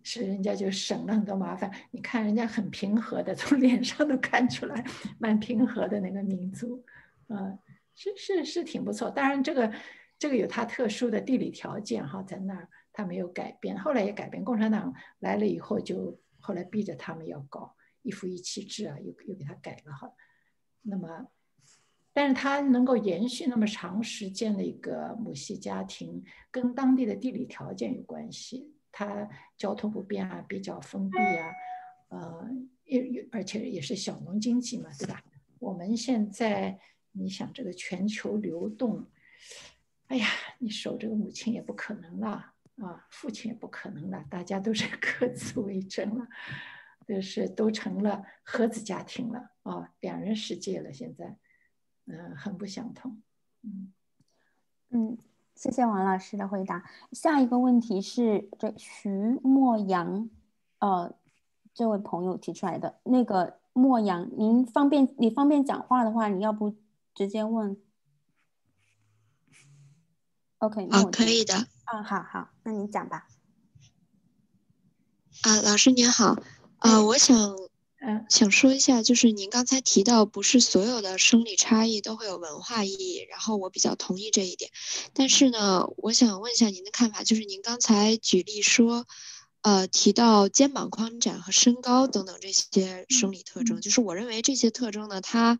[0.03, 1.71] 是人家就省了很多麻烦。
[1.91, 4.85] 你看人家很平和的，从脸上都看出来，
[5.19, 6.83] 蛮平和的那个民族，
[7.29, 7.57] 嗯，
[7.95, 9.09] 是是是挺不错。
[9.09, 9.73] 当然，这个
[10.19, 14.43] 这个有它特殊的地理条件哈，在那儿它没有改变，后来也改变。
[14.43, 20.11] 共产党来了以后，就后来逼着他们要搞一夫一妻制啊，又又给他改了哈。
[20.83, 21.27] 那么。
[22.15, 28.73] 但是它能够延续那么长时间的一个母系家庭，跟当地的地理条件有关系。
[28.89, 29.27] 它
[29.57, 31.51] 交通不便啊，比较封闭啊，
[32.07, 32.49] 呃，
[32.85, 35.21] 也而且也是小农经济嘛，对吧？
[35.59, 36.79] 我们现在
[37.11, 39.05] 你想这个全球流动，
[40.07, 40.25] 哎呀，
[40.59, 44.85] 你守这个母亲也不可能了啊，父亲也不可能了，大家都是
[45.19, 46.25] 各自为政了，
[47.05, 51.37] 就是都成了核子家庭了啊，两人世界了，现在。
[52.05, 53.21] 嗯，很不相同。
[53.63, 53.91] 嗯
[54.89, 55.17] 嗯，
[55.55, 56.83] 谢谢王老师的回答。
[57.11, 59.09] 下一个问题是这徐
[59.43, 60.29] 墨阳，
[60.79, 61.15] 呃，
[61.73, 62.99] 这位朋友提出来的。
[63.03, 66.75] 那个墨阳，您方便你方便讲话的话，你要不
[67.13, 67.75] 直接问
[70.59, 71.55] ？OK，啊，可以的。
[71.85, 73.27] 啊，好好，那你讲吧。
[75.41, 76.37] 啊，老师您好，
[76.77, 77.35] 啊，我想。
[78.07, 84.69] 嗯，想说一下，就是您刚才提到，不是所有的生理差异都会有文化意义，然后我比较同意这一点。
[85.15, 89.07] 但是呢，我想问一下您的看法，就是您刚才举例说，
[89.63, 95.59] 呃提到肩膀宽窄和身高等等这些生理特征，就是我认为这些特征呢，它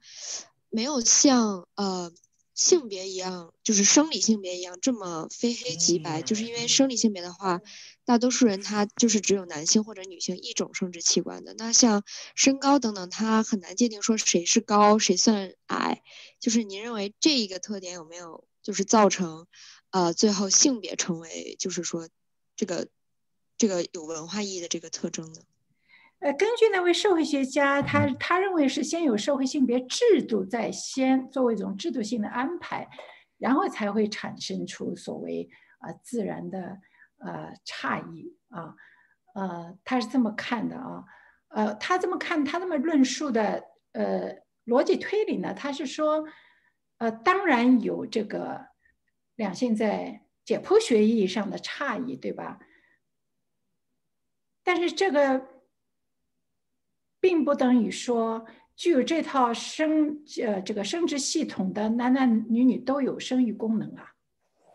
[0.70, 2.12] 没有像呃。
[2.56, 7.62] 性别一样，就是生理性别一样，这么非黑即白，就是因为生理性别的话，
[8.06, 11.54] 大多数人他就是只有男性或者女性一种生殖器官的。
[11.58, 12.04] 那像
[12.34, 16.02] 身高等等，他很难界定说谁是高，谁算矮。
[16.40, 19.48] 就是您认为这一个特点有没有就是造成，
[19.90, 22.08] 呃，最后性别成为就是说，
[22.56, 22.88] 这个
[23.58, 25.42] 这个有文化意义的这个特征呢？
[26.20, 32.90] 呃，根据那位社会学家，他他认为是先有社会性别制度在先，作为一种制度性的安排，
[33.38, 35.48] 然后才会产生出所谓
[35.80, 36.80] 啊自然的
[37.18, 38.74] 呃差异啊，
[39.36, 41.04] 呃，他是这么看的啊，
[41.50, 44.36] 呃，他这么看，他这么论述的呃
[44.66, 46.26] 逻辑推理呢，他是说，
[46.98, 48.66] 呃，当然有这个
[49.36, 52.58] 两性在解剖学意义上的差异，对吧？
[54.64, 55.54] 但是这个。
[57.26, 58.46] 并不等于说
[58.76, 64.14] 具有这套生呃这个生殖系统的男男女女都有生育功能啊，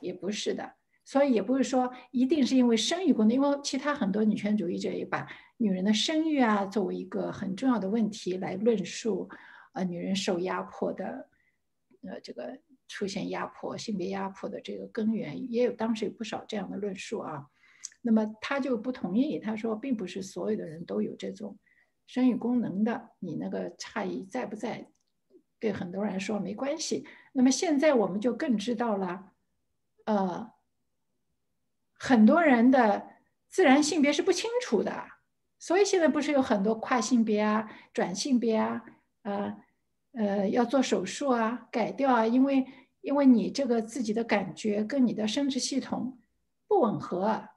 [0.00, 0.68] 也不是的，
[1.04, 5.24] 所以也不是说一定是因为生育功能，因为其他很多女权主义者也把
[5.58, 9.28] 女人的生育啊作为一个很重要的问题来论述，
[9.74, 11.28] 呃，女人受压迫的，
[12.02, 12.58] 呃，这个
[12.88, 17.46] 出现压迫、性别压迫的这个根源，也有当时有不少这样的论述啊。
[18.02, 21.56] 那么他就不同意，他说并不是所有的人都有这种。
[22.10, 24.88] 生育功能的，你那个差异在不在？
[25.60, 27.06] 对很多人说没关系。
[27.34, 29.30] 那么现在我们就更知道了，
[30.06, 30.50] 呃，
[31.92, 33.10] 很多人的
[33.46, 35.06] 自然性别是不清楚的，
[35.60, 38.84] 所以现在不是有很多跨性别啊、转性别啊，
[39.22, 39.56] 呃
[40.14, 42.66] 呃，要做手术啊、改掉啊，因为
[43.02, 46.18] 因为你这个自己的感觉跟你的生殖系统
[46.66, 47.50] 不吻合，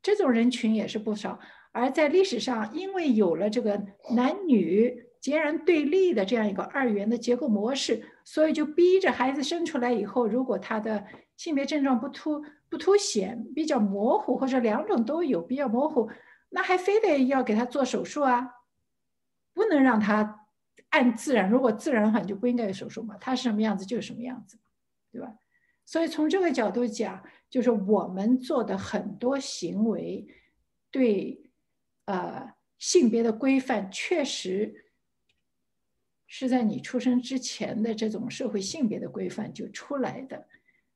[0.00, 1.40] 这种人群也是不少。
[1.76, 3.78] 而在历史上，因为有了这个
[4.14, 11.04] 男女截然对立的这样一个二元的结构模式，所以就逼着孩子生出来以后，如果他的
[11.36, 16.08] 性别症状不突不凸显，比较模糊，或者两种都有比较模糊，
[16.48, 18.50] 那还非得要给他做手术啊？
[19.52, 20.46] 不能让他
[20.88, 23.18] 按自然，如果自然的话，你就不应该有手术嘛。
[23.20, 24.58] 他是什么样子就是什么样子，
[25.12, 25.30] 对吧？
[25.84, 30.26] 所以从这个角度讲，就是我们做的很多行为
[30.90, 31.42] 对。
[32.06, 34.84] 呃，性别的规范确实
[36.26, 40.46] 是在你出生之前的这种社会性别的规范就出来的。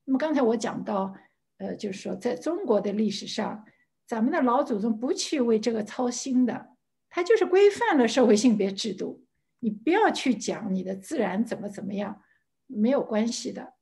[0.05, 1.13] 那么刚才我讲到，
[1.57, 3.65] 呃，就是说在中国的历史上，
[4.05, 6.75] 咱们的老祖宗不去为这个操心的，
[7.09, 9.25] 他就是规范了社会性别制度。
[9.59, 12.23] 你不要去讲你的自然怎么怎么样，
[12.67, 13.73] 没有关系的，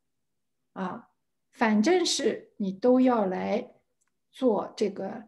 [0.74, 1.10] 啊，
[1.52, 3.76] 反正是你都要来
[4.32, 5.28] 做这个。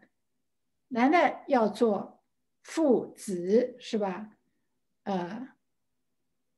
[0.94, 2.22] 男的要做
[2.64, 4.32] 父子是吧？
[5.04, 5.56] 呃，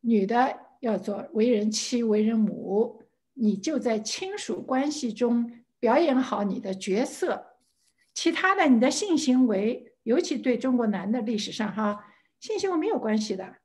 [0.02, 3.04] 女的要做为人妻、为人母，
[3.34, 7.60] 你就在亲属关系中表演好你的角色。
[8.16, 12.04] 其他的，你的性行为，尤其对中国男的历史上哈，
[12.40, 13.58] 性行为没有关系的。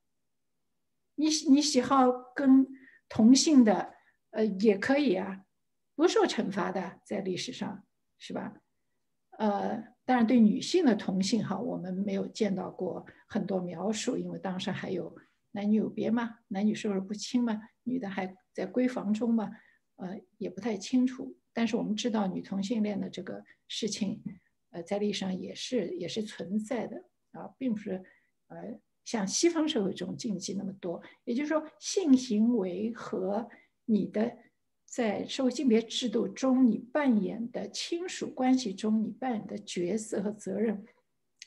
[1.14, 2.68] 你你喜好跟
[3.08, 3.94] 同性的，
[4.32, 5.44] 呃，也可以啊，
[5.94, 7.82] 不受惩罚的，在历史上
[8.18, 8.52] 是吧？
[9.38, 9.96] 呃。
[10.08, 15.14] 当然，对女性的同性哈，我们没有见到过很多描述，因为当时还有
[15.50, 19.50] 男女有别嘛，男女授受不亲嘛，女的还在闺房中嘛，
[19.96, 21.36] 呃，也不太清楚。
[21.52, 24.22] 但是我们知道女同性恋的这个事情，
[24.70, 28.02] 呃，在历史上也是也是存在的啊，并不是
[28.46, 31.02] 呃像西方社会中禁忌那么多。
[31.24, 33.46] 也就是说，性行为和
[33.84, 34.38] 你的。
[34.88, 40.82] 在社会性别制度中，你扮演的亲属关系中，你扮演的角色和责任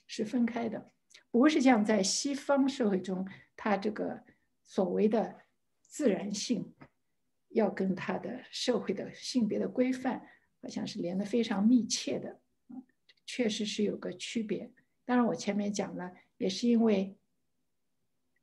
[0.05, 0.91] 是分开的，
[1.31, 4.23] 不是像在西方社会中，他这个
[4.63, 5.41] 所谓的
[5.81, 6.71] 自然性
[7.49, 10.21] 要跟他的社会的性别的规范
[10.61, 12.39] 好像是连得非常密切的，
[13.25, 14.71] 确实是有个区别。
[15.03, 17.17] 当然，我前面讲了，也是因为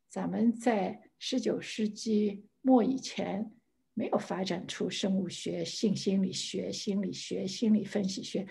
[0.09, 3.55] 咱们在十九世纪末以前。
[3.99, 8.47] 没有发展出生物学、性心理学、心理学、心理分析学，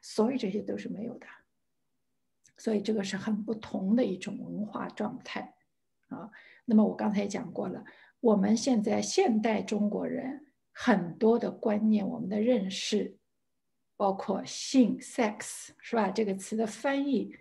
[0.00, 1.26] 所以这些都是没有的。
[2.56, 5.56] 所以这个是很不同的一种文化状态
[6.06, 6.30] 啊。
[6.64, 7.84] 那么我刚才讲过了，
[8.20, 13.18] 我们现在现代中国人很多的观念，我们的认识，
[13.96, 16.12] 包括性 （sex） 是吧？
[16.12, 17.34] 这个词的翻译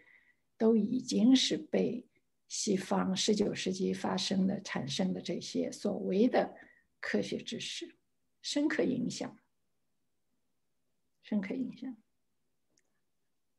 [0.57, 2.07] 都已经是被
[2.47, 6.51] 西方十九世纪发生的、产生的这些所谓的。
[7.01, 7.97] 科学知识
[8.41, 9.35] 深刻影响，
[11.21, 11.93] 深刻影响。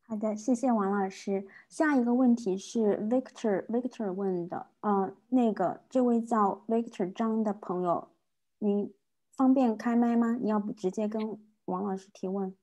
[0.07, 1.47] 好的，谢谢王老师。
[1.69, 8.13] 下一个问题是 Victor Victor 问的，呃，那个这位叫 Victor 张的朋友，
[8.59, 8.95] 你
[9.33, 10.37] 方便开麦吗？
[10.41, 12.55] 你要不直接跟王老师提问？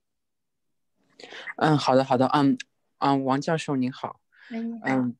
[1.58, 2.58] 嗯，好的，好的，嗯
[3.00, 5.18] 嗯，王教授您好，嗯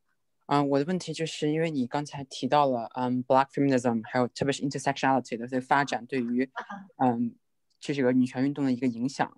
[0.50, 6.50] 嗯嗯，我的问题就是因为你刚才提到了，嗯，Black feminism，还有特别是 intersectionality 的这个发展对于，
[6.98, 7.36] 嗯，
[7.80, 9.32] 这是个女权运动的一个影响。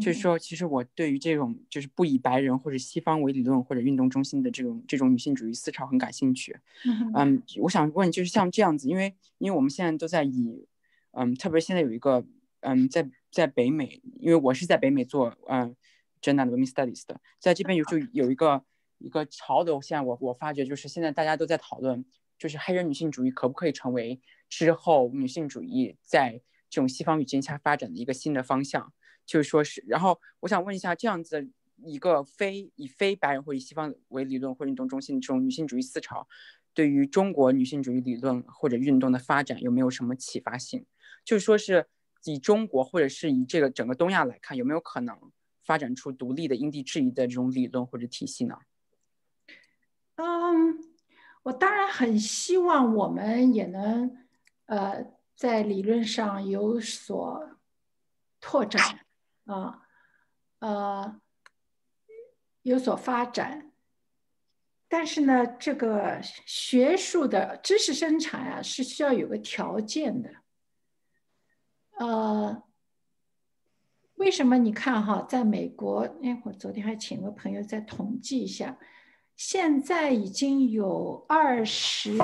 [0.00, 6.56] 就是说，其实我对于这种就是不以白人或者西方为理论或者运动中心的这种这种女性主义思潮很感兴趣。
[7.14, 10.66] 嗯，我想问，就是像这样子，因为因为我们现在都在以，
[11.12, 12.24] 嗯，特别现在有一个，
[12.60, 15.76] 嗯，在在北美，因为我是在北美做，嗯
[16.22, 18.64] ，gender women studies 的，在这边有就有一个
[18.98, 22.04] 一个潮流，现在我我发觉就是现在大家都在讨论，
[22.38, 26.40] 就是黑人女性主义可不可以成为之后女性主义在
[26.70, 28.92] 这种西方语境下发展的一个新的方向。
[29.26, 31.50] 就是说是，然后我想问一下，这样子
[31.82, 36.28] 一个非以非白人或以西方为理论或运动中心的这种女性主义思潮，
[36.74, 40.84] 对于中国女性主义理论或者运动的发展有没有什么启发性？
[41.24, 41.86] 就是说是
[42.24, 45.18] 以中国或者是以这个整个东亚来看，有没有可能
[45.64, 48.58] 发展出独立的因地制宜的这种理论或者体系呢？
[50.16, 50.78] 嗯，
[51.42, 54.16] 我当然很希望我们也能
[54.66, 55.04] 呃
[55.34, 57.58] 在理论上有所
[58.40, 59.00] 拓展。
[59.46, 59.82] 啊，
[60.60, 61.20] 呃，
[62.62, 63.72] 有所发展，
[64.88, 70.30] 但是呢，这个学术的知识生产啊，是需要有个条件的。
[71.98, 72.62] 呃，
[74.14, 74.56] 为什么？
[74.56, 78.78] 你看哈，在美国，哎，我昨天还请个朋友再统计一下，
[79.36, 82.16] 现在已经有二十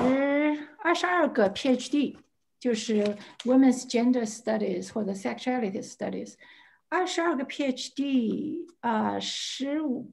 [0.79, 2.17] 二十二个 PhD，
[2.59, 3.03] 就是
[3.43, 6.35] Women's Gender Studies 或者 Sexuality Studies。
[6.89, 10.11] 二十二个 PhD 啊，十五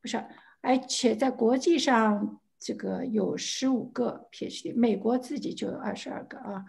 [0.00, 0.24] 不是，
[0.60, 6.64] 而且在国际上这个有十五个 PhD，美国自己就有二十二个啊。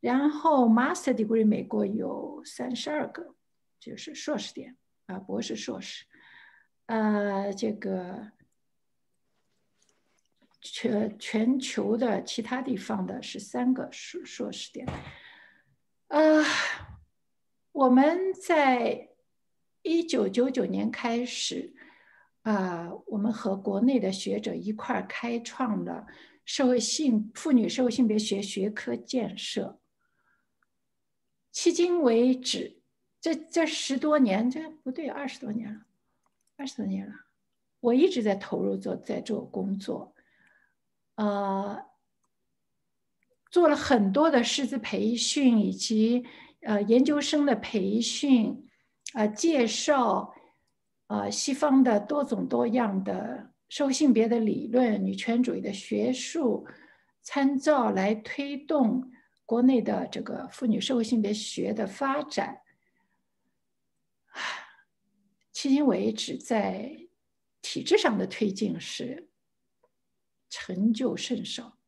[0.00, 3.34] 然后 Master Degree 美国有三十二个，
[3.78, 4.76] 就是硕士点
[5.06, 6.04] 啊，博士、硕士。
[6.86, 8.32] 呃，这个
[10.62, 14.88] 全全球的其他地方的是三个硕硕士点，
[16.08, 16.42] 啊。
[17.72, 19.08] 我们在
[19.80, 21.74] 一九九九年开始，
[22.42, 26.06] 啊，我们和国内的学者一块儿开创了
[26.44, 29.80] 社会性妇女社会性别学学科建设。
[31.50, 32.82] 迄今为止，
[33.18, 35.86] 这这十多年，这不对，二十多年了，
[36.56, 37.14] 二十多年了，
[37.80, 40.11] 我一直在投入做在做工作，
[41.16, 41.84] 呃，
[43.50, 46.24] 做了很多的师资培训以及。
[46.64, 48.68] 呃，研究生的培训，
[49.14, 50.32] 呃，介绍，
[51.08, 56.64] 呃，西方的多种多样的社会性别的理论、女权主义的学术
[57.20, 59.10] 参照，来推动
[59.44, 62.60] 国内的这个妇女社会性别学的发展。
[65.52, 66.96] 迄今为止，在
[67.60, 69.28] 体制上的推进是
[70.52, 71.78] 成就甚少。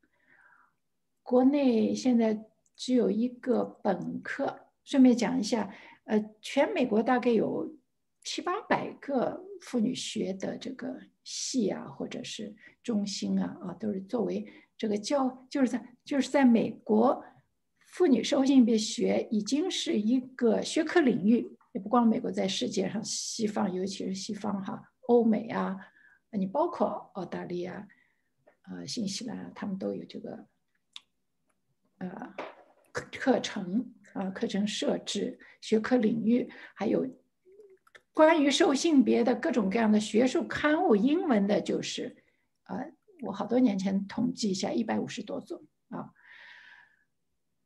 [1.22, 4.62] 国内现在只有一个本科。
[4.84, 5.74] 顺便讲一下，
[6.04, 7.74] 呃，全美国大概有
[8.22, 14.46] 七八百个妇女学的这个系啊，或者是中心啊，啊，都是作为
[14.76, 17.24] 这个教，就是在就是在美国，
[17.86, 25.74] 妇女社会性别学已经是一个学科领域，也不光美国，在世界上，西方尤其是西方哈，欧美啊，
[26.32, 27.88] 你包括澳大利亚，
[28.68, 30.46] 呃，新西兰，他们都有这个，
[31.98, 32.34] 呃，
[32.92, 33.92] 课课程。
[34.14, 37.04] 啊，课程设置、学科领域，还有
[38.12, 42.16] 关于受性别的各种各样的学术刊物，英文的，就是
[42.68, 42.92] 呃，
[43.22, 46.12] 我好多年前统计一下，一百五十多种啊。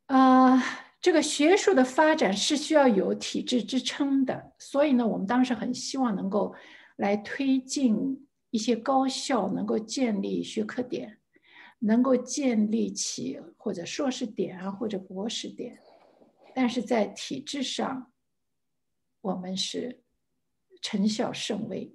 [0.06, 0.62] 啊，
[1.02, 6.54] 这个学术的发展是需要有体制支撑的，所以呢，我们当时很希望能够
[6.96, 11.18] 来推进一些高校能够建立学科点，
[11.78, 15.78] 能够建立起或者硕士点啊，或者博士点。
[16.54, 18.12] 但是在体制上，
[19.20, 20.02] 我们是
[20.80, 21.94] 成效甚微。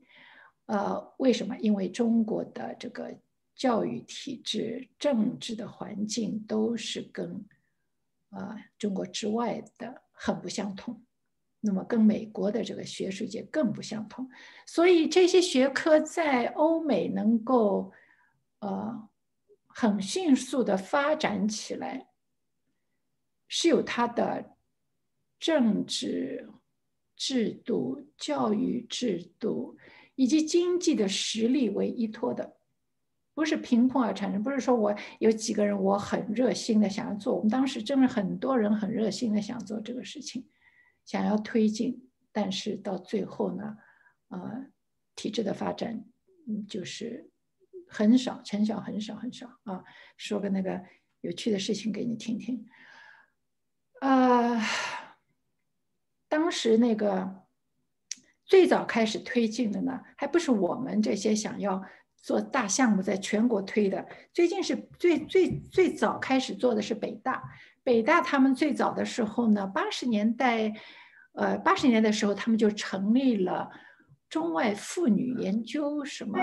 [0.65, 1.57] 呃，为什么？
[1.57, 3.13] 因为中国的这个
[3.53, 7.45] 教育体制、政治的环境都是跟
[8.29, 11.03] 啊中国之外的很不相同，
[11.63, 14.29] 那么跟美国的这个学术界更不相同。
[14.65, 17.91] 所以这些学科在欧美能够
[18.59, 19.09] 呃
[19.67, 22.07] 很迅速的发展起来，
[23.47, 24.51] 是有它的。
[25.39, 26.49] 政治
[27.17, 29.75] 制度、教育制度
[30.15, 32.55] 以及经济的实力为依托的，
[33.33, 34.41] 不是凭空而产生。
[34.41, 40.47] 不是说我有几个人我很热心的想要做，我们当时真的很多人很热心的想做这个事情，
[41.05, 43.77] 想要推进，但是到最后呢，
[44.29, 44.67] 呃，
[45.15, 46.05] 体制的发展，
[46.47, 47.29] 嗯，就是
[47.87, 49.83] 很少成效，很少很少啊。
[50.17, 50.83] 说个那个
[51.21, 52.67] 有趣的事情给你听听，
[54.01, 54.61] 啊，
[56.27, 57.41] 当时那个。
[58.45, 61.81] 最早开始推进的呢，还不是我们这些想要
[62.17, 64.05] 做大项目在全国推的。
[64.33, 67.41] 最近是最最最早开始做的是北大，
[67.83, 70.73] 北大他们最早的时候呢，八十年代，
[71.33, 73.69] 呃，八十年代的时候他们就成立了
[74.29, 76.39] 中外妇女研究什么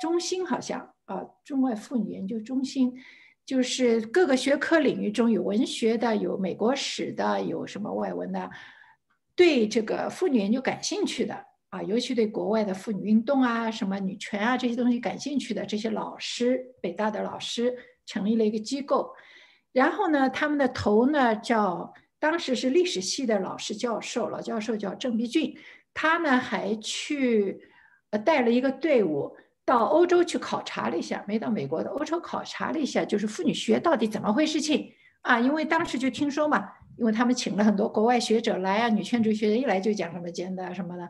[0.00, 2.94] 中心，好像啊，中外妇女研究中心，
[3.44, 8.50] 就是各个学科领域中有文学的，有美国史的，有什么外文的，
[9.34, 11.44] 对这个妇女研究感兴趣的。
[11.70, 17.76] 啊，尤其对国外的妇女运动啊、什么女权啊这些东西感兴趣的这些老师，北大的老师
[18.06, 19.12] 成立了一个机构，
[19.74, 25.54] 然后呢，他们的头呢叫当时是历史系的老师教授，老教授叫郑必俊，
[25.92, 27.60] 他呢还去
[28.08, 29.36] 呃带了一个队伍
[29.66, 34.90] 到欧洲去考察了一下，没到美国的欧洲考察了一下，就是妇女学到底怎么回事情
[35.20, 36.70] 啊，因为当时就听说嘛。
[36.96, 41.02] 因为他们请了很多国外学者来啊，女权主义学者一来就讲什么尖的什么的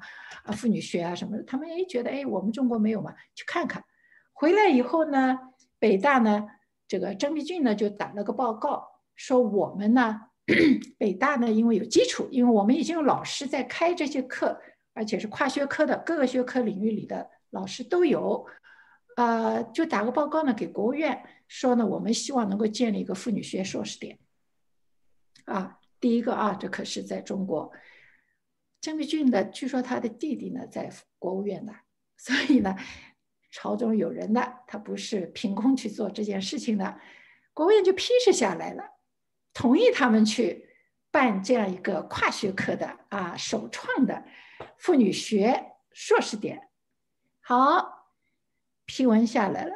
[0.45, 1.43] 啊，妇女学啊什么的。
[1.43, 3.85] 他们哎觉得哎，我们中国没有嘛，去看看。
[4.32, 5.39] 回来以后呢，
[5.78, 6.47] 北大呢，
[6.86, 8.86] 这个郑必俊呢就打了个报告，
[9.16, 10.20] 说我们呢，
[10.98, 14.61] 北大呢，因为有基础，因为我们已经有老师在开这些课，
[14.93, 18.47] 而且是跨学科的，各个学科领域里的老师都有，
[19.16, 24.19] 呃，就打个报告呢给国务院，说呢我们希望能够建立一个妇女学硕士点。
[25.47, 27.70] 啊，第一个啊，这可是在中国，
[28.81, 31.73] 郑必俊的，据说他的弟弟呢在国务院的，
[32.16, 32.77] 所以呢，
[33.55, 36.99] 朝中有人的，他不是凭空去做这件事情的，
[37.53, 38.83] 国务院就批示下来了，
[39.53, 40.69] 同意他们去
[41.13, 44.25] 办这样一个跨学科的啊，首创的
[44.77, 46.69] 妇女学硕士点。
[47.41, 48.11] 好，
[48.87, 49.73] 批文下来了，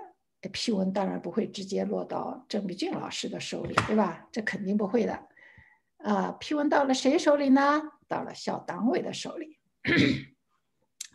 [0.52, 4.26] 批文当然不会直接落到郑必俊老师的手里，对吧？
[4.32, 5.28] 这肯定不会的。
[5.98, 7.80] 啊，批文到了谁手里呢？
[8.08, 9.60] 到了校党委的手里。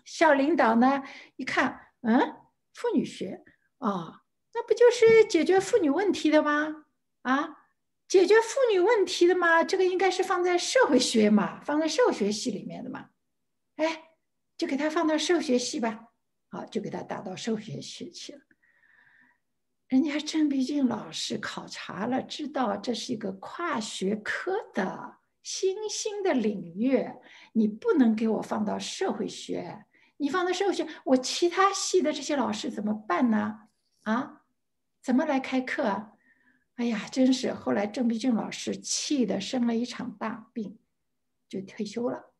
[0.06, 1.04] 校领导呢，
[1.36, 2.36] 一看，嗯，
[2.74, 3.44] 妇女学
[3.78, 4.22] 啊，
[4.54, 6.86] 那不就是解决妇女问题的吗？
[7.22, 7.58] 啊，
[8.08, 9.64] 解决妇女问题的吗？
[9.64, 13.10] 这个应该是放在社会学嘛，放在社会学系里面的嘛。
[13.76, 14.04] 哎，
[14.58, 16.08] 就给他放到社会学系吧。
[16.50, 18.42] 好，就给他打到社会学系去了。
[19.88, 27.08] 人家郑必俊老师考察了，知道这是一个跨学科的新兴的领域，
[27.54, 29.86] 你不能给我放到社会学，
[30.18, 33.68] 你放到社会学，我其他系的这些老师怎么办呢？
[34.04, 34.44] 啊，
[35.02, 35.84] 怎么来开课？
[35.88, 36.12] 啊？
[36.76, 37.54] 哎呀，真是！
[37.54, 40.80] 后来郑必俊老师气的生了一场大病，
[41.48, 42.34] 就退休了。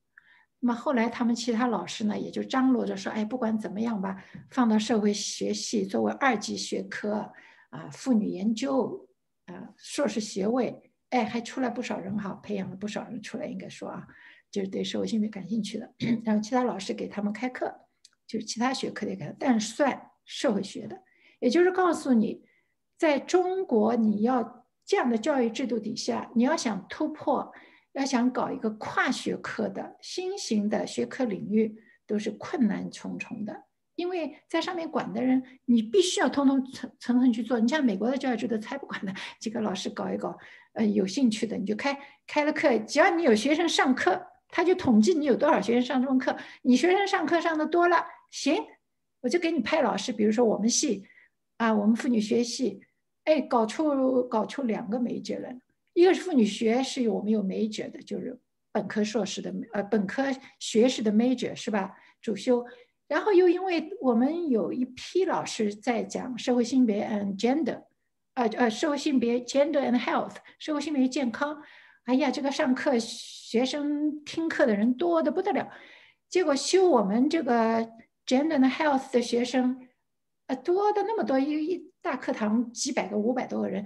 [0.60, 7.32] 那么后来他们其他老师呢，也就张罗着说：“哎，不管怎么样吧，放到社会学系作为二级学科。”
[7.70, 9.08] 啊，妇女研究，
[9.46, 14.08] 啊，硕士学位，哎，还出来不少人哈，培养了不少人出来，应该说啊，
[14.54, 15.92] 就是对社会性别感兴趣的。
[16.24, 17.74] 然后其他老师给他们开课，
[18.28, 21.02] 就是其他学科的开，但算社会学的，
[21.40, 22.46] 也就是告诉你，
[23.00, 27.52] 在中国你要这样的教育制度底下，你要想突破，
[27.94, 31.76] 要想搞一个跨学科的新型的学科领域，
[32.06, 33.64] 都是困难重重的。
[33.96, 37.60] 因为在上面管的人，你必须要通通层层层去做。
[37.60, 40.36] 你像美国的教育制度才不管呢，几个老师搞一搞，
[40.74, 44.20] 呃，有兴趣的你就开开了课，只要你有学生上课，
[44.56, 46.38] 他就统计你有多少学生上这门课。
[46.62, 48.64] 你学生上课上的多了，行，
[49.22, 50.14] 我就给你派老师。
[50.14, 51.04] 比如说我们系，
[51.58, 52.80] 啊，我们妇女学系，
[53.24, 55.58] 哎，搞出搞出两个 major 来，
[55.94, 58.40] 一个是妇女学，是有我们有 major 的，就是
[58.72, 60.24] 本科硕士的，呃，本科
[60.60, 61.92] 学士的 major 是吧？
[62.22, 62.64] 主修。
[63.08, 67.82] 然后又因为我们有一批老师在讲社会性别 and gender，
[68.36, 71.60] 呃呃，社会性别 gender and health，社会性别健康，
[72.06, 75.70] 哎呀，这个上课学生听课的人多的不得了，
[76.28, 77.90] 结果修我们这个
[78.26, 79.88] Gender health 的学生，
[80.48, 83.86] 呃，多的那么多，一一大课堂几百个、五百多个人，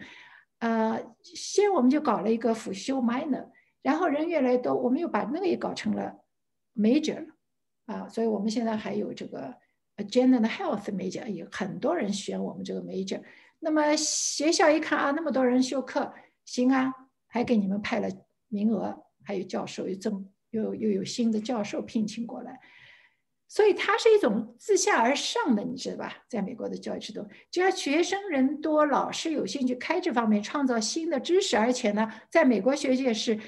[0.60, 3.49] 呃，先我们就搞了一个辅修 minor，
[3.84, 6.23] 然后人越来越多，我们又把那个也搞成了
[6.76, 7.34] major 了。
[7.85, 9.53] 啊，所以我们现在还有这个
[9.98, 13.22] Gender Health major，有很多人选我们这个 major。
[13.60, 16.14] 那么学校一看啊，那么多人修课，
[16.45, 16.91] 行啊，
[17.38, 18.10] 还给你们派了
[18.48, 22.60] 名额，还有教授又增又又有新的教授聘请过来。
[23.48, 26.26] 所以它是一种自下而上的，你知道吧？
[26.28, 33.40] 在美国的教育制度，只要学生人多，老师有兴趣开这方面，创造新的知识，而且呢，在美国学界是，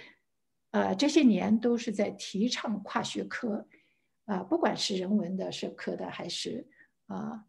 [0.72, 3.68] 呃，这些年都是在提倡跨学科，
[4.26, 6.66] 啊，不管是人文的、社科的，还是
[7.07, 7.44] 啊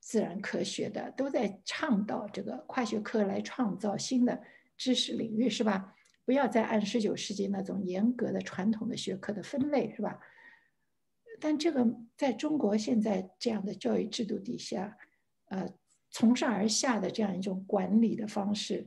[0.00, 4.40] 自然科学的，都在倡导这个跨学科来创造新的
[4.76, 5.94] 知识领域，是吧？
[6.24, 10.18] 不要再按十九世纪那种严格的传统的学科的分类，是吧？
[11.40, 11.86] 但这个
[12.16, 14.96] 在中国现在这样的教育制度底下，
[15.46, 15.68] 呃，
[16.10, 18.86] 从上而下的这样一种管理的方式，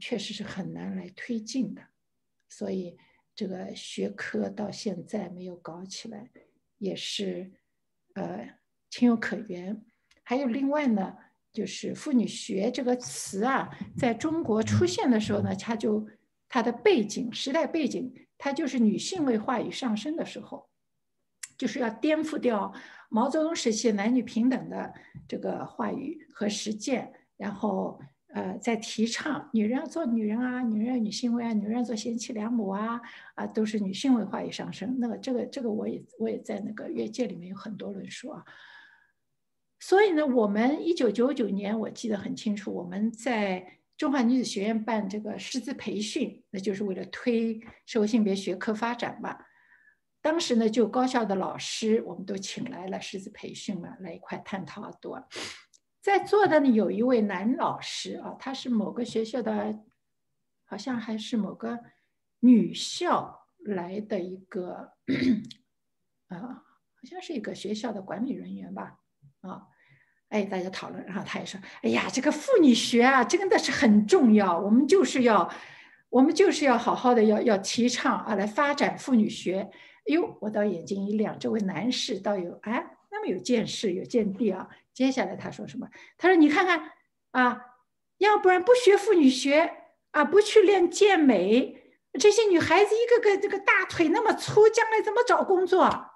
[0.00, 1.82] 确实是很难来推进的。
[2.48, 2.96] 所以
[3.34, 6.30] 这个学科到现在没有搞起来，
[6.78, 7.52] 也是
[8.14, 8.58] 呃
[8.88, 9.84] 情有可原。
[10.22, 11.16] 还有另外呢，
[11.58, 16.06] 就是妇女学这个词啊，在中国出现的时候呢，它就
[16.48, 20.68] 它的背景时代背景，它就是女性为话语上升的时候。
[21.56, 22.72] 就是要颠覆掉
[23.08, 24.94] 毛泽东时期男女平等的
[25.26, 33.00] 这个话语和实践，然后呃，在提倡女人要做女人啊，女人要女性为啊，女人要做贤妻良母啊，
[33.34, 34.96] 啊，都是女性为话语上升。
[35.00, 38.44] 那个这个这个我也我也在那个越界里面有很多论述啊。
[39.80, 49.46] 所以呢，我们一九九九年我记得很清楚，我们在中华女子学院办这个师资培训，那就是为了推社会性别学科发展吧。
[50.20, 55.26] 当时呢，就高校的老师，我们都请来了师资培训嘛，来一块探讨啊，多。
[56.00, 59.78] 在座的呢，有一位男老师啊，他是某个学校的，
[60.64, 61.78] 好像还是某个
[62.40, 64.92] 女校来的一个，
[66.28, 68.98] 啊，好像是一个学校的管理人员吧，
[69.48, 69.62] 啊，
[70.28, 75.50] 哎，大家讨论，然后他也说，哎呀，这个妇女学啊，真的是很重要，我们就是要，
[76.10, 79.70] 我们就是要好好的要要提倡啊，来发展妇女学。
[80.08, 84.68] 哎呦，我倒眼睛一亮，这位男士倒有哎，那么有见识、有见地啊。
[84.94, 85.86] 接下来他说什么？
[86.16, 86.92] 他说：“你看看
[87.30, 87.60] 啊，
[88.16, 89.70] 要不然不学妇女学
[90.10, 96.06] 啊，不去练健美，这些女孩子一个个这个大腿那么粗，将来怎么找工作？”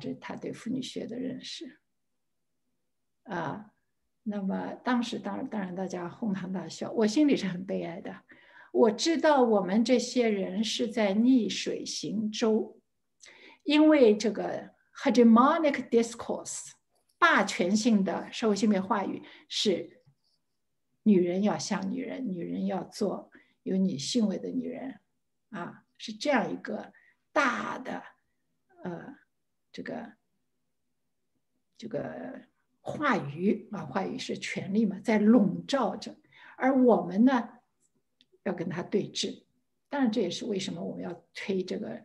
[0.00, 1.80] 这是他对妇女学的认识
[3.24, 3.72] 啊。
[4.22, 8.24] 那么当时当当然大家哄堂大笑，我心里是很悲哀的。
[8.72, 12.80] 我知道我们这些人是在逆水行舟，
[13.64, 14.70] 因为这个
[15.02, 16.70] hegemonic discourse
[17.18, 20.02] 霸权性的社会性别话语是
[21.02, 23.30] 女人要像女人，女人要做
[23.62, 25.00] 有女性味的女人
[25.48, 26.92] 啊，是这样一个
[27.32, 28.02] 大的
[28.84, 29.16] 呃
[29.72, 30.12] 这个
[31.76, 32.42] 这个
[32.80, 36.16] 话语啊，话语是权力嘛，在笼罩着，
[36.56, 37.48] 而我们呢？
[38.44, 39.44] 要跟他对峙，
[39.90, 42.02] 当然这也是为什么我们要推这个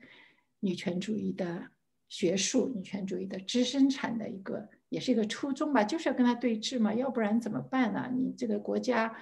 [0.59, 1.71] 女权主义的
[2.09, 8.11] 学术、女权主义的知生产的一个，也是一个初衷吧，就是要跟他对峙嘛，要不然怎么办呢？
[8.13, 9.17] 你这个国家，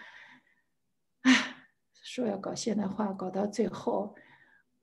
[1.21, 1.67] 唉，
[2.01, 4.15] 说要搞现代化，搞到最后，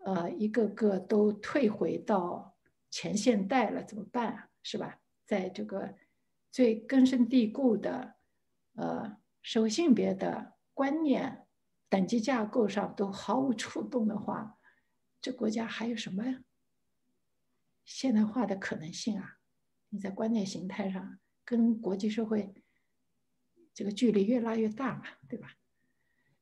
[0.05, 2.50] 呃，一个个都退回到
[2.91, 4.49] 前现代了，怎么办啊？
[4.63, 5.01] 是吧？
[5.25, 5.95] 在这个
[6.51, 8.17] 最根深蒂固的
[8.75, 11.47] 呃社会性别的观念。
[11.89, 14.57] 等级架构上都毫无触动的话，
[15.21, 16.45] 这国家还有什么
[17.85, 19.39] 现代化的可能性啊？
[19.89, 22.55] 你在观念形态上跟国际社会
[23.75, 25.55] 这个距离越拉越大嘛，对吧？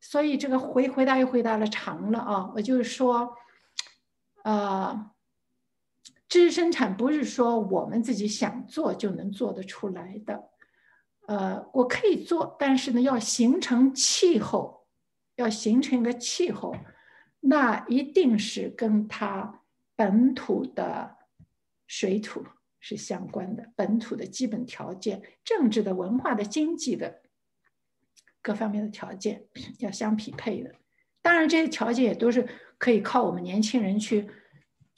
[0.00, 2.52] 所以这个回回答又回答了长了啊！
[2.54, 3.34] 我就是说，
[4.44, 5.10] 呃，
[6.28, 10.50] 知识生产不是说我们自己想做就能做得出来的，
[11.26, 14.78] 呃，我可以做，但是呢，要形成气候。
[15.36, 16.74] 要形成一个气候，
[17.38, 19.62] 那一定是跟它
[19.94, 21.14] 本土的
[21.86, 22.44] 水土
[22.80, 27.22] 是相关的，本土的基本条件、政治的、文化的、经济的
[28.42, 29.46] 各方面的条件
[29.78, 30.74] 要相匹配的。
[31.22, 32.44] 当然，这些条件也都是
[32.76, 34.28] 可以靠我们年轻人去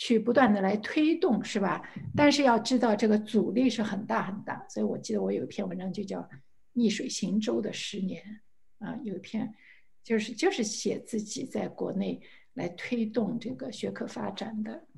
[0.00, 1.88] 去不断的来推动，是吧？
[2.16, 4.66] 但是要知道，这个阻力是很大很大。
[4.68, 6.20] 所以我记得我有一篇文章就叫
[6.72, 8.40] 《逆水行舟的十年》
[8.86, 9.54] 啊，有一篇。
[10.02, 12.18] 就是就是写自己在国内
[12.54, 14.88] 来推动这个学科发展的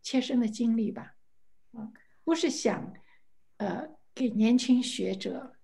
[0.00, 1.16] 切身的经历吧，
[1.72, 1.90] 啊，
[2.22, 2.94] 不是想
[3.56, 3.84] 呃
[4.14, 5.56] 给年轻学者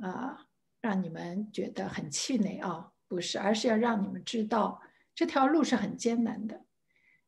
[0.00, 0.48] 啊
[0.80, 4.82] 让你们觉得很气馁啊，不是，而是要让你们知道
[5.14, 6.64] 这条路是很艰难的。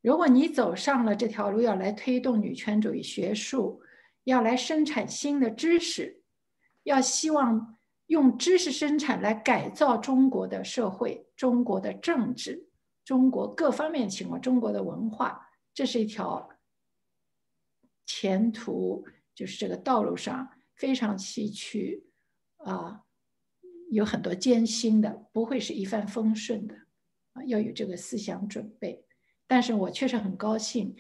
[0.05, 3.81] 如果你走上了这条路，要来推动女权主义学术，
[4.22, 6.22] 要来生产新的知识，
[6.85, 7.72] 要希望。
[8.09, 12.68] 用知识生产来改造中国的社会、中国的政治、
[13.02, 16.51] 中国各方面情况、中国的文化，这是一条
[18.05, 22.02] 前途，就是这个道路上非常崎岖
[22.59, 23.01] 啊，
[23.90, 26.74] 有很多艰辛的，不会是一帆风顺的
[27.32, 29.03] 啊，要有这个思想准备。
[29.47, 30.95] 但是我确实很高兴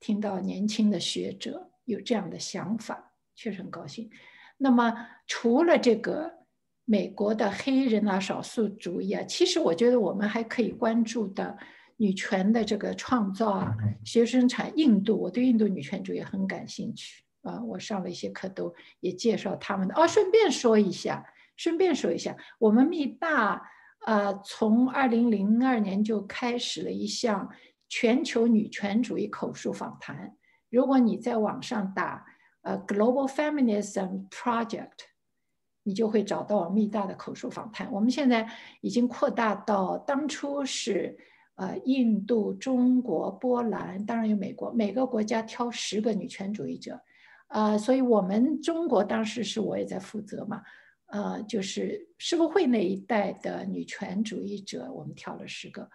[0.00, 4.10] 听到年轻的学者有这样的想法，确实很高兴。
[4.58, 6.42] 那么除了这个。
[6.84, 11.56] 美国的黑人啊，少数主义啊，其实我觉得我们还可以关注的
[11.96, 13.72] 女权的这个创造啊，
[14.04, 20.08] 学生产印度，我对印度女权主义很感兴趣啊，我上了一些课都也介绍他们的哦。
[20.08, 21.24] 顺便说一下，
[21.56, 23.62] 顺便说一下，我们密大
[24.04, 27.48] 呃从二零零二年就开始了一项
[27.92, 30.34] 全球女权主义口述访谈，
[30.70, 32.24] 如果你在网上打
[32.62, 35.12] 呃 Global Feminism Project。
[35.84, 37.90] 你就会找到密大的口述访谈。
[37.90, 38.48] 我们现在
[38.82, 41.18] 已经扩大到当初是
[41.56, 47.00] 呃印度、中国、波兰，当然有美国，每个国家挑十个女权主义者，
[47.48, 50.62] 呃，所以我们中国当时是我也在负责嘛，
[51.06, 55.90] 呃，就是世博会那一代的女权主义者，我们挑了十个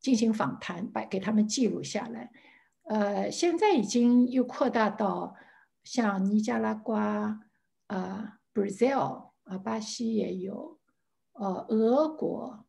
[0.00, 2.30] 进行访谈，把给他们记录下来。
[2.84, 5.34] 呃，现在已经又扩大到
[5.84, 7.40] 像尼加拉瓜
[7.86, 9.28] 啊，Brazil。
[9.48, 10.78] 啊，巴西也有，
[11.32, 12.66] 呃，俄国，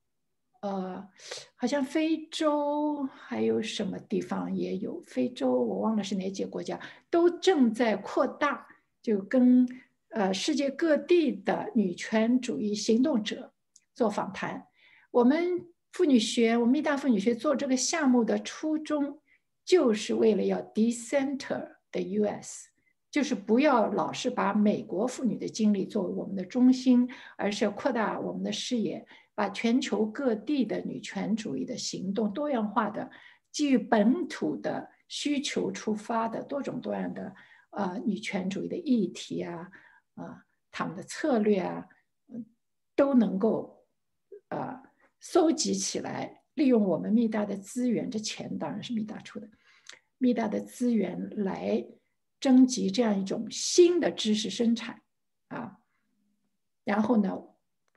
[0.61, 1.10] 呃，
[1.57, 6.80] 好像非洲还有什么地方也有，非洲我忘了是哪几个国家，
[7.10, 8.65] 都正在扩大，
[9.01, 9.68] 就跟
[10.11, 13.51] 呃世界各地的女权主义行动者
[13.93, 14.65] 做访谈。
[15.11, 19.19] 我们妇女学，我们密大妇女学做这个项目的初衷，
[19.65, 22.69] 就是为了要 decenter the U.S.
[23.11, 29.03] 就是不要老是把美国妇女的经历作为我们的中心，而是要扩大我们的视野，
[29.33, 33.09] 把全球各地的女权主义的行动多样化的，
[33.51, 37.33] 基于本土的需求出发的多种多样的
[37.71, 39.71] 呃女权主义的议题啊
[40.13, 41.87] 啊他们的策略啊，
[42.95, 43.87] 都能够
[44.49, 44.83] 啊
[45.19, 49.49] 搜集起来，利用我们密大的资源，这钱当然是密大出的，
[50.17, 51.85] 密大的资源来。
[52.41, 55.01] 征集这样一种新的知识生产
[55.49, 55.79] 啊，
[56.85, 57.37] 然后呢，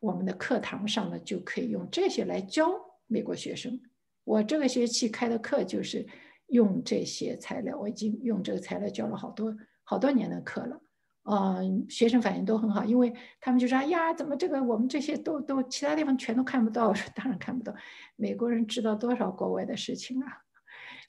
[0.00, 2.68] 我们的课堂上呢就可以用这些来教
[3.06, 3.80] 美国学生。
[4.24, 6.04] 我这个学期开的课就是
[6.48, 10.82] 用这些材料，我已经用这个材料教了好多好多年的课了。
[11.24, 17.72] 嗯，学生反应都很好，因为他们就说：“哎呀，怎么这个我们这些都都其他地方全都看不到？”我说：“当然看不到，
[18.16, 20.26] 美国人知道多少国外的事情啊，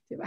[0.08, 0.26] 对吧？”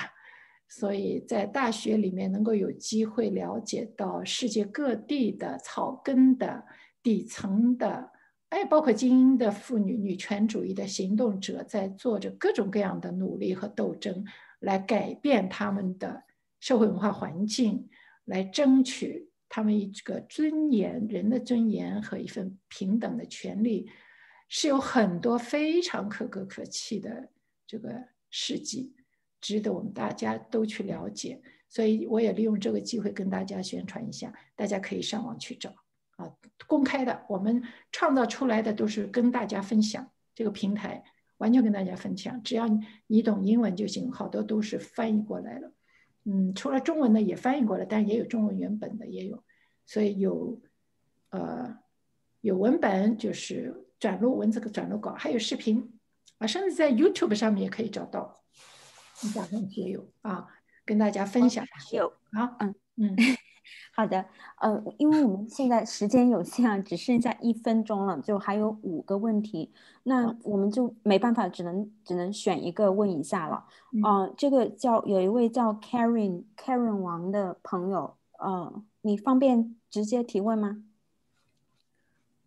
[0.69, 6.65] 所以在大学里面能够有机会了解到世界各地的草根的
[7.05, 8.11] 底层的，
[8.49, 14.25] 哎，包括精英的妇女、女权主义的行动者，在做着各种各样的努力和斗争，
[14.59, 16.25] 来改变他们的
[16.59, 17.89] 社会文化环境，
[18.25, 23.89] 来争取他们一个尊严、人的尊严和一份平等的权利，
[24.49, 27.31] 是有很多非常可歌可泣的
[27.67, 28.95] 这个事迹。
[29.41, 35.71] 值得我们大家都去了解，所以我也利用这个机会跟大家宣传一下，大家可以上网去找
[36.17, 36.33] 啊，
[36.67, 37.63] 公开的，我们
[37.93, 41.05] 创造出来的都是跟大家分享，这个平台
[41.37, 42.67] 完全跟大家分享，只要
[43.07, 45.73] 你懂英文就行，好多都是翻译过来了，
[46.29, 49.45] 嗯，除了中文的也翻译过了，但也有中文原本的也有，
[49.87, 50.61] 所以有
[51.31, 51.79] 呃
[52.41, 55.99] 有文本就是转录文字的转录稿，还有视频
[56.39, 58.43] 啊，甚至在 YouTube 上面也可以找到。
[59.23, 60.47] 你讲的也有啊，
[60.85, 63.17] 跟大家分享有啊，嗯嗯，
[63.93, 64.25] 好的，
[64.61, 69.73] 呃，因为我们现在时间有限啊，只剩下一分钟了，就还有五个问题，
[70.05, 73.65] 那我们就没办法，只能只能选一个问一下了。
[74.05, 80.83] 呃，这个叫有一位叫 Karen Karen 王的朋友，呃，你方便直接提问吗？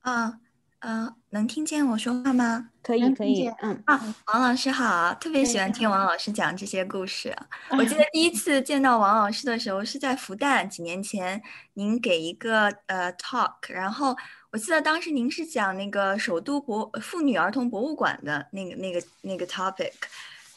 [0.02, 0.40] 啊。
[0.82, 2.70] 嗯，能听见我说话吗？
[2.82, 3.48] 可以，可以。
[3.62, 7.36] 嗯啊，王老师好，特别喜欢听王老师讲这些故事。
[7.78, 11.42] 我记得第一次见到王老师的时候是在复旦，几年前，
[11.74, 14.16] 您给一个呃 talk，然后
[14.52, 19.92] 我记得当时您是讲那个首都博妇女儿童博物馆的那个那个那个 topic。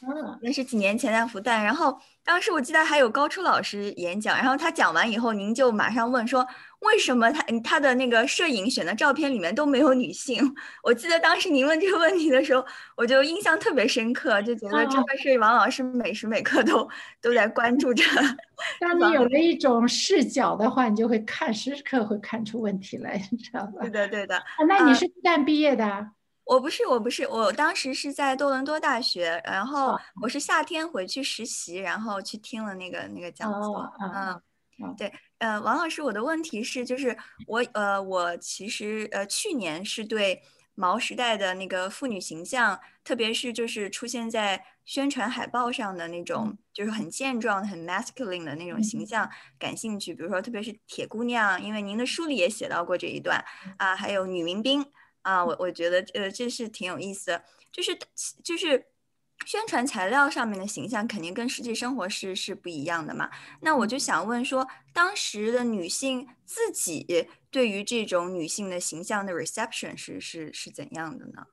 [0.04, 6.46] 嗯，那是几年前在复旦，然后当时我记得还有高初老师演讲，然后他讲完以后，您就马上问说，
[6.80, 10.54] 为什么他他的那个摄影选的照片里面都没有女性？
[10.84, 12.64] 我记得当时您问这个问题的时候，
[12.96, 16.88] 我就印象特别深刻，就觉得真的是王老师每时每刻都
[17.20, 18.04] 都在关注着。
[18.78, 23.80] 当你有了一种视角的话，你就会看时刻会看出问题来，你知道吧？
[23.80, 24.40] 对的，对的。
[24.68, 26.08] 那你是复旦毕业的？
[26.52, 33.90] 我不是，我不是，我当时是在多伦多大学，然后我是夏天回去实习，然后去听了那个那个讲座。
[34.78, 37.16] 嗯，对，呃，王老师，我的问题是，就是
[37.46, 40.42] 我呃，我其实呃，去年是对
[40.74, 50.14] 毛时代的那个妇女形象，特别是就是出现在宣传海报上的那种，就是很健壮、很 masculine 的那种形象感兴趣。
[50.14, 53.42] 比如说，特别是铁姑娘，因为您的书里也写到过这一段
[53.78, 54.84] 啊，还有女民兵。
[55.22, 57.98] 啊，我我觉得呃这是挺有意思的，就是
[58.42, 58.86] 就是
[59.44, 63.30] 宣传材料上面的形象肯定跟实际生活是是不一样的嘛。
[63.60, 71.46] 那我就想问说，当时的女性自己对于这种女性的形象的 reception 是是是怎样的呢？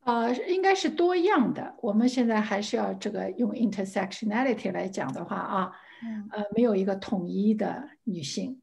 [0.00, 1.76] 呃，应该是多样的。
[1.80, 5.72] 我们现在还是要这个用 intersectionality 来讲的话啊，
[6.30, 8.60] 呃，没有一个统一的女性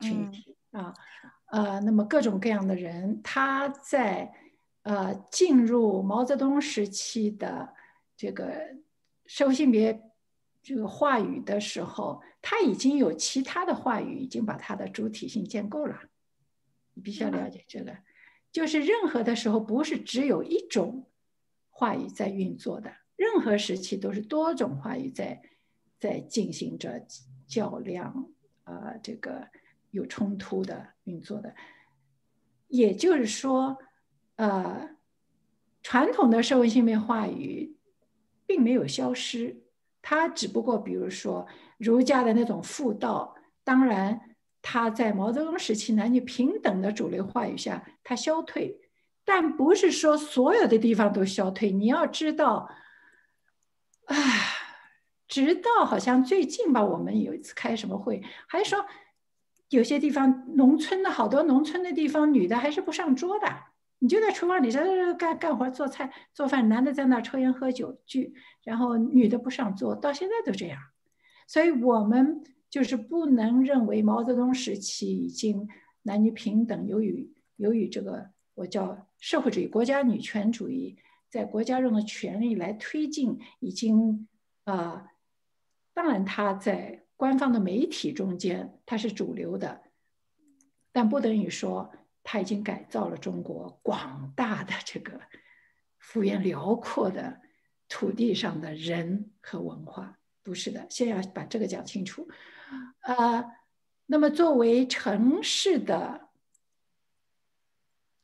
[0.00, 0.92] 群体啊。
[1.50, 4.32] 呃，那么各种各样的人，他在
[4.82, 7.74] 呃进入毛泽东时期的
[8.16, 8.76] 这个
[9.26, 10.00] 社会性别
[10.62, 15.98] 这个话语的时候，他已经有其他的话语已经把他的主体性建构了。
[16.94, 17.96] 你必须要了解这个，
[18.52, 21.08] 就是任何的时候不是只有一种
[21.70, 25.42] 话语在运作的，任何时期都是多种话语在
[25.98, 27.04] 在进行着
[27.48, 28.30] 较量，
[28.62, 29.48] 呃，这个。
[29.90, 31.54] 有冲突的运作的，
[32.68, 33.76] 也就是说，
[34.36, 34.90] 呃，
[35.82, 37.76] 传统的社会性别话语
[38.46, 39.64] 并没有消失，
[40.00, 41.46] 它只不过，比如说
[41.76, 43.34] 儒家的那种妇道，
[43.64, 48.80] 当然它在毛泽东时期男女平等的主流话语下，它消退，
[49.24, 51.72] 但不是说所有的地方都消退。
[51.72, 52.70] 你要知道，
[54.04, 54.14] 啊，
[55.26, 58.86] 直到好像最近吧，我们有一次开什么会，还说。
[59.70, 63.46] 有些地方，农村的好多农村的地方，女的还是不上桌的，
[64.00, 68.34] 你就在厨房里这干干活、做菜、做饭，男的在那抽烟喝酒聚，
[68.64, 70.80] 然后女的不上桌，到现在都这样。
[71.46, 75.68] 所以我们就是不能认为毛泽东时期已经
[76.02, 80.98] 男女平等，由于由于这个我叫社会主义国家女权主义
[81.28, 84.26] 在国家中的权力来推进，已经
[84.64, 85.06] 啊，
[85.94, 87.04] 当然他在。
[87.20, 89.82] 官方的媒体中间，它是主流的，
[90.90, 91.92] 但不等于说
[92.22, 95.20] 它已经改造了中国广大的这个
[95.98, 97.42] 幅员辽阔的
[97.90, 100.86] 土地上的人和文化，不是的。
[100.88, 102.26] 先要把这个讲清楚。
[103.00, 103.44] 啊，
[104.06, 106.30] 那么作为城市的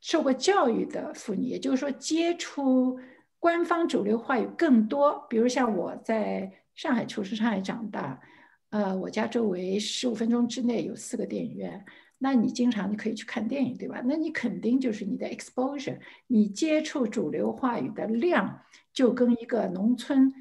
[0.00, 2.98] 受过教育的妇女，也就是说接触
[3.38, 8.22] 官方主流话语更多，比如像我在上海出生、上海长大。
[8.70, 11.84] 呃，我家周围十五分钟之内有四个电影院，
[12.18, 14.02] 那你经常你可以去看电影，对吧？
[14.04, 18.62] 那你肯定就是你的 exposure，你接触主流话语的量，
[18.92, 20.32] 就跟一个农村，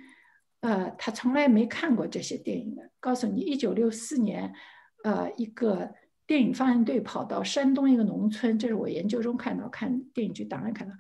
[0.62, 2.90] 呃，他从来没看过这些电影的。
[3.00, 4.52] 告诉你，一九六四年，
[5.04, 5.94] 呃，一个
[6.26, 10.96] 电影放映队跑到山东一个农村，这是我研究中看到，看电影局档案看到，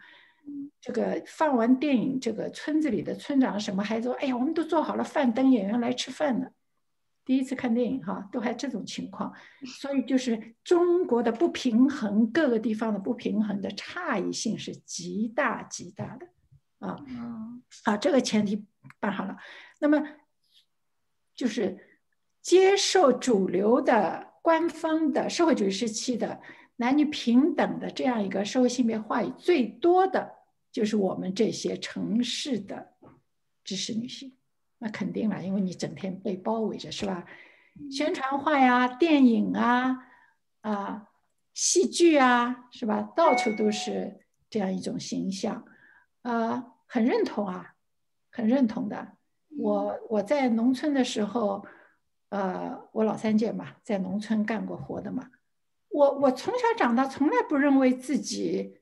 [0.79, 6.47] 这个放完电影，这个村子里的村长什么还说，哎呀，我们都做好了饭，等演员来吃饭呢。
[7.25, 9.33] 第一次看电影哈，都还这种情况，
[9.79, 16.27] 所以就是中国的不平衡，各个地方的不平衡的差异性是极大极大的，
[16.77, 16.95] 啊，
[17.83, 18.63] 好，这个前提
[18.99, 19.35] 办好了，
[19.79, 20.01] 那么
[21.35, 21.77] 就是
[22.41, 26.39] 接受主流的官方的社会主义时期的
[26.75, 30.31] 男女平等的这样一个社会性别话语最多的
[30.71, 32.93] 就是我们这些城市的
[33.63, 34.37] 知识女性。
[34.77, 37.25] 那肯定了，因为你整天被包围着，是吧？
[37.91, 40.05] 宣传画呀、电影啊、
[40.61, 41.09] 啊
[41.53, 43.01] 戏剧啊，是吧？
[43.15, 45.65] 到处都是这样一种形象，
[46.21, 47.75] 啊，很认同啊，
[48.31, 49.17] 很认同的。
[49.57, 51.65] 我我在农村的时候，
[52.29, 55.29] 呃，我老三届嘛，在农村干过活的嘛。
[55.89, 58.81] 我我从小长大，从来不认为自己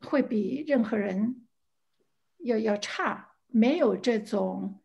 [0.00, 1.46] 会比任何人
[2.38, 4.80] 要要差，没有这种。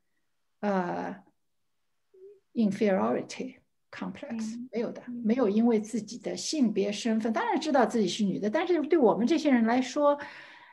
[0.62, 1.16] 呃
[2.54, 3.56] ，inferiority
[3.92, 10.18] complex 没有的，没有因为自己的性别身份，当然知道自己是女的，但是对我们这些人来说，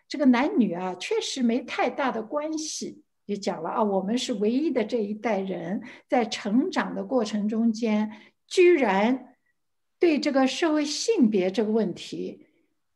[0.06, 3.02] 这个男女啊，确实没太大的关系。
[3.26, 8.10] 也讲了啊，我们是唯一的这一代人，在成长的过程中间，
[8.46, 9.34] 居然
[9.98, 12.46] 对这个社会性别这个问题，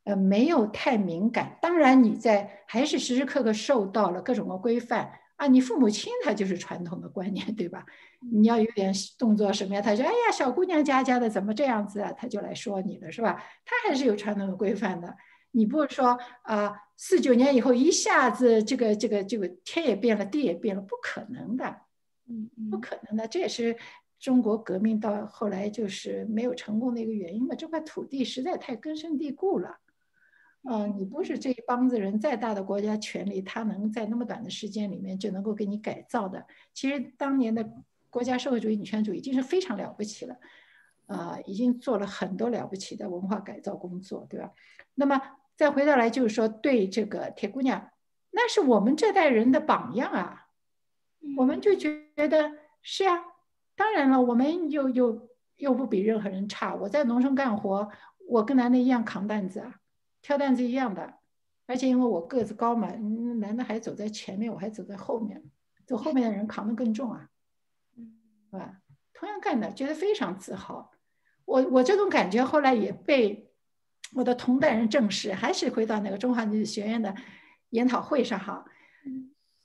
[0.05, 1.59] 呃，没有太敏感。
[1.61, 5.13] 当然，你在还是时时刻刻受到了各种的规范。
[5.43, 7.85] 啊，你父母亲他就是传统的观念，对吧？
[8.31, 9.83] 你要有点动作什么呀？
[9.83, 13.43] 他说：“哎呀，小姑娘家家的怎么这样子啊？”他就来说你了，是吧？
[13.65, 15.17] 他还是有传统的规范的。
[15.51, 21.77] 你不是说啊，四九年以后一下子这个这个这个天也变了，地也变了，不可能的，
[22.29, 23.27] 嗯不可能的。
[23.27, 23.77] 这也是
[24.21, 27.57] 中国革命到后来就是没有成功的一个原因嘛。
[27.57, 29.81] 这块土地实在太根深蒂固了。
[30.65, 36.47] 嗯，你不是这一帮子人再大的国家权力，他能在那么短的时间里面就能够给你改造的。
[36.73, 37.69] 其实当年的
[38.11, 40.37] 国家社会主义女权主义已经是非常了不起了，
[41.07, 44.53] 啊，已经做了很多了不起的文化改造工作，对吧？
[44.95, 45.21] 那么
[45.57, 47.91] 再回到来就是说，对这个铁姑娘，
[48.31, 50.47] 那是我们这代人的榜样啊，
[51.37, 52.53] 我们就觉得
[52.83, 53.19] 是啊。
[53.75, 56.75] 当然了，我们又又又不比任何人差。
[56.75, 57.91] 我在农村干活，
[58.29, 59.81] 我跟男的一样扛担子啊。
[60.23, 61.15] 挑担子一样的，
[61.67, 62.89] 而且因为我个子高嘛，
[63.41, 65.43] 男的还走在前面，我还走在后面，
[65.85, 67.29] 走后面的人扛得更重啊，
[68.51, 68.79] 是吧？
[69.13, 70.93] 同样干的，觉得非常自豪。
[71.45, 73.51] 我我这种感觉后来也被
[74.15, 77.13] 我的同代人证实，还是回到那个中华女子学院的
[77.71, 78.65] 研讨会上哈，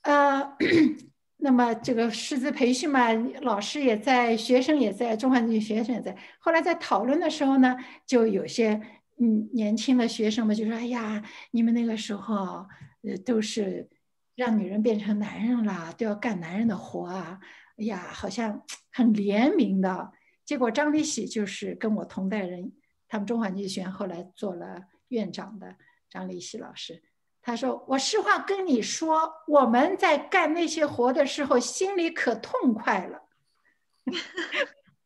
[0.01, 0.57] 呃，
[1.37, 6.17] 那么这个师资培训嘛，老师也在，学生也在，中华女子学生也在。
[6.39, 7.77] 后来在讨论的时候呢，
[8.07, 8.81] 就有些。
[9.19, 12.67] 嗯，年轻的学生们就说：“哎呀，你们那个时候，
[13.01, 13.89] 呃，都是
[14.35, 17.39] 让女人变成男人了，都要干男人的活啊！
[17.77, 20.11] 哎呀，好像很怜悯的。
[20.45, 22.71] 结果张立喜就是跟我同代人，
[23.07, 25.75] 他们中华女学院后来做了院长的
[26.09, 27.01] 张立喜老师，
[27.41, 33.23] 他说：我实话跟你说，我们在干那些活的时候，心里可痛快了。”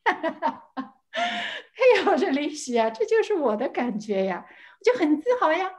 [0.04, 4.46] 哈哈哈哈哈 哎呀，我说李喜啊，这就是我的感觉呀，
[4.80, 5.70] 我就很自豪呀。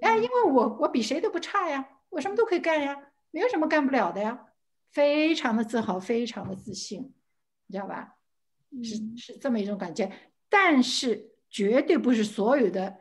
[0.00, 2.96] 哎，因为我我比谁都不差呀，我什么都可以干呀，
[3.30, 4.46] 没有什么干不了的呀，
[4.90, 7.14] 非常的自豪，非常的自信，
[7.66, 8.14] 你知道吧？
[8.82, 10.10] 是是这么一种感觉。
[10.48, 12.96] 但是绝对不是所有的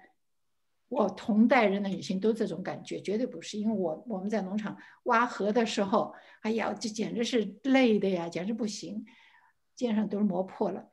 [0.88, 3.58] 我同代人的女性都这种感觉，绝对不是。
[3.58, 9.06] 因为我我们在农场挖河的时候，哎呀，这简直是累的呀，简直不行，
[9.76, 10.88] 肩上都是磨破了。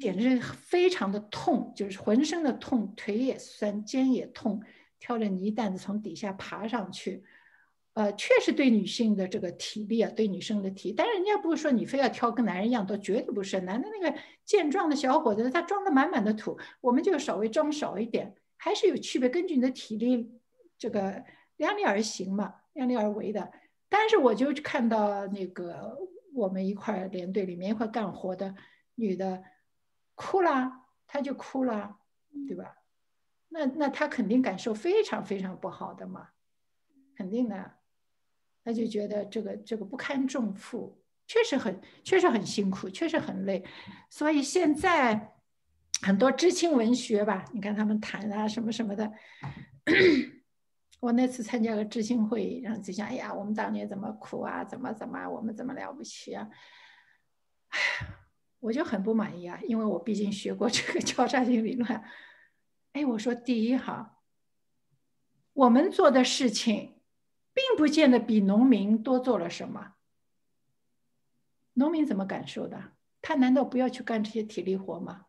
[0.00, 4.62] 简直是非常的痛，就是浑身的痛，腿也酸，肩也痛，
[4.98, 7.22] 挑着泥担子从底下爬上去，
[7.92, 13.60] 呃，确实对女性的这个体力啊，对女生的体，但是人家不是说你非要挑跟男人一样多，绝对不是。
[13.60, 20.30] 男的那个健壮的小伙子，他装的满满的土，我们就稍微装少一点，还是有区别，根据你的体力，
[20.78, 21.22] 这个
[21.58, 23.52] 量力而行嘛，量力而为的。
[23.90, 25.98] 但是我就看到那个
[26.32, 28.54] 我们一块连队里面一块干活的
[28.94, 29.42] 女的。
[30.20, 30.70] 哭了，
[31.06, 31.96] 他就哭了，
[32.46, 32.76] 对吧？
[33.48, 36.28] 那那他肯定感受非常非常不好的嘛，
[37.16, 37.78] 肯定的，
[38.62, 43.64] 他就觉得这个这个不堪重负，确实很确实很辛苦，确实很累。
[44.10, 45.32] 所以现在
[46.02, 49.10] 很多知青文学吧，你看他们谈啊什么什么的。
[51.00, 56.46] 我那次参加个知青会议，然后就想，哎呀，我们当年怎么苦啊，怎么怎么，我们怎么了不起啊？
[57.70, 58.19] 哎呀。
[58.60, 62.02] 我就很不满意啊，因为我毕竟学过这个 交叉性理论。
[62.92, 64.18] 哎，我说第一哈，
[65.52, 67.00] 我们做的事情，
[67.52, 69.94] 并不见得比农民多做了什么。
[71.74, 72.92] 农民怎么感受的？
[73.22, 75.26] 他难道不要去干这些体力活吗？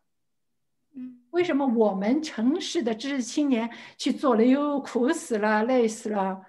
[0.94, 6.44] 嗯，为什么我们城市的知识青年去做了又苦死了、累死了，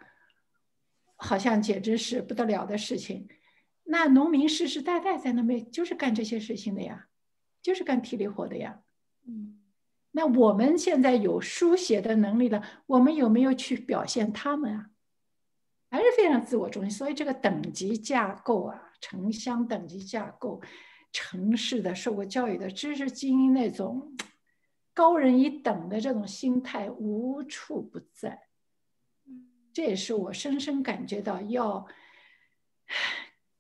[1.16, 3.28] 好像简直是不得了的事情？
[3.86, 7.08] 那农民世世代代在那边就是干这些事情的呀，
[7.62, 8.82] 就是干体力活的呀。
[9.28, 9.60] 嗯，
[10.12, 14.90] 那我们现在有书写的能力了，我们有没有去表现他们啊？
[15.90, 16.92] 还是非常自我中心。
[16.92, 20.62] 所以这个等级架构啊，城乡等级架构，
[21.12, 24.16] 城市的受过教育的知识精英那种
[24.94, 28.48] 高人一等的这种心态无处不在。
[29.74, 31.86] 这也是我深深感觉到要。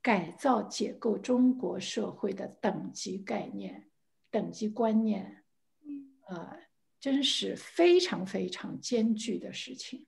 [0.04, 3.90] 改造解构中国社会的等级概念、
[4.30, 5.46] 等级观念，
[6.28, 6.60] 呃，
[7.00, 10.06] 真是非常非常艰巨的事情。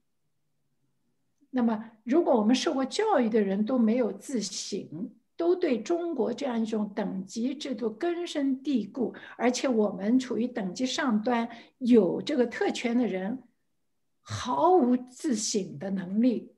[1.49, 13.41] 那么，如果我们受过教育的人都没有自省，都对中国这样一种等级制度根深蒂固，而且我们处于等级上端，有这个特权的人
[14.19, 16.54] 毫无自省的能力。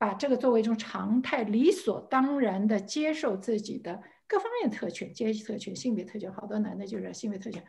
[0.00, 7.62] 把这个作为一种常态，理所当然的接受自己的各方面特权、阶级特权、性别特权，好多男的就是性别特权，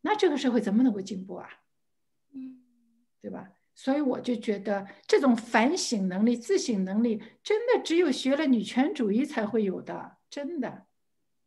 [0.00, 1.46] 那这个社会怎么能够进步啊？
[2.32, 2.62] 嗯，
[3.20, 3.50] 对吧？
[3.74, 10.86] 所以我就觉得这种反省能力、自省能力，真的只有学了女权主义才会有的，真的。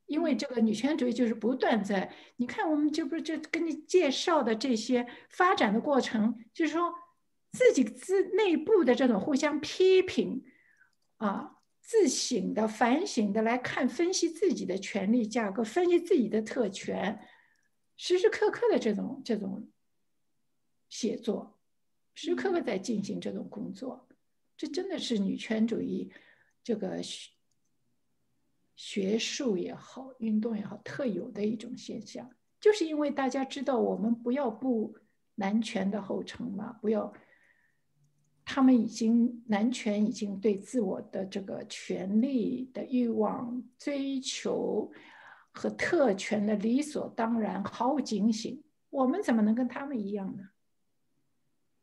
[0.06, 6.94] 因为这个女权主义就是不断在，你看我们这不是就跟你介绍的这些发展的过程，就是说
[7.54, 10.44] 自己自内部的这种互相批评，
[11.18, 17.20] 啊，自省的、反省的来看、分析自己的权利架构，分析自己的特权，
[17.96, 19.70] 时时刻刻的这种这种
[20.90, 21.58] 写作，
[22.14, 24.10] 时时刻刻在进行这种工作，
[24.58, 26.12] 这真的是女权主义
[26.62, 27.02] 这个。
[28.76, 32.28] 学术也好，运动也好，特有的一种现象，
[32.60, 34.98] 就是因为大家知道我们不要步
[35.36, 37.14] 男权的后尘嘛，不要，
[38.46, 44.92] 他们已经男权已经对自我的这个权利的欲望追求
[45.52, 50.50] 和特权的理所当然，毫无警醒，我们怎么能跟他们一样呢？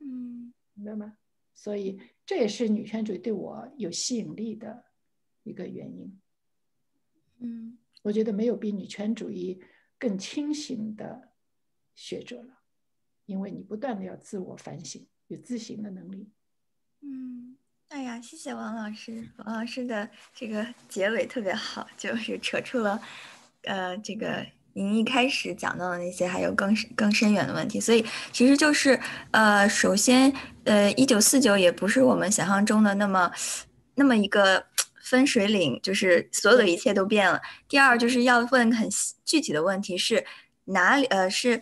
[0.00, 1.16] 嗯，明白吗？
[1.54, 4.84] 所以这也是女权主义对我有吸引力的
[5.42, 6.20] 一个原因。
[7.38, 9.62] 嗯，我觉得没有比女权主义
[9.98, 11.32] 更清醒的
[11.94, 12.62] 学者了，
[13.26, 16.30] 因为你不断的要自我反省，有自省的能力。
[17.02, 17.56] 嗯，
[17.88, 23.00] 哎呀，谢谢王老师，王老师的这个结尾特别好，就是扯出了，
[23.62, 27.80] 呃，这个您一开始讲到的那些，还有更更深远的问题。
[27.80, 28.98] 所以其实就是，
[29.30, 30.32] 呃，首先，
[30.64, 33.32] 呃，一九四九也不是我们想象中的那么
[33.94, 34.66] 那么一个。
[35.02, 37.40] 分水岭就是所有的一切都变了。
[37.68, 38.88] 第二就是要问很
[39.24, 40.24] 具体的问题是
[40.66, 41.04] 哪里？
[41.06, 41.60] 呃，是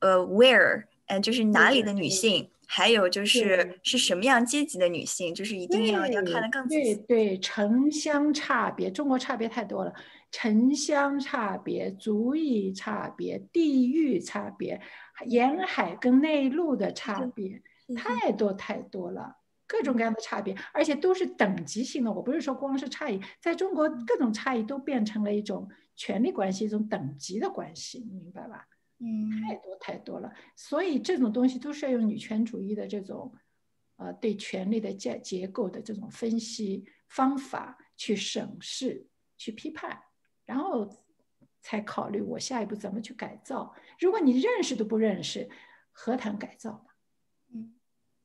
[0.00, 0.82] 呃，where？
[1.06, 2.50] 呃，就是哪里的女性？
[2.74, 5.34] 还有就是是什么样阶级的女性？
[5.34, 6.94] 就是一定要要看得更仔细。
[6.94, 9.92] 对对，城乡差别，中国差别太多了，
[10.30, 14.80] 城乡差别、族裔差别、地域差别、
[15.26, 17.60] 沿海跟内陆的差别，
[17.94, 19.36] 太多太多了。
[19.66, 22.10] 各种各样的差别，而且都是等级性的。
[22.10, 28.66] 我不是说光是差异，在中国各种差异都变成了一种权力关系，一种等级的关系，你明白吧？
[29.02, 30.32] 嗯，太多太多了。
[30.54, 33.34] 所以这种东西都是要用女权主义的这种，
[33.96, 39.06] 呃，对权力的结结构的这种分析方法去审视、
[39.36, 39.98] 去批判，
[40.44, 40.88] 然后
[41.60, 43.74] 才考虑我下一步怎么去改造。
[43.98, 45.50] 如果你认识都不认识，
[45.90, 46.90] 何谈改造呢？
[47.54, 47.74] 嗯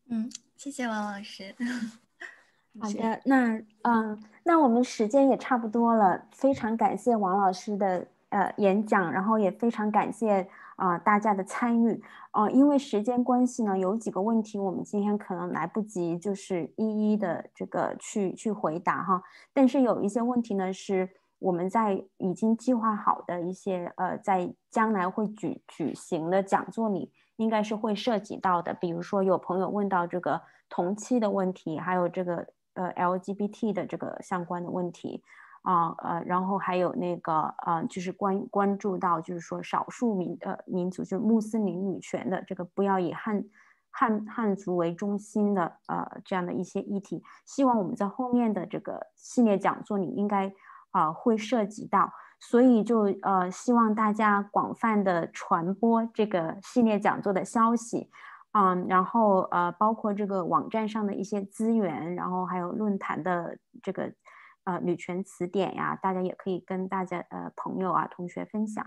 [0.09, 0.31] 嗯。
[0.55, 1.55] 谢谢王老师。
[2.79, 10.47] 好的，那嗯，那我们时间也差不多了，非常感谢王老师的呃演讲，然后也非常感谢
[10.77, 12.01] 啊大家的参与
[12.31, 19.21] 啊，因为时间关系呢，有几个问题我们今天可能来不及就是一一的这个去去回答哈，
[19.53, 21.09] 但是有一些问题呢是
[21.39, 27.11] 我们在已经计划好的一些呃在将来会举举行的讲座里。
[27.37, 35.21] 应该是会涉及到的，比如说有朋友问到这个同期的问题，还有这个呃 LGBT 的这个相关的问题
[35.67, 43.43] 啊呃，然后还有那个呃就是关关注到就是说少数民呃民族就是穆斯林女权的这个不要以汉
[43.91, 50.53] 汉汉族为中心的呃这样的一些议题，希望我们在后面的这个系列讲座里应该
[50.91, 52.13] 啊会涉及到。
[52.39, 58.11] 所以就呃希望大家广泛的传播这个系列讲座的消息，
[58.53, 64.13] 嗯，然后呃包括这个网站上的一些资源，然后还有论坛的这个
[64.67, 68.85] 呃女权词典呀，大家也可以跟大家呃朋友啊同学分享，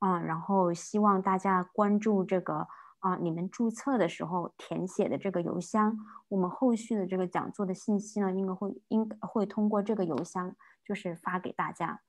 [0.00, 2.68] 啊，然后希望大家关注这个
[2.98, 5.96] 啊你们注册的时候填写的这个邮箱，
[6.28, 12.02] 我们后续的这个讲座的信息呢，应该会应会通过这个邮箱就是发给大家。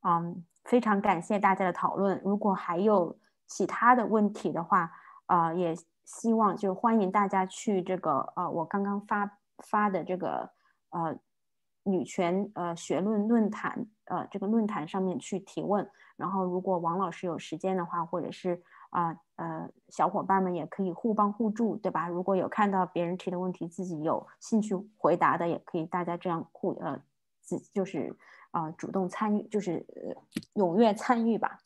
[0.00, 2.18] 嗯，非常感谢大家的讨论。
[2.24, 4.90] 如果还有其他的问题的话，
[5.26, 5.74] 呃，也
[6.04, 10.50] 希望就欢迎大家去这个呃，我刚刚发发的这个
[10.90, 11.18] 呃
[11.84, 15.88] 女权呃学论论坛呃这个论坛上面去提问。
[16.16, 22.08] 然后，如果王老师有时间的话，或者是啊呃小伙伴们也可以互帮互助，对吧？
[22.08, 27.00] 如果有看到别人提的问题，自己有兴趣回答的，也可以大家这样互呃
[27.40, 28.16] 自就是。
[28.54, 29.84] 啊，主动参与就是
[30.54, 31.58] 踊跃参与吧。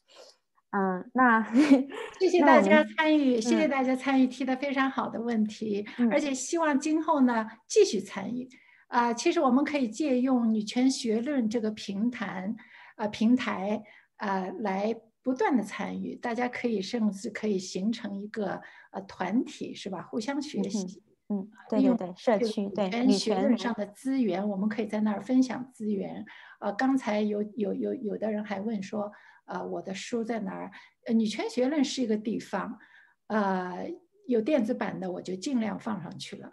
[0.70, 1.44] 嗯，那
[2.18, 8.48] 谢谢大家参与，谢谢大家参与提的非常好的问题，而且希望今后呢继续参与。
[8.88, 12.54] 啊，其实我们可以借用女权学论这个平台，
[12.96, 13.82] 啊平台
[14.16, 18.60] 啊来不断的参与，大家可以甚至可以形成一个
[18.90, 20.02] 呃团体，是吧？
[20.02, 21.02] 互相学习。
[21.30, 26.24] 嗯，对对对，社区对女权学论上的资源，我们可以在那儿分享资源。
[26.58, 29.12] 呃，刚才有有有有的人还问说，
[29.44, 30.70] 呃，我的书在哪儿？
[31.04, 32.78] 呃，女权学论是一个地方，
[33.26, 33.90] 呃，
[34.26, 36.50] 有电子版的我就尽量放上去了，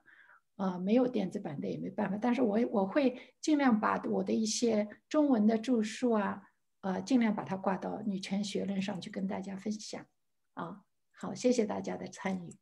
[0.57, 2.17] 呃，没有电子版的也没办法。
[2.17, 6.43] 但是我我会尽量把我的一些中文的著述啊，
[6.81, 10.05] 呃尽量把它挂到女权学论上去跟大家分享。
[10.53, 12.55] 啊，好，谢谢大家的参与，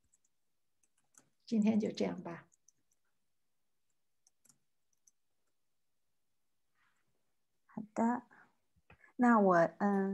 [1.45, 2.47] 今天就这样吧。
[7.67, 8.23] 好的，
[9.17, 10.11] 那我嗯。